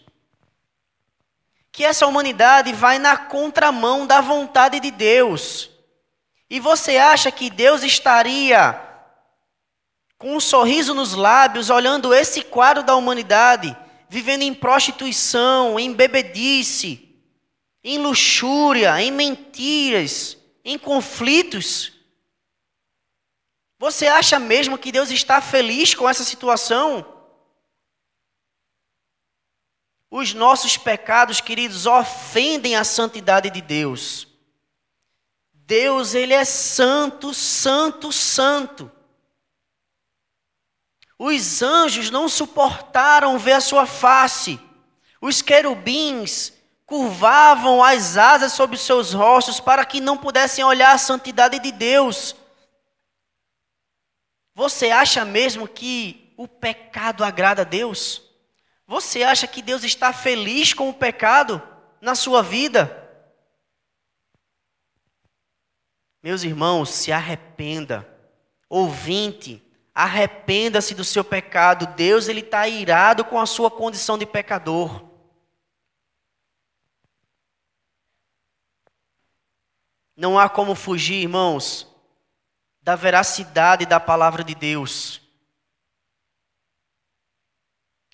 Que 1.71 1.86
essa 1.86 2.05
humanidade 2.05 2.73
vai 2.73 2.99
na 2.99 3.15
contramão 3.15 4.05
da 4.05 4.19
vontade 4.19 4.82
de 4.82 4.91
Deus. 4.91 5.69
E 6.49 6.59
você 6.59 6.97
acha 6.97 7.32
que 7.32 7.49
Deus 7.49 7.82
estaria 7.82 8.90
com 10.22 10.36
um 10.36 10.39
sorriso 10.39 10.93
nos 10.93 11.13
lábios, 11.13 11.72
olhando 11.72 12.13
esse 12.13 12.43
quadro 12.43 12.84
da 12.84 12.95
humanidade, 12.95 13.76
vivendo 14.07 14.43
em 14.43 14.53
prostituição, 14.53 15.80
em 15.80 15.91
bebedice, 15.91 17.09
em 17.84 17.97
luxúria, 17.97 19.01
em 19.01 19.11
mentiras, 19.11 20.38
em 20.63 20.78
conflitos. 20.78 21.93
Você 23.80 24.05
acha 24.05 24.38
mesmo 24.38 24.78
que 24.78 24.91
Deus 24.91 25.09
está 25.09 25.41
feliz 25.41 25.95
com 25.95 26.07
essa 26.07 26.24
situação? 26.24 27.03
Os 30.11 30.36
nossos 30.36 30.78
pecados, 30.78 31.41
queridos, 31.41 31.88
ofendem 31.88 32.76
a 32.76 32.84
santidade 32.84 33.49
de 33.49 33.59
Deus. 33.59 34.28
Deus, 35.51 36.13
ele 36.13 36.36
é 36.36 36.45
santo, 36.45 37.34
santo, 37.34 38.11
santo. 38.11 38.91
Os 41.24 41.61
anjos 41.61 42.09
não 42.09 42.28
suportaram 42.28 43.38
ver 43.38 43.51
a 43.51 43.61
sua 43.61 43.86
face. 43.86 44.59
Os 45.22 45.39
querubins 45.39 46.51
curvavam 46.84 47.84
as 47.84 48.17
asas 48.17 48.53
sobre 48.53 48.76
seus 48.76 49.13
rostos 49.13 49.59
para 49.59 49.86
que 49.86 50.01
não 50.01 50.17
pudessem 50.17 50.63
olhar 50.63 50.95
a 50.95 50.97
santidade 50.97 51.59
de 51.59 51.72
Deus. 51.72 52.36
Você 54.55 54.89
acha 54.89 55.24
mesmo 55.24 55.67
que 55.67 56.34
o 56.36 56.47
pecado 56.47 57.24
agrada 57.24 57.61
a 57.61 57.65
Deus? 57.65 58.24
Você 58.88 59.22
acha 59.22 59.45
que 59.45 59.61
Deus 59.61 59.84
está 59.84 60.11
feliz 60.11 60.74
com 60.74 60.89
o 60.89 60.93
pecado 60.93 61.61
na 62.01 62.15
sua 62.15 62.41
vida? 62.41 62.97
Meus 66.24 66.41
irmãos, 66.41 66.89
se 66.89 67.11
arrependa. 67.11 68.09
Ouvinte, 68.67 69.63
arrependa-se 69.93 70.95
do 70.95 71.03
seu 71.03 71.23
pecado. 71.23 71.87
Deus 71.95 72.27
ele 72.27 72.41
está 72.41 72.67
irado 72.67 73.25
com 73.25 73.39
a 73.39 73.45
sua 73.45 73.69
condição 73.69 74.17
de 74.17 74.25
pecador. 74.25 75.03
Não 80.15 80.37
há 80.37 80.47
como 80.47 80.75
fugir, 80.75 81.23
irmãos, 81.23 81.87
da 82.81 82.95
veracidade 82.95 83.85
da 83.85 83.99
palavra 83.99 84.43
de 84.43 84.53
Deus. 84.53 85.21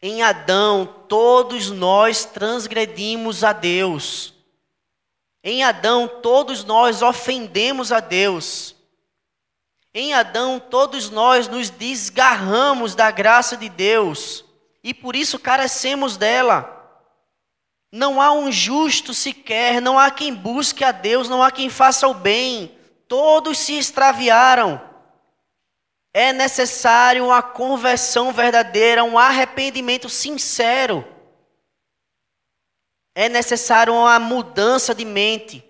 Em 0.02 0.22
Adão, 0.22 0.86
todos 1.10 1.72
nós 1.72 2.24
transgredimos 2.24 3.44
a 3.44 3.52
Deus. 3.52 4.34
Em 5.44 5.64
Adão, 5.64 6.08
todos 6.08 6.64
nós 6.64 7.02
ofendemos 7.02 7.92
a 7.92 8.00
Deus. 8.00 8.77
Em 10.00 10.14
Adão, 10.14 10.60
todos 10.60 11.10
nós 11.10 11.48
nos 11.48 11.72
desgarramos 11.72 12.94
da 12.94 13.10
graça 13.10 13.58
de 13.58 13.68
Deus 13.68 14.46
e 14.84 14.94
por 14.94 15.16
isso 15.16 15.40
carecemos 15.40 16.18
dela. 16.18 16.72
Não 17.92 18.22
há 18.22 18.32
um 18.32 18.52
justo 18.52 19.12
sequer, 19.12 19.82
não 19.82 19.98
há 19.98 20.12
quem 20.12 20.32
busque 20.32 20.84
a 20.84 20.92
Deus, 20.92 21.28
não 21.28 21.42
há 21.42 21.50
quem 21.50 21.68
faça 21.68 22.08
o 22.08 22.14
bem. 22.14 22.78
Todos 23.08 23.58
se 23.58 23.76
extraviaram. 23.76 24.80
É 26.14 26.32
necessário 26.32 27.26
uma 27.26 27.42
conversão 27.42 28.32
verdadeira, 28.32 29.04
um 29.04 29.18
arrependimento 29.18 30.10
sincero. 30.10 31.04
É 33.16 33.28
necessário 33.28 33.96
uma 33.96 34.20
mudança 34.20 34.94
de 34.94 35.04
mente. 35.04 35.68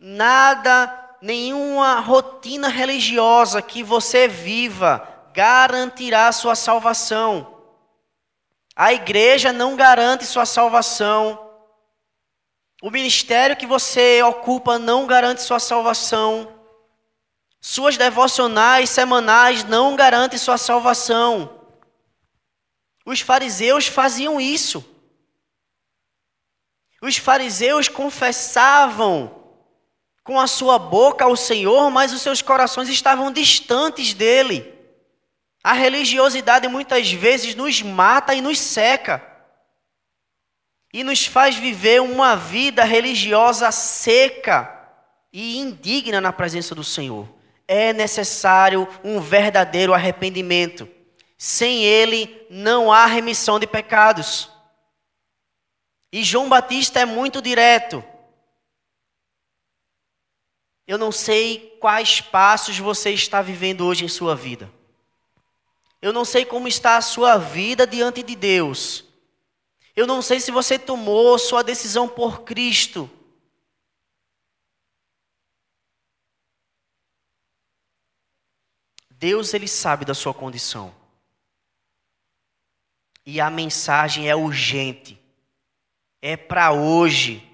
Nada, 0.00 0.99
nenhuma 1.20 2.00
rotina 2.00 2.68
religiosa 2.68 3.60
que 3.60 3.82
você 3.82 4.26
viva 4.26 5.06
garantirá 5.32 6.30
sua 6.32 6.54
salvação. 6.54 7.58
A 8.74 8.92
igreja 8.92 9.52
não 9.52 9.76
garante 9.76 10.24
sua 10.24 10.46
salvação. 10.46 11.50
O 12.82 12.90
ministério 12.90 13.56
que 13.56 13.66
você 13.66 14.22
ocupa 14.22 14.78
não 14.78 15.06
garante 15.06 15.42
sua 15.42 15.60
salvação. 15.60 16.50
Suas 17.60 17.98
devocionais 17.98 18.88
semanais 18.88 19.64
não 19.64 19.94
garantem 19.94 20.38
sua 20.38 20.56
salvação. 20.56 21.60
Os 23.04 23.20
fariseus 23.20 23.86
faziam 23.86 24.40
isso. 24.40 24.84
Os 27.02 27.18
fariseus 27.18 27.88
confessavam 27.88 29.39
com 30.30 30.38
a 30.38 30.46
sua 30.46 30.78
boca 30.78 31.24
ao 31.24 31.34
Senhor, 31.34 31.90
mas 31.90 32.12
os 32.12 32.22
seus 32.22 32.40
corações 32.40 32.88
estavam 32.88 33.32
distantes 33.32 34.14
dele. 34.14 34.72
A 35.60 35.72
religiosidade 35.72 36.68
muitas 36.68 37.10
vezes 37.10 37.56
nos 37.56 37.82
mata 37.82 38.32
e 38.32 38.40
nos 38.40 38.60
seca. 38.60 39.20
E 40.94 41.02
nos 41.02 41.26
faz 41.26 41.56
viver 41.56 42.00
uma 42.00 42.36
vida 42.36 42.84
religiosa 42.84 43.72
seca 43.72 44.72
e 45.32 45.58
indigna 45.58 46.20
na 46.20 46.32
presença 46.32 46.76
do 46.76 46.84
Senhor. 46.84 47.28
É 47.66 47.92
necessário 47.92 48.86
um 49.02 49.20
verdadeiro 49.20 49.92
arrependimento. 49.92 50.88
Sem 51.36 51.82
ele 51.82 52.46
não 52.48 52.92
há 52.92 53.04
remissão 53.04 53.58
de 53.58 53.66
pecados. 53.66 54.48
E 56.12 56.22
João 56.22 56.48
Batista 56.48 57.00
é 57.00 57.04
muito 57.04 57.42
direto. 57.42 58.04
Eu 60.86 60.98
não 60.98 61.12
sei 61.12 61.76
quais 61.80 62.20
passos 62.20 62.78
você 62.78 63.10
está 63.10 63.40
vivendo 63.40 63.86
hoje 63.86 64.04
em 64.04 64.08
sua 64.08 64.34
vida. 64.34 64.70
Eu 66.02 66.12
não 66.12 66.24
sei 66.24 66.44
como 66.44 66.66
está 66.66 66.96
a 66.96 67.02
sua 67.02 67.36
vida 67.36 67.86
diante 67.86 68.22
de 68.22 68.34
Deus. 68.34 69.04
Eu 69.94 70.06
não 70.06 70.22
sei 70.22 70.40
se 70.40 70.50
você 70.50 70.78
tomou 70.78 71.38
sua 71.38 71.62
decisão 71.62 72.08
por 72.08 72.42
Cristo. 72.42 73.10
Deus 79.10 79.52
ele 79.52 79.68
sabe 79.68 80.06
da 80.06 80.14
sua 80.14 80.32
condição. 80.32 80.94
E 83.26 83.38
a 83.38 83.50
mensagem 83.50 84.30
é 84.30 84.34
urgente. 84.34 85.20
É 86.22 86.38
para 86.38 86.72
hoje. 86.72 87.46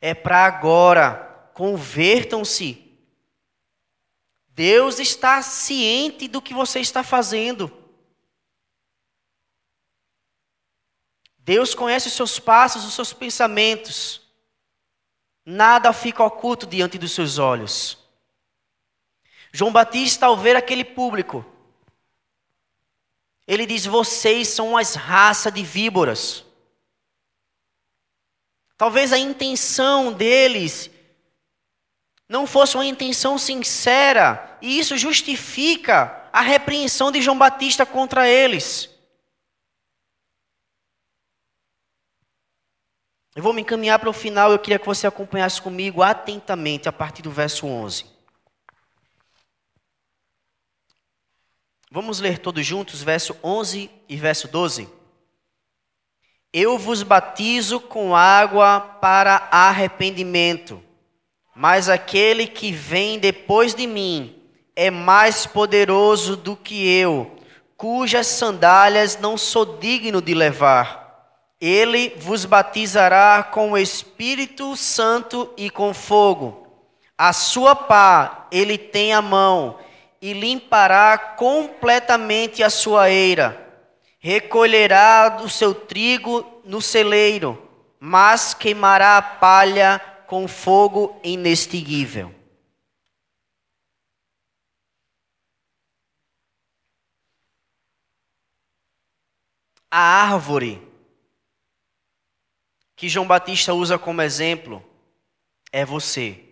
É 0.00 0.14
para 0.14 0.46
agora. 0.46 1.31
Convertam-se. 1.54 2.90
Deus 4.48 4.98
está 4.98 5.40
ciente 5.42 6.28
do 6.28 6.42
que 6.42 6.52
você 6.52 6.80
está 6.80 7.02
fazendo. 7.02 7.70
Deus 11.38 11.74
conhece 11.74 12.08
os 12.08 12.14
seus 12.14 12.38
passos, 12.38 12.84
os 12.84 12.94
seus 12.94 13.12
pensamentos. 13.12 14.20
Nada 15.44 15.92
fica 15.92 16.22
oculto 16.22 16.66
diante 16.66 16.98
dos 16.98 17.12
seus 17.12 17.38
olhos. 17.38 17.98
João 19.52 19.72
Batista, 19.72 20.26
ao 20.26 20.36
ver 20.36 20.54
aquele 20.54 20.84
público, 20.84 21.44
ele 23.46 23.66
diz: 23.66 23.84
Vocês 23.84 24.48
são 24.48 24.76
as 24.76 24.94
raças 24.94 25.52
de 25.52 25.62
víboras. 25.62 26.44
Talvez 28.76 29.12
a 29.12 29.18
intenção 29.18 30.12
deles 30.12 30.90
não 32.32 32.46
fosse 32.46 32.78
uma 32.78 32.86
intenção 32.86 33.36
sincera, 33.36 34.56
e 34.62 34.78
isso 34.78 34.96
justifica 34.96 36.30
a 36.32 36.40
repreensão 36.40 37.12
de 37.12 37.20
João 37.20 37.36
Batista 37.36 37.84
contra 37.84 38.26
eles. 38.26 38.88
Eu 43.36 43.42
vou 43.42 43.52
me 43.52 43.60
encaminhar 43.60 43.98
para 43.98 44.08
o 44.08 44.14
final, 44.14 44.50
eu 44.50 44.58
queria 44.58 44.78
que 44.78 44.86
você 44.86 45.06
acompanhasse 45.06 45.60
comigo 45.60 46.02
atentamente 46.02 46.88
a 46.88 46.92
partir 46.92 47.20
do 47.20 47.30
verso 47.30 47.66
11. 47.66 48.06
Vamos 51.90 52.18
ler 52.18 52.38
todos 52.38 52.64
juntos, 52.64 53.02
verso 53.02 53.36
11 53.44 53.90
e 54.08 54.16
verso 54.16 54.48
12. 54.48 54.88
Eu 56.50 56.78
vos 56.78 57.02
batizo 57.02 57.78
com 57.78 58.16
água 58.16 58.80
para 58.80 59.48
arrependimento, 59.50 60.82
mas 61.54 61.88
aquele 61.88 62.46
que 62.46 62.72
vem 62.72 63.18
depois 63.18 63.74
de 63.74 63.86
mim 63.86 64.42
é 64.74 64.90
mais 64.90 65.46
poderoso 65.46 66.36
do 66.36 66.56
que 66.56 66.88
eu, 66.88 67.30
cujas 67.76 68.26
sandálias 68.26 69.18
não 69.18 69.36
sou 69.36 69.78
digno 69.78 70.22
de 70.22 70.34
levar. 70.34 71.02
Ele 71.60 72.14
vos 72.16 72.44
batizará 72.44 73.42
com 73.42 73.72
o 73.72 73.78
Espírito 73.78 74.76
Santo 74.76 75.52
e 75.56 75.70
com 75.70 75.94
fogo. 75.94 76.66
A 77.16 77.32
sua 77.32 77.76
pá 77.76 78.48
ele 78.50 78.76
tem 78.76 79.12
a 79.12 79.22
mão 79.22 79.78
e 80.20 80.32
limpará 80.32 81.16
completamente 81.18 82.62
a 82.62 82.70
sua 82.70 83.10
eira. 83.10 83.60
Recolherá 84.18 85.38
o 85.42 85.48
seu 85.48 85.74
trigo 85.74 86.62
no 86.64 86.80
celeiro, 86.80 87.68
mas 88.00 88.54
queimará 88.54 89.18
a 89.18 89.22
palha 89.22 90.00
com 90.32 90.48
fogo 90.48 91.20
inextinguível. 91.22 92.34
A 99.90 99.98
árvore 99.98 100.80
que 102.96 103.10
João 103.10 103.26
Batista 103.26 103.74
usa 103.74 103.98
como 103.98 104.22
exemplo 104.22 104.82
é 105.70 105.84
você. 105.84 106.42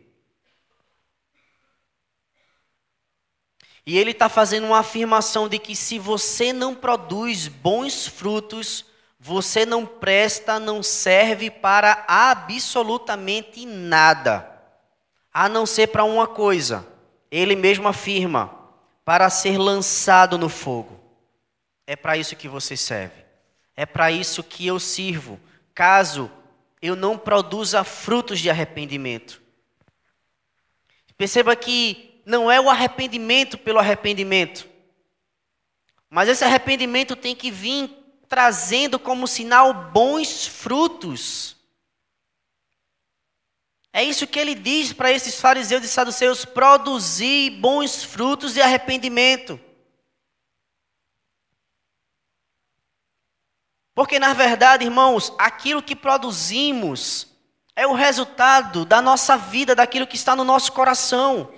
E 3.86 3.96
ele 3.96 4.10
está 4.10 4.28
fazendo 4.28 4.66
uma 4.66 4.80
afirmação 4.80 5.48
de 5.48 5.58
que 5.58 5.74
se 5.74 5.98
você 5.98 6.52
não 6.52 6.74
produz 6.74 7.48
bons 7.48 8.06
frutos, 8.06 8.84
você 9.22 9.66
não 9.66 9.84
presta, 9.84 10.58
não 10.58 10.82
serve 10.82 11.50
para 11.50 12.06
absolutamente 12.08 13.66
nada, 13.66 14.50
a 15.30 15.46
não 15.46 15.66
ser 15.66 15.88
para 15.88 16.04
uma 16.04 16.26
coisa. 16.26 16.86
Ele 17.30 17.54
mesmo 17.54 17.86
afirma: 17.86 18.50
para 19.04 19.28
ser 19.28 19.58
lançado 19.58 20.38
no 20.38 20.48
fogo. 20.48 20.98
É 21.86 21.94
para 21.94 22.16
isso 22.16 22.34
que 22.34 22.48
você 22.48 22.78
serve. 22.78 23.22
É 23.76 23.84
para 23.84 24.10
isso 24.10 24.42
que 24.42 24.66
eu 24.66 24.80
sirvo, 24.80 25.38
caso 25.74 26.30
eu 26.80 26.96
não 26.96 27.18
produza 27.18 27.84
frutos 27.84 28.40
de 28.40 28.48
arrependimento. 28.48 29.42
Perceba 31.16 31.54
que 31.54 32.22
não 32.24 32.50
é 32.50 32.58
o 32.58 32.70
arrependimento 32.70 33.58
pelo 33.58 33.78
arrependimento. 33.78 34.66
Mas 36.08 36.28
esse 36.28 36.42
arrependimento 36.42 37.14
tem 37.14 37.36
que 37.36 37.50
vir 37.50 37.99
trazendo 38.30 38.96
como 38.96 39.26
sinal 39.26 39.74
bons 39.74 40.46
frutos. 40.46 41.56
É 43.92 44.04
isso 44.04 44.24
que 44.24 44.38
ele 44.38 44.54
diz 44.54 44.92
para 44.92 45.10
esses 45.10 45.38
fariseus 45.40 45.84
e 45.84 45.88
saduceus: 45.88 46.44
produzir 46.44 47.50
bons 47.58 48.04
frutos 48.04 48.54
de 48.54 48.62
arrependimento. 48.62 49.58
Porque, 53.92 54.20
na 54.20 54.32
verdade, 54.32 54.84
irmãos, 54.84 55.34
aquilo 55.36 55.82
que 55.82 55.96
produzimos 55.96 57.26
é 57.74 57.84
o 57.84 57.94
resultado 57.94 58.84
da 58.84 59.02
nossa 59.02 59.36
vida, 59.36 59.74
daquilo 59.74 60.06
que 60.06 60.14
está 60.14 60.36
no 60.36 60.44
nosso 60.44 60.72
coração. 60.72 61.52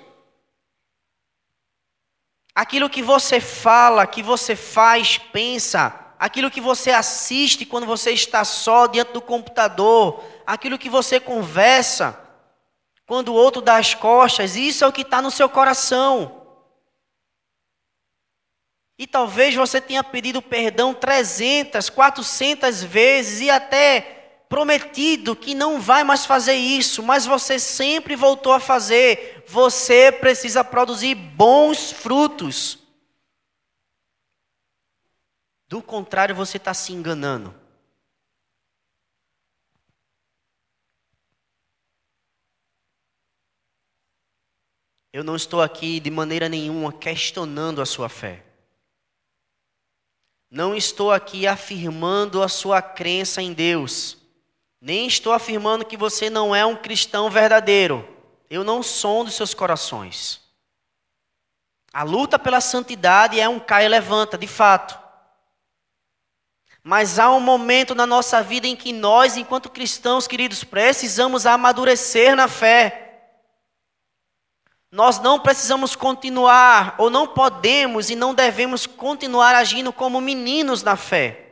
Aquilo 2.55 2.89
que 2.89 3.03
você 3.03 3.41
fala, 3.41 4.07
que 4.07 4.23
você 4.23 4.57
faz, 4.57 5.19
pensa, 5.19 6.02
aquilo 6.23 6.53
que 6.53 6.61
você 6.61 6.93
assiste 6.93 7.67
quando 7.67 7.85
você 7.85 8.13
está 8.13 8.45
só 8.45 8.87
diante 8.87 9.13
do 9.13 9.21
computador, 9.21 10.23
aquilo 10.47 10.79
que 10.79 10.89
você 10.89 11.19
conversa 11.19 12.17
quando 13.05 13.31
o 13.31 13.35
outro 13.35 13.61
dá 13.61 13.77
as 13.77 13.93
costas, 13.93 14.55
isso 14.55 14.85
é 14.85 14.87
o 14.87 14.93
que 14.93 15.01
está 15.01 15.21
no 15.21 15.33
seu 15.33 15.49
coração. 15.49 16.47
E 18.97 19.05
talvez 19.05 19.57
você 19.57 19.81
tenha 19.81 20.05
pedido 20.05 20.41
perdão 20.41 20.95
300, 20.95 21.91
400 21.91 22.85
vezes 22.85 23.41
e 23.41 23.51
até 23.51 24.45
prometido 24.49 25.35
que 25.35 25.57
não 25.57 25.81
vai 25.81 26.05
mais 26.05 26.25
fazer 26.25 26.55
isso, 26.55 27.03
mas 27.03 27.27
você 27.27 27.59
sempre 27.59 28.15
voltou 28.15 28.53
a 28.53 28.61
fazer. 28.61 29.43
Você 29.49 30.13
precisa 30.13 30.63
produzir 30.63 31.17
bons 31.17 31.91
frutos. 31.91 32.82
Do 35.73 35.81
contrário, 35.81 36.35
você 36.35 36.59
está 36.59 36.75
se 36.75 36.93
enganando. 36.93 37.55
Eu 45.11 45.25
não 45.25 45.35
estou 45.35 45.63
aqui 45.63 45.99
de 45.99 46.11
maneira 46.11 46.47
nenhuma 46.47 46.93
questionando 46.93 47.81
a 47.81 47.87
sua 47.87 48.11
fé. 48.11 48.45
Não 50.51 50.77
estou 50.77 51.11
aqui 51.11 51.47
afirmando 51.47 52.43
a 52.43 52.49
sua 52.51 52.83
crença 52.83 53.41
em 53.41 53.55
Deus. 53.55 54.19
Nem 54.79 55.07
estou 55.07 55.33
afirmando 55.33 55.87
que 55.87 55.97
você 55.97 56.29
não 56.29 56.55
é 56.55 56.67
um 56.67 56.77
cristão 56.77 57.31
verdadeiro. 57.31 58.07
Eu 58.51 58.63
não 58.63 58.83
sou 58.83 59.25
dos 59.25 59.33
seus 59.33 59.55
corações. 59.55 60.43
A 61.95 62.03
luta 62.03 62.39
pela 62.39 62.61
santidade 62.61 63.41
é 63.41 63.49
um 63.49 63.59
cai 63.59 63.87
e 63.87 63.89
levanta, 63.89 64.37
de 64.37 64.47
fato. 64.47 65.02
Mas 66.83 67.19
há 67.19 67.33
um 67.33 67.41
momento 67.41 67.95
na 67.95 68.07
nossa 68.07 68.43
vida 68.43 68.67
em 68.67 68.75
que 68.75 68.93
nós, 68.93 69.37
enquanto 69.37 69.71
cristãos, 69.71 70.27
queridos, 70.27 70.65
precisamos 70.65 71.47
amadurecer 71.47 72.35
na 72.35 72.49
fé. 72.49 72.99
Nós 74.91 75.19
não 75.21 75.41
precisamos 75.41 75.97
continuar, 75.97 76.97
ou 76.99 77.09
não 77.09 77.29
podemos 77.29 78.11
e 78.11 78.17
não 78.17 78.35
devemos 78.35 78.87
continuar 78.87 79.55
agindo 79.55 79.93
como 79.93 80.21
meninos 80.21 80.83
na 80.83 80.97
fé. 80.97 81.43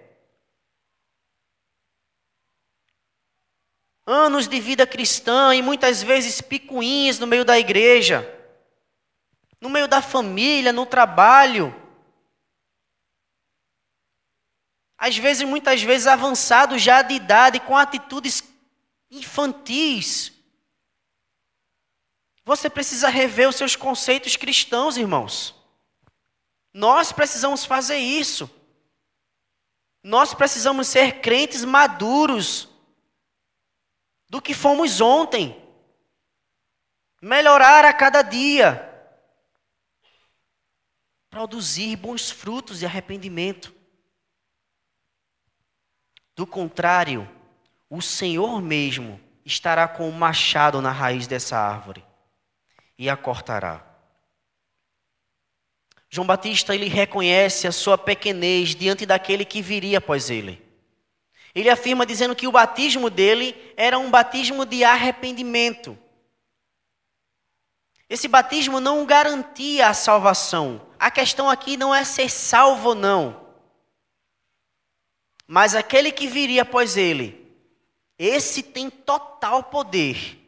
anos 4.11 4.49
de 4.49 4.61
vida 4.61 4.87
cristã 4.87 5.55
e 5.55 5.63
muitas 5.63 6.03
vezes 6.03 6.41
picuinhas 6.41 7.19
no 7.19 7.27
meio 7.27 7.45
da 7.45 7.59
igreja, 7.59 8.29
no 9.61 9.71
meio 9.71 9.87
da 9.87 10.03
família, 10.03 10.73
no 10.73 10.85
trabalho. 10.85 11.75
Às 15.01 15.17
vezes, 15.17 15.49
muitas 15.49 15.83
vezes 15.83 16.07
avançados 16.07 16.83
já 16.83 17.01
de 17.01 17.15
idade, 17.15 17.59
com 17.59 17.75
atitudes 17.75 18.45
infantis. 19.11 20.31
Você 22.45 22.69
precisa 22.69 23.09
rever 23.09 23.49
os 23.49 23.57
seus 23.57 23.75
conceitos 23.75 24.37
cristãos, 24.37 24.99
irmãos. 24.99 25.55
Nós 26.75 27.13
precisamos 27.13 27.65
fazer 27.65 27.97
isso. 27.97 28.51
Nós 30.03 30.35
precisamos 30.35 30.87
ser 30.87 31.23
crentes 31.23 31.65
maduros 31.65 32.69
do 34.29 34.41
que 34.43 34.53
fomos 34.53 35.01
ontem. 35.01 35.59
Melhorar 37.23 37.87
a 37.87 37.95
cada 37.95 38.21
dia. 38.21 38.87
Produzir 41.31 41.97
bons 41.97 42.31
frutos 42.31 42.81
de 42.81 42.87
arrependimento. 42.87 43.80
Do 46.41 46.47
contrário, 46.47 47.29
o 47.91 48.01
Senhor 48.01 48.63
mesmo 48.63 49.21
estará 49.45 49.87
com 49.87 50.09
o 50.09 50.13
machado 50.15 50.81
na 50.81 50.91
raiz 50.91 51.27
dessa 51.27 51.59
árvore 51.59 52.03
e 52.99 53.11
a 53.11 53.15
cortará. 53.15 53.85
João 56.09 56.27
Batista 56.27 56.75
ele 56.75 56.89
reconhece 56.89 57.67
a 57.67 57.73
sua 57.73 57.99
pequenez 57.99 58.75
diante 58.75 59.05
daquele 59.05 59.45
que 59.45 59.61
viria 59.61 59.99
após 59.99 60.31
ele. 60.31 60.67
Ele 61.55 61.69
afirma 61.69 62.07
dizendo 62.07 62.35
que 62.35 62.49
o 62.49 62.53
batismo 62.53 63.11
dele 63.11 63.55
era 63.77 63.99
um 63.99 64.11
batismo 64.11 64.65
de 64.65 64.83
arrependimento. 64.83 65.99
Esse 68.09 68.29
batismo 68.29 68.81
não 68.81 69.05
garantia 69.05 69.89
a 69.89 69.93
salvação. 69.93 70.89
A 70.99 71.11
questão 71.11 71.51
aqui 71.51 71.77
não 71.77 71.95
é 71.95 72.03
ser 72.03 72.31
salvo 72.31 72.89
ou 72.89 72.95
não. 72.95 73.50
Mas 75.53 75.75
aquele 75.75 76.13
que 76.13 76.29
viria 76.29 76.63
após 76.63 76.97
ele, 76.97 77.45
esse 78.17 78.63
tem 78.63 78.89
total 78.89 79.65
poder 79.65 80.39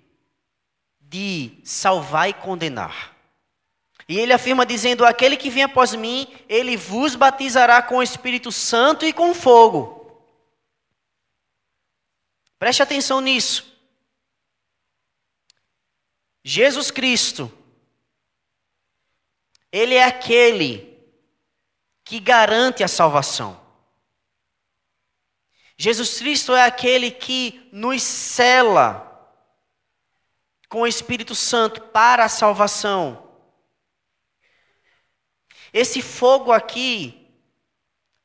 de 1.00 1.58
salvar 1.64 2.28
e 2.28 2.32
condenar. 2.32 3.12
E 4.08 4.16
ele 4.16 4.32
afirma 4.32 4.64
dizendo: 4.64 5.04
Aquele 5.04 5.36
que 5.36 5.50
vem 5.50 5.64
após 5.64 5.92
mim, 5.92 6.32
ele 6.48 6.76
vos 6.76 7.16
batizará 7.16 7.82
com 7.82 7.96
o 7.96 8.02
Espírito 8.02 8.52
Santo 8.52 9.04
e 9.04 9.12
com 9.12 9.34
fogo. 9.34 10.24
Preste 12.56 12.80
atenção 12.80 13.20
nisso. 13.20 13.76
Jesus 16.44 16.92
Cristo, 16.92 17.50
Ele 19.72 19.96
é 19.96 20.04
aquele 20.04 20.96
que 22.04 22.20
garante 22.20 22.84
a 22.84 22.88
salvação. 22.88 23.61
Jesus 25.82 26.16
Cristo 26.16 26.54
é 26.54 26.62
aquele 26.62 27.10
que 27.10 27.68
nos 27.72 28.04
cela 28.04 29.28
com 30.68 30.82
o 30.82 30.86
Espírito 30.86 31.34
Santo 31.34 31.80
para 31.80 32.24
a 32.24 32.28
salvação. 32.28 33.20
Esse 35.72 36.00
fogo 36.00 36.52
aqui 36.52 37.26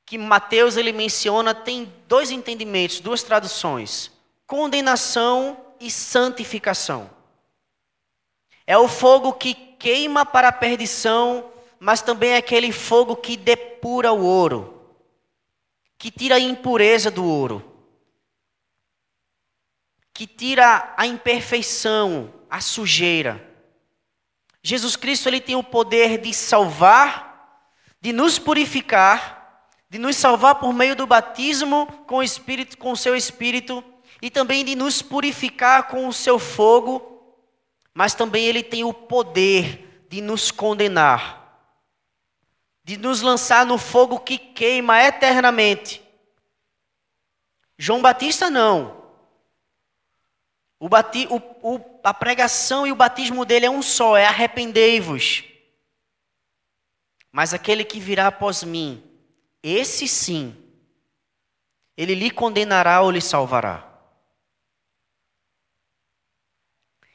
que 0.06 0.20
Mateus 0.20 0.78
ele 0.78 0.94
menciona 0.94 1.56
tem 1.56 1.92
dois 2.08 2.30
entendimentos, 2.30 3.00
duas 3.00 3.24
traduções: 3.24 4.12
condenação 4.46 5.58
e 5.80 5.90
santificação. 5.90 7.10
É 8.68 8.78
o 8.78 8.88
fogo 8.88 9.34
que 9.34 9.56
queima 9.56 10.24
para 10.28 10.50
a 10.50 10.52
perdição, 10.52 11.52
mas 11.80 12.04
também 12.04 12.34
é 12.34 12.38
aquele 12.38 12.72
fogo 12.72 13.16
que 13.16 13.36
depura 13.36 14.12
o 14.12 14.24
ouro, 14.24 14.77
que 15.98 16.12
tira 16.12 16.36
a 16.36 16.40
impureza 16.40 17.10
do 17.10 17.26
ouro, 17.26 17.64
que 20.14 20.28
tira 20.28 20.94
a 20.98 21.06
imperfeição, 21.06 22.34
a 22.50 22.62
sujeira. 22.62 23.44
Jesus 24.62 24.96
Cristo 24.96 25.28
ele 25.28 25.42
tem 25.42 25.56
o 25.56 25.64
poder 25.64 26.20
de 26.20 26.34
salvar, 26.34 27.72
de 28.00 28.12
nos 28.14 28.38
purificar, 28.38 29.68
de 29.90 29.98
nos 29.98 30.16
salvar 30.16 30.56
por 30.56 30.74
meio 30.74 30.96
do 30.96 31.08
batismo 31.08 31.88
com 32.06 32.18
o 32.18 32.24
Espírito, 32.24 32.78
com 32.78 32.92
o 32.92 32.98
seu 32.98 33.16
Espírito, 33.16 33.84
e 34.22 34.30
também 34.30 34.66
de 34.66 34.76
nos 34.76 35.02
purificar 35.02 35.88
com 35.88 36.08
o 36.08 36.14
seu 36.14 36.38
fogo 36.38 37.18
mas 37.98 38.14
também 38.14 38.46
ele 38.46 38.62
tem 38.62 38.84
o 38.84 38.94
poder 38.94 40.06
de 40.08 40.22
nos 40.22 40.52
condenar, 40.52 41.37
de 42.88 42.96
nos 42.96 43.22
lançar 43.22 43.66
no 43.66 43.78
fogo 43.78 44.18
que 44.18 44.38
queima 44.38 45.04
eternamente. 45.04 46.02
João 47.78 48.02
Batista 48.02 48.50
não. 48.50 49.12
O 50.80 50.88
bati, 50.88 51.28
o, 51.30 51.36
o, 51.62 52.00
a 52.02 52.14
pregação 52.14 52.88
e 52.88 52.92
o 52.94 52.96
batismo 52.96 53.44
dele 53.44 53.66
é 53.66 53.70
um 53.70 53.82
só, 53.82 54.16
é 54.16 54.26
arrependei-vos. 54.26 55.44
Mas 57.30 57.54
aquele 57.54 57.84
que 57.84 58.00
virá 58.00 58.28
após 58.28 58.64
mim, 58.64 59.04
esse 59.62 60.08
sim, 60.08 60.56
ele 61.98 62.16
lhe 62.16 62.32
condenará 62.32 63.02
ou 63.02 63.12
lhe 63.12 63.20
salvará. 63.20 63.86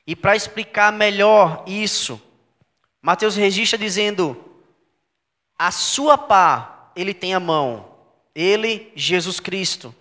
E 0.07 0.15
para 0.15 0.37
explicar 0.37 0.93
melhor 0.93 1.65
isso, 1.67 2.21
Mateus 3.01 3.37
registra 3.37 3.79
dizendo: 3.79 4.52
a 5.65 5.71
sua 5.71 6.19
pá 6.19 6.91
ele 6.97 7.15
tem 7.15 7.35
a 7.35 7.39
mão, 7.39 7.97
ele, 8.35 8.93
Jesus 8.97 9.39
Cristo, 9.39 9.95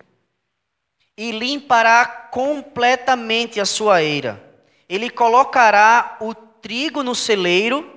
e 1.16 1.30
limpará 1.30 2.04
completamente 2.04 3.60
a 3.60 3.64
sua 3.64 4.02
eira. 4.02 4.42
Ele 4.88 5.08
colocará 5.08 6.16
o 6.20 6.34
trigo 6.34 7.04
no 7.04 7.14
celeiro 7.14 7.96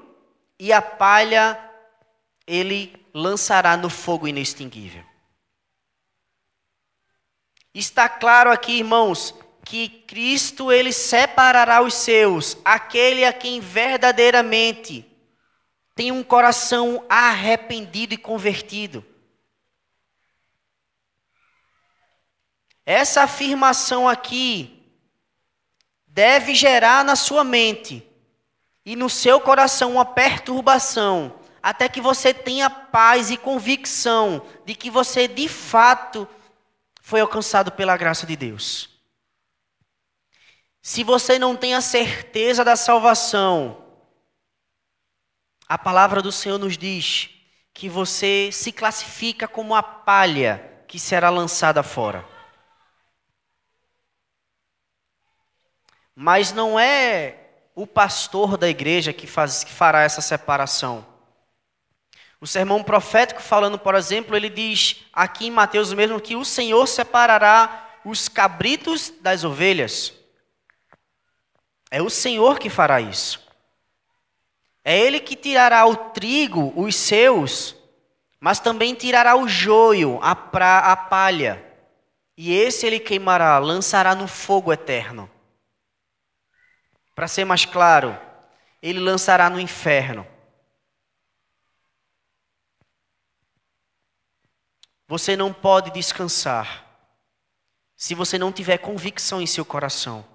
e 0.59 0.71
a 0.71 0.79
palha 0.79 1.59
ele 2.45 3.03
lançará 3.11 3.75
no 3.75 3.89
fogo 3.89 4.27
inextinguível. 4.27 5.03
Está 7.73 8.07
claro 8.07 8.51
aqui, 8.51 8.73
irmãos, 8.73 9.33
que 9.63 9.89
Cristo 9.89 10.71
ele 10.71 10.93
separará 10.93 11.81
os 11.81 11.95
seus, 11.95 12.59
aquele 12.63 13.25
a 13.25 13.33
quem 13.33 13.59
verdadeiramente 13.59 15.14
tem 15.95 16.11
um 16.11 16.21
coração 16.21 17.05
arrependido 17.07 18.13
e 18.13 18.17
convertido. 18.17 19.03
Essa 22.85 23.23
afirmação 23.23 24.07
aqui 24.07 24.83
deve 26.05 26.53
gerar 26.53 27.03
na 27.03 27.15
sua 27.15 27.43
mente 27.43 28.07
e 28.85 28.95
no 28.95 29.09
seu 29.09 29.39
coração 29.39 29.93
uma 29.93 30.05
perturbação, 30.05 31.39
até 31.63 31.89
que 31.89 31.99
você 31.99 32.33
tenha 32.33 32.69
paz 32.69 33.31
e 33.31 33.37
convicção 33.37 34.45
de 34.65 34.75
que 34.75 34.91
você 34.91 35.27
de 35.27 35.47
fato 35.47 36.27
foi 37.01 37.21
alcançado 37.21 37.71
pela 37.71 37.97
graça 37.97 38.27
de 38.27 38.35
Deus. 38.35 38.89
Se 40.81 41.03
você 41.03 41.39
não 41.39 41.55
tem 41.55 41.73
a 41.73 41.81
certeza 41.81 42.63
da 42.63 42.75
salvação, 42.75 43.84
a 45.67 45.77
palavra 45.77 46.21
do 46.21 46.31
Senhor 46.31 46.57
nos 46.57 46.77
diz 46.77 47.29
que 47.73 47.89
você 47.89 48.49
se 48.51 48.71
classifica 48.71 49.47
como 49.47 49.75
a 49.75 49.83
palha 49.83 50.83
que 50.87 50.99
será 50.99 51.29
lançada 51.29 51.83
fora. 51.83 52.25
Mas 56.15 56.53
não 56.53 56.79
é 56.79 57.39
o 57.75 57.85
pastor 57.85 58.57
da 58.57 58.69
igreja 58.69 59.11
que, 59.11 59.27
faz, 59.27 59.63
que 59.63 59.71
fará 59.71 60.03
essa 60.03 60.21
separação. 60.21 61.05
O 62.39 62.47
sermão 62.47 62.83
profético, 62.83 63.41
falando, 63.41 63.77
por 63.77 63.95
exemplo, 63.95 64.35
ele 64.35 64.49
diz 64.49 65.03
aqui 65.11 65.47
em 65.47 65.51
Mateus 65.51 65.91
mesmo 65.91 66.21
que 66.21 66.35
o 66.35 66.45
Senhor 66.45 66.87
separará 66.87 67.99
os 68.05 68.29
cabritos 68.29 69.11
das 69.19 69.43
ovelhas. 69.43 70.13
É 71.91 72.01
o 72.01 72.09
Senhor 72.09 72.59
que 72.59 72.69
fará 72.69 73.01
isso. 73.01 73.44
É 74.87 74.95
Ele 74.99 75.19
que 75.19 75.35
tirará 75.35 75.83
o 75.87 75.95
trigo, 76.11 76.71
os 76.79 76.95
seus, 76.95 77.75
mas 78.39 78.59
também 78.59 78.93
tirará 78.93 79.35
o 79.35 79.47
joio, 79.47 80.19
a, 80.21 80.35
pra, 80.35 80.91
a 80.91 80.95
palha. 80.95 81.59
E 82.37 82.53
esse 82.53 82.85
Ele 82.85 82.99
queimará, 82.99 83.57
lançará 83.57 84.13
no 84.13 84.27
fogo 84.27 84.71
eterno. 84.71 85.27
Para 87.15 87.27
ser 87.27 87.45
mais 87.45 87.65
claro, 87.65 88.15
Ele 88.79 88.99
lançará 88.99 89.49
no 89.49 89.59
inferno. 89.59 90.27
Você 95.07 95.35
não 95.35 95.51
pode 95.51 95.89
descansar 95.89 96.85
se 97.95 98.13
você 98.13 98.37
não 98.37 98.51
tiver 98.51 98.77
convicção 98.77 99.41
em 99.41 99.47
seu 99.47 99.65
coração 99.65 100.34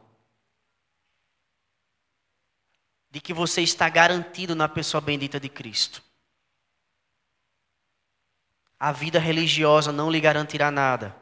de 3.10 3.20
que 3.20 3.34
você 3.34 3.60
está 3.60 3.88
garantido 3.88 4.54
na 4.54 4.68
pessoa 4.68 5.00
bendita 5.00 5.40
de 5.40 5.48
Cristo. 5.48 6.02
A 8.78 8.92
vida 8.92 9.18
religiosa 9.18 9.90
não 9.90 10.10
lhe 10.10 10.20
garantirá 10.20 10.70
nada. 10.70 11.14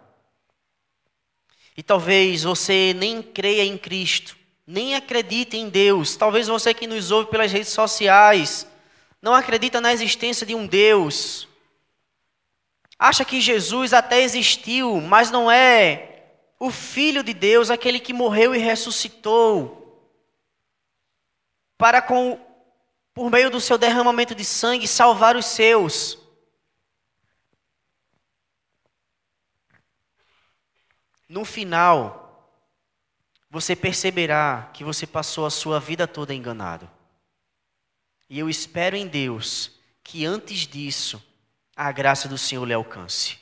E 1.77 1.83
talvez 1.83 2.43
você 2.43 2.93
nem 2.95 3.23
creia 3.23 3.65
em 3.65 3.79
Cristo, 3.79 4.37
nem 4.67 4.95
acredite 4.95 5.57
em 5.57 5.69
Deus. 5.69 6.17
Talvez 6.17 6.47
você 6.47 6.75
que 6.75 6.87
nos 6.87 7.11
ouve 7.11 7.31
pelas 7.31 7.51
redes 7.51 7.71
sociais 7.71 8.67
não 9.23 9.35
acredita 9.35 9.81
na 9.81 9.93
existência 9.93 10.47
de 10.47 10.55
um 10.55 10.67
Deus. 10.67 11.49
Acha 12.99 13.25
que 13.25 13.41
Jesus 13.41 13.93
até 13.93 14.21
existiu, 14.21 15.01
mas 15.01 15.31
não 15.31 15.51
é 15.51 16.27
o 16.61 16.71
Filho 16.71 17.23
de 17.23 17.33
Deus, 17.33 17.71
aquele 17.71 18.01
que 18.01 18.13
morreu 18.13 18.55
e 18.55 18.59
ressuscitou 18.59 19.78
para 21.79 22.03
com 22.03 22.45
por 23.15 23.31
meio 23.31 23.51
do 23.51 23.61
seu 23.61 23.79
derramamento 23.79 24.35
de 24.35 24.45
sangue 24.45 24.87
salvar 24.87 25.37
os 25.37 25.47
seus. 25.47 26.19
No 31.29 31.45
final, 31.45 32.59
você 33.51 33.75
perceberá 33.75 34.71
que 34.73 34.85
você 34.85 35.07
passou 35.07 35.47
a 35.47 35.51
sua 35.51 35.81
vida 35.81 36.07
toda 36.07 36.35
enganado. 36.35 36.89
E 38.31 38.39
eu 38.39 38.49
espero 38.49 38.95
em 38.95 39.07
Deus 39.07 39.73
que 40.03 40.25
antes 40.25 40.61
disso 40.61 41.23
a 41.75 41.91
graça 41.91 42.29
do 42.29 42.39
Senhor 42.39 42.65
lhe 42.65 42.75
alcance. 42.75 43.39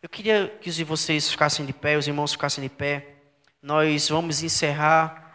Eu 0.00 0.08
queria 0.08 0.48
que 0.60 0.70
vocês 0.84 1.30
ficassem 1.30 1.66
de 1.66 1.72
pé, 1.72 1.96
os 1.96 2.06
irmãos 2.06 2.32
ficassem 2.32 2.62
de 2.62 2.70
pé. 2.70 3.16
Nós 3.60 4.08
vamos 4.08 4.42
encerrar 4.42 5.27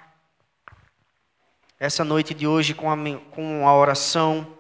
essa 1.83 2.05
noite 2.05 2.33
de 2.33 2.47
hoje 2.47 2.73
com 2.73 2.89
a, 2.89 2.95
com 3.31 3.67
a 3.67 3.75
oração. 3.75 4.57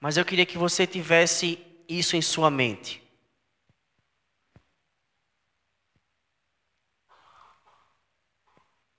Mas 0.00 0.16
eu 0.16 0.24
queria 0.24 0.46
que 0.46 0.56
você 0.56 0.86
tivesse 0.86 1.58
isso 1.86 2.16
em 2.16 2.22
sua 2.22 2.50
mente. 2.50 3.02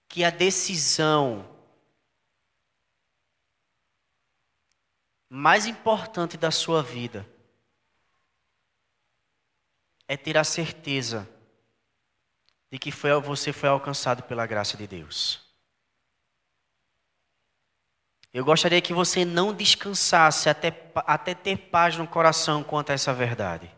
Que 0.07 0.23
a 0.23 0.29
decisão 0.29 1.49
mais 5.27 5.65
importante 5.65 6.37
da 6.37 6.51
sua 6.51 6.83
vida 6.83 7.27
é 10.07 10.15
ter 10.15 10.37
a 10.37 10.43
certeza 10.43 11.27
de 12.73 12.79
que 12.79 12.91
foi, 12.91 13.13
você 13.21 13.53
foi 13.53 13.69
alcançado 13.69 14.23
pela 14.23 14.47
graça 14.47 14.75
de 14.75 14.87
Deus. 14.87 15.39
Eu 18.33 18.43
gostaria 18.43 18.81
que 18.81 18.91
você 18.91 19.23
não 19.23 19.53
descansasse 19.53 20.49
até, 20.49 20.73
até 20.95 21.35
ter 21.35 21.55
paz 21.69 21.95
no 21.97 22.07
coração 22.07 22.63
quanto 22.63 22.89
a 22.89 22.93
essa 22.93 23.13
verdade. 23.13 23.71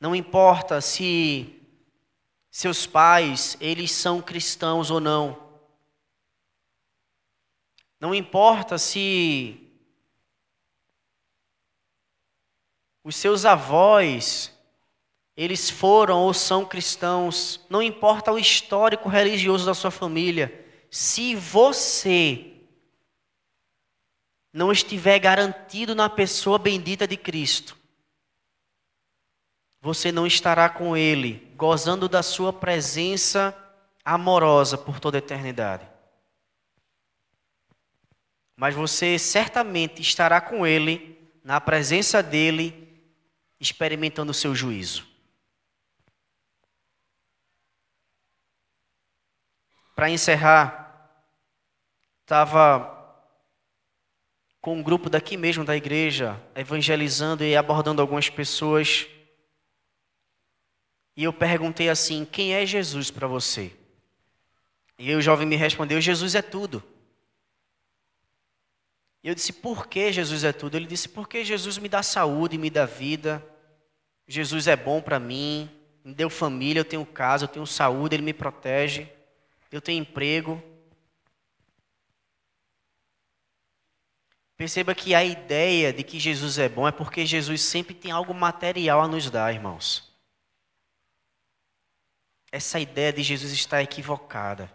Não 0.00 0.16
importa 0.16 0.80
se 0.80 1.62
seus 2.50 2.86
pais, 2.86 3.58
eles 3.60 3.92
são 3.92 4.22
cristãos 4.22 4.90
ou 4.90 4.98
não. 4.98 5.60
Não 8.00 8.14
importa 8.14 8.78
se 8.78 9.70
os 13.04 13.14
seus 13.14 13.44
avós 13.44 14.58
eles 15.36 15.70
foram 15.70 16.18
ou 16.18 16.34
são 16.34 16.64
cristãos, 16.64 17.60
não 17.70 17.82
importa 17.82 18.32
o 18.32 18.38
histórico 18.38 19.08
religioso 19.08 19.64
da 19.64 19.74
sua 19.74 19.90
família, 19.90 20.66
se 20.90 21.34
você 21.34 22.46
não 24.52 24.72
estiver 24.72 25.18
garantido 25.18 25.94
na 25.94 26.08
pessoa 26.08 26.58
bendita 26.58 27.06
de 27.06 27.16
Cristo, 27.16 27.76
você 29.80 30.12
não 30.12 30.26
estará 30.26 30.68
com 30.68 30.96
Ele, 30.96 31.52
gozando 31.56 32.08
da 32.08 32.22
Sua 32.22 32.52
presença 32.52 33.56
amorosa 34.04 34.76
por 34.76 35.00
toda 35.00 35.16
a 35.16 35.20
eternidade 35.20 35.90
mas 38.60 38.74
você 38.74 39.18
certamente 39.18 40.02
estará 40.02 40.38
com 40.38 40.66
Ele, 40.66 41.18
na 41.42 41.58
presença 41.58 42.22
dEle, 42.22 43.02
experimentando 43.58 44.32
o 44.32 44.34
seu 44.34 44.54
juízo. 44.54 45.08
Para 50.00 50.08
encerrar, 50.08 51.12
estava 52.22 53.22
com 54.58 54.78
um 54.78 54.82
grupo 54.82 55.10
daqui 55.10 55.36
mesmo 55.36 55.62
da 55.62 55.76
igreja, 55.76 56.42
evangelizando 56.54 57.44
e 57.44 57.54
abordando 57.54 58.00
algumas 58.00 58.30
pessoas. 58.30 59.06
E 61.14 61.22
eu 61.22 61.34
perguntei 61.34 61.90
assim: 61.90 62.24
quem 62.24 62.54
é 62.54 62.64
Jesus 62.64 63.10
para 63.10 63.26
você? 63.26 63.70
E 64.98 65.14
o 65.14 65.20
jovem 65.20 65.46
me 65.46 65.54
respondeu: 65.54 66.00
Jesus 66.00 66.34
é 66.34 66.40
tudo. 66.40 66.82
E 69.22 69.28
eu 69.28 69.34
disse: 69.34 69.52
Por 69.52 69.86
que 69.86 70.10
Jesus 70.10 70.44
é 70.44 70.52
tudo? 70.54 70.78
Ele 70.78 70.86
disse: 70.86 71.10
Porque 71.10 71.44
Jesus 71.44 71.76
me 71.76 71.90
dá 71.90 72.02
saúde, 72.02 72.56
me 72.56 72.70
dá 72.70 72.86
vida. 72.86 73.46
Jesus 74.26 74.66
é 74.66 74.76
bom 74.76 75.02
para 75.02 75.20
mim, 75.20 75.68
me 76.02 76.14
deu 76.14 76.30
família, 76.30 76.80
eu 76.80 76.86
tenho 76.86 77.04
casa, 77.04 77.44
eu 77.44 77.48
tenho 77.48 77.66
saúde, 77.66 78.16
Ele 78.16 78.22
me 78.22 78.32
protege, 78.32 79.06
eu 79.70 79.80
tenho 79.80 80.00
emprego. 80.00 80.62
Perceba 84.56 84.94
que 84.94 85.14
a 85.14 85.24
ideia 85.24 85.92
de 85.92 86.02
que 86.02 86.18
Jesus 86.18 86.58
é 86.58 86.68
bom 86.68 86.86
é 86.86 86.92
porque 86.92 87.24
Jesus 87.24 87.62
sempre 87.62 87.94
tem 87.94 88.10
algo 88.10 88.34
material 88.34 89.00
a 89.00 89.08
nos 89.08 89.30
dar, 89.30 89.54
irmãos. 89.54 90.12
Essa 92.52 92.80
ideia 92.80 93.12
de 93.12 93.22
Jesus 93.22 93.52
está 93.52 93.82
equivocada. 93.82 94.70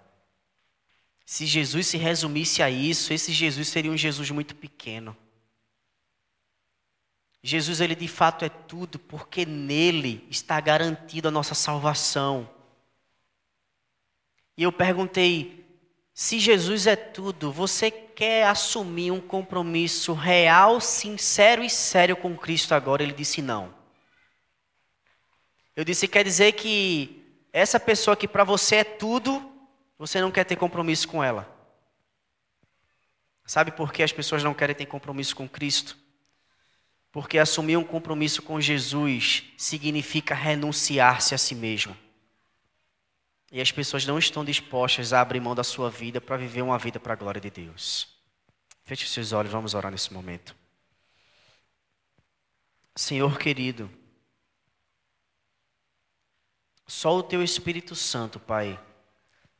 Se 1.25 1.45
Jesus 1.45 1.87
se 1.87 1.97
resumisse 1.97 2.63
a 2.63 2.69
isso, 2.69 3.11
esse 3.11 3.33
Jesus 3.33 3.67
seria 3.67 3.91
um 3.91 3.97
Jesus 3.97 4.31
muito 4.31 4.55
pequeno. 4.55 5.15
Jesus, 7.43 7.79
ele 7.79 7.93
de 7.93 8.07
fato 8.07 8.43
é 8.43 8.49
tudo, 8.49 8.97
porque 8.97 9.45
nele 9.45 10.25
está 10.31 10.59
garantida 10.59 11.27
a 11.27 11.31
nossa 11.31 11.53
salvação. 11.53 12.49
E 14.57 14.63
eu 14.63 14.71
perguntei: 14.71 15.65
se 16.13 16.39
Jesus 16.39 16.87
é 16.87 16.95
tudo, 16.95 17.51
você 17.51 17.91
quer 17.91 18.47
assumir 18.47 19.11
um 19.11 19.19
compromisso 19.19 20.13
real, 20.13 20.79
sincero 20.79 21.63
e 21.63 21.69
sério 21.69 22.15
com 22.15 22.37
Cristo 22.37 22.73
agora? 22.73 23.03
Ele 23.03 23.13
disse: 23.13 23.41
não. 23.41 23.73
Eu 25.75 25.83
disse: 25.83 26.07
quer 26.07 26.23
dizer 26.23 26.53
que 26.53 27.21
essa 27.51 27.79
pessoa 27.79 28.15
que 28.15 28.27
para 28.27 28.43
você 28.43 28.77
é 28.77 28.83
tudo, 28.83 29.51
você 29.97 30.21
não 30.21 30.31
quer 30.31 30.45
ter 30.45 30.55
compromisso 30.55 31.07
com 31.07 31.23
ela. 31.23 31.53
Sabe 33.45 33.71
por 33.71 33.93
que 33.93 34.01
as 34.01 34.11
pessoas 34.11 34.43
não 34.43 34.53
querem 34.53 34.75
ter 34.75 34.85
compromisso 34.87 35.35
com 35.35 35.47
Cristo? 35.47 35.97
Porque 37.11 37.37
assumir 37.37 37.77
um 37.77 37.83
compromisso 37.83 38.41
com 38.41 38.59
Jesus 38.59 39.43
significa 39.57 40.33
renunciar-se 40.33 41.35
a 41.35 41.37
si 41.37 41.53
mesmo. 41.53 41.95
E 43.55 43.61
as 43.61 43.71
pessoas 43.71 44.05
não 44.05 44.19
estão 44.19 44.43
dispostas 44.43 45.13
a 45.13 45.21
abrir 45.21 45.39
mão 45.39 45.55
da 45.55 45.63
sua 45.63 45.89
vida 45.89 46.19
para 46.19 46.35
viver 46.35 46.61
uma 46.61 46.77
vida 46.77 46.99
para 46.99 47.13
a 47.13 47.15
glória 47.15 47.39
de 47.39 47.49
Deus. 47.49 48.05
Feche 48.83 49.07
seus 49.07 49.31
olhos, 49.31 49.49
vamos 49.49 49.73
orar 49.73 49.89
nesse 49.89 50.11
momento. 50.11 50.53
Senhor 52.97 53.39
querido, 53.39 53.89
só 56.85 57.15
o 57.15 57.23
Teu 57.23 57.41
Espírito 57.41 57.95
Santo, 57.95 58.41
Pai, 58.41 58.77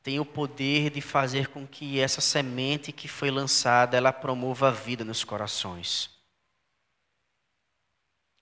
tem 0.02 0.20
o 0.20 0.26
poder 0.26 0.90
de 0.90 1.00
fazer 1.00 1.48
com 1.48 1.66
que 1.66 1.98
essa 1.98 2.20
semente 2.20 2.92
que 2.92 3.08
foi 3.08 3.30
lançada, 3.30 3.96
ela 3.96 4.12
promova 4.12 4.68
a 4.68 4.72
vida 4.72 5.06
nos 5.06 5.24
corações. 5.24 6.10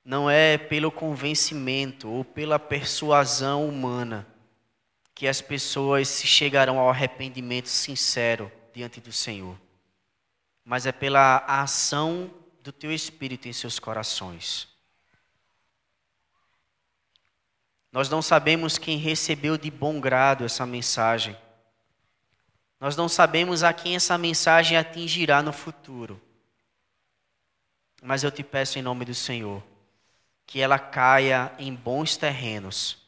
Não 0.05 0.29
é 0.29 0.59
pelo 0.59 0.91
convencimento 0.91 2.11
ou 2.11 2.25
pela 2.25 2.59
persuasão 2.59 3.69
humana 3.69 4.34
que 5.15 5.29
as 5.29 5.41
pessoas 5.41 6.09
se 6.09 6.27
chegarão 6.27 6.79
ao 6.79 6.91
arrependimento 6.91 7.69
sincero 7.69 8.51
diante 8.73 9.01
do 9.01 9.13
Senhor, 9.13 9.57
mas 10.65 10.87
é 10.87 10.93
pela 10.93 11.45
ação 11.47 12.33
do 12.63 12.73
teu 12.73 12.93
espírito 12.93 13.47
em 13.47 13.53
seus 13.53 13.79
corações. 13.79 14.67
Nós 17.93 18.09
não 18.09 18.21
sabemos 18.21 18.77
quem 18.77 18.99
recebeu 18.99 19.57
de 19.57 19.71
bom 19.71 20.01
grado 20.01 20.45
essa 20.45 20.67
mensagem, 20.67 21.37
nós 22.81 22.97
não 22.97 23.09
sabemos 23.09 23.63
a 23.63 23.73
quem 23.73 23.97
essa 23.97 24.19
mensagem 24.19 24.77
atingirá 24.77 25.43
no 25.43 25.53
futuro. 25.53 26.21
Mas 28.03 28.23
eu 28.23 28.31
te 28.31 28.43
peço 28.43 28.79
em 28.79 28.83
nome 28.83 29.07
do 29.07 29.15
Senhor 29.15 29.63
que 30.47 30.61
ela 30.61 30.79
caia 30.79 31.51
em 31.59 31.75
bons 31.75 32.17
terrenos, 32.19 32.99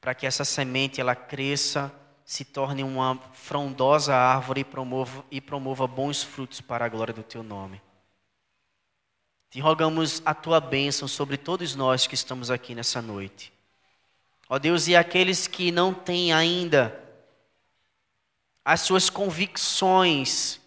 para 0.00 0.14
que 0.14 0.26
essa 0.26 0.44
semente 0.44 1.00
ela 1.00 1.14
cresça, 1.14 1.92
se 2.24 2.44
torne 2.44 2.82
uma 2.82 3.16
frondosa 3.32 4.14
árvore 4.14 4.60
e 4.60 4.64
promova, 4.64 5.24
e 5.30 5.40
promova 5.40 5.86
bons 5.86 6.22
frutos 6.22 6.60
para 6.60 6.84
a 6.84 6.88
glória 6.88 7.12
do 7.12 7.22
teu 7.22 7.42
nome. 7.42 7.82
Te 9.50 9.58
rogamos 9.60 10.22
a 10.24 10.32
tua 10.32 10.60
bênção 10.60 11.08
sobre 11.08 11.36
todos 11.36 11.74
nós 11.74 12.06
que 12.06 12.14
estamos 12.14 12.50
aqui 12.50 12.74
nessa 12.74 13.02
noite. 13.02 13.52
Ó 14.48 14.58
Deus, 14.58 14.86
e 14.86 14.94
aqueles 14.94 15.46
que 15.46 15.72
não 15.72 15.92
têm 15.92 16.32
ainda 16.32 16.96
as 18.64 18.82
suas 18.82 19.10
convicções 19.10 20.60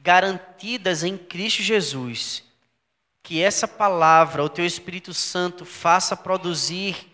garantidas 0.00 1.02
em 1.02 1.18
Cristo 1.18 1.62
Jesus, 1.62 2.44
que 3.22 3.42
essa 3.42 3.66
palavra, 3.66 4.44
o 4.44 4.48
teu 4.48 4.64
Espírito 4.64 5.12
Santo, 5.12 5.64
faça 5.64 6.16
produzir 6.16 7.07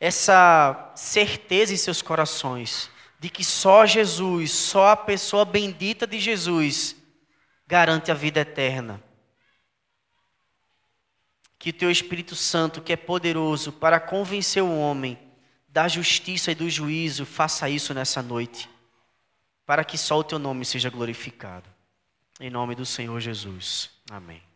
essa 0.00 0.92
certeza 0.96 1.72
em 1.74 1.76
seus 1.76 2.00
corações 2.02 2.90
de 3.20 3.28
que 3.28 3.44
só 3.44 3.84
Jesus, 3.84 4.50
só 4.50 4.88
a 4.88 4.96
pessoa 4.96 5.44
bendita 5.44 6.06
de 6.06 6.18
Jesus 6.18 6.96
garante 7.66 8.10
a 8.10 8.14
vida 8.14 8.40
eterna. 8.40 9.00
Que 11.58 11.68
o 11.68 11.74
teu 11.74 11.90
Espírito 11.90 12.34
Santo, 12.34 12.80
que 12.80 12.94
é 12.94 12.96
poderoso 12.96 13.70
para 13.70 14.00
convencer 14.00 14.62
o 14.62 14.78
homem 14.78 15.18
da 15.68 15.86
justiça 15.86 16.50
e 16.50 16.54
do 16.54 16.70
juízo, 16.70 17.26
faça 17.26 17.68
isso 17.68 17.92
nessa 17.92 18.22
noite 18.22 18.68
para 19.70 19.84
que 19.84 19.96
só 19.96 20.18
o 20.18 20.24
teu 20.24 20.36
nome 20.36 20.64
seja 20.64 20.90
glorificado. 20.90 21.70
Em 22.40 22.50
nome 22.50 22.74
do 22.74 22.84
Senhor 22.84 23.20
Jesus. 23.20 23.88
Amém. 24.10 24.49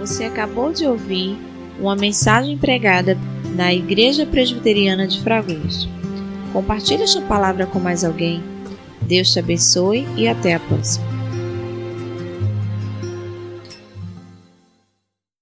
Você 0.00 0.24
acabou 0.24 0.72
de 0.72 0.86
ouvir 0.86 1.38
uma 1.78 1.94
mensagem 1.94 2.56
pregada 2.56 3.18
na 3.54 3.72
Igreja 3.72 4.24
Presbiteriana 4.24 5.06
de 5.06 5.20
Fragoso. 5.22 5.90
Compartilhe 6.54 7.02
esta 7.02 7.20
palavra 7.20 7.66
com 7.66 7.78
mais 7.78 8.02
alguém. 8.02 8.42
Deus 9.02 9.30
te 9.30 9.38
abençoe 9.38 10.06
e 10.16 10.26
até 10.26 10.54
a 10.54 10.60
próxima. 10.60 11.19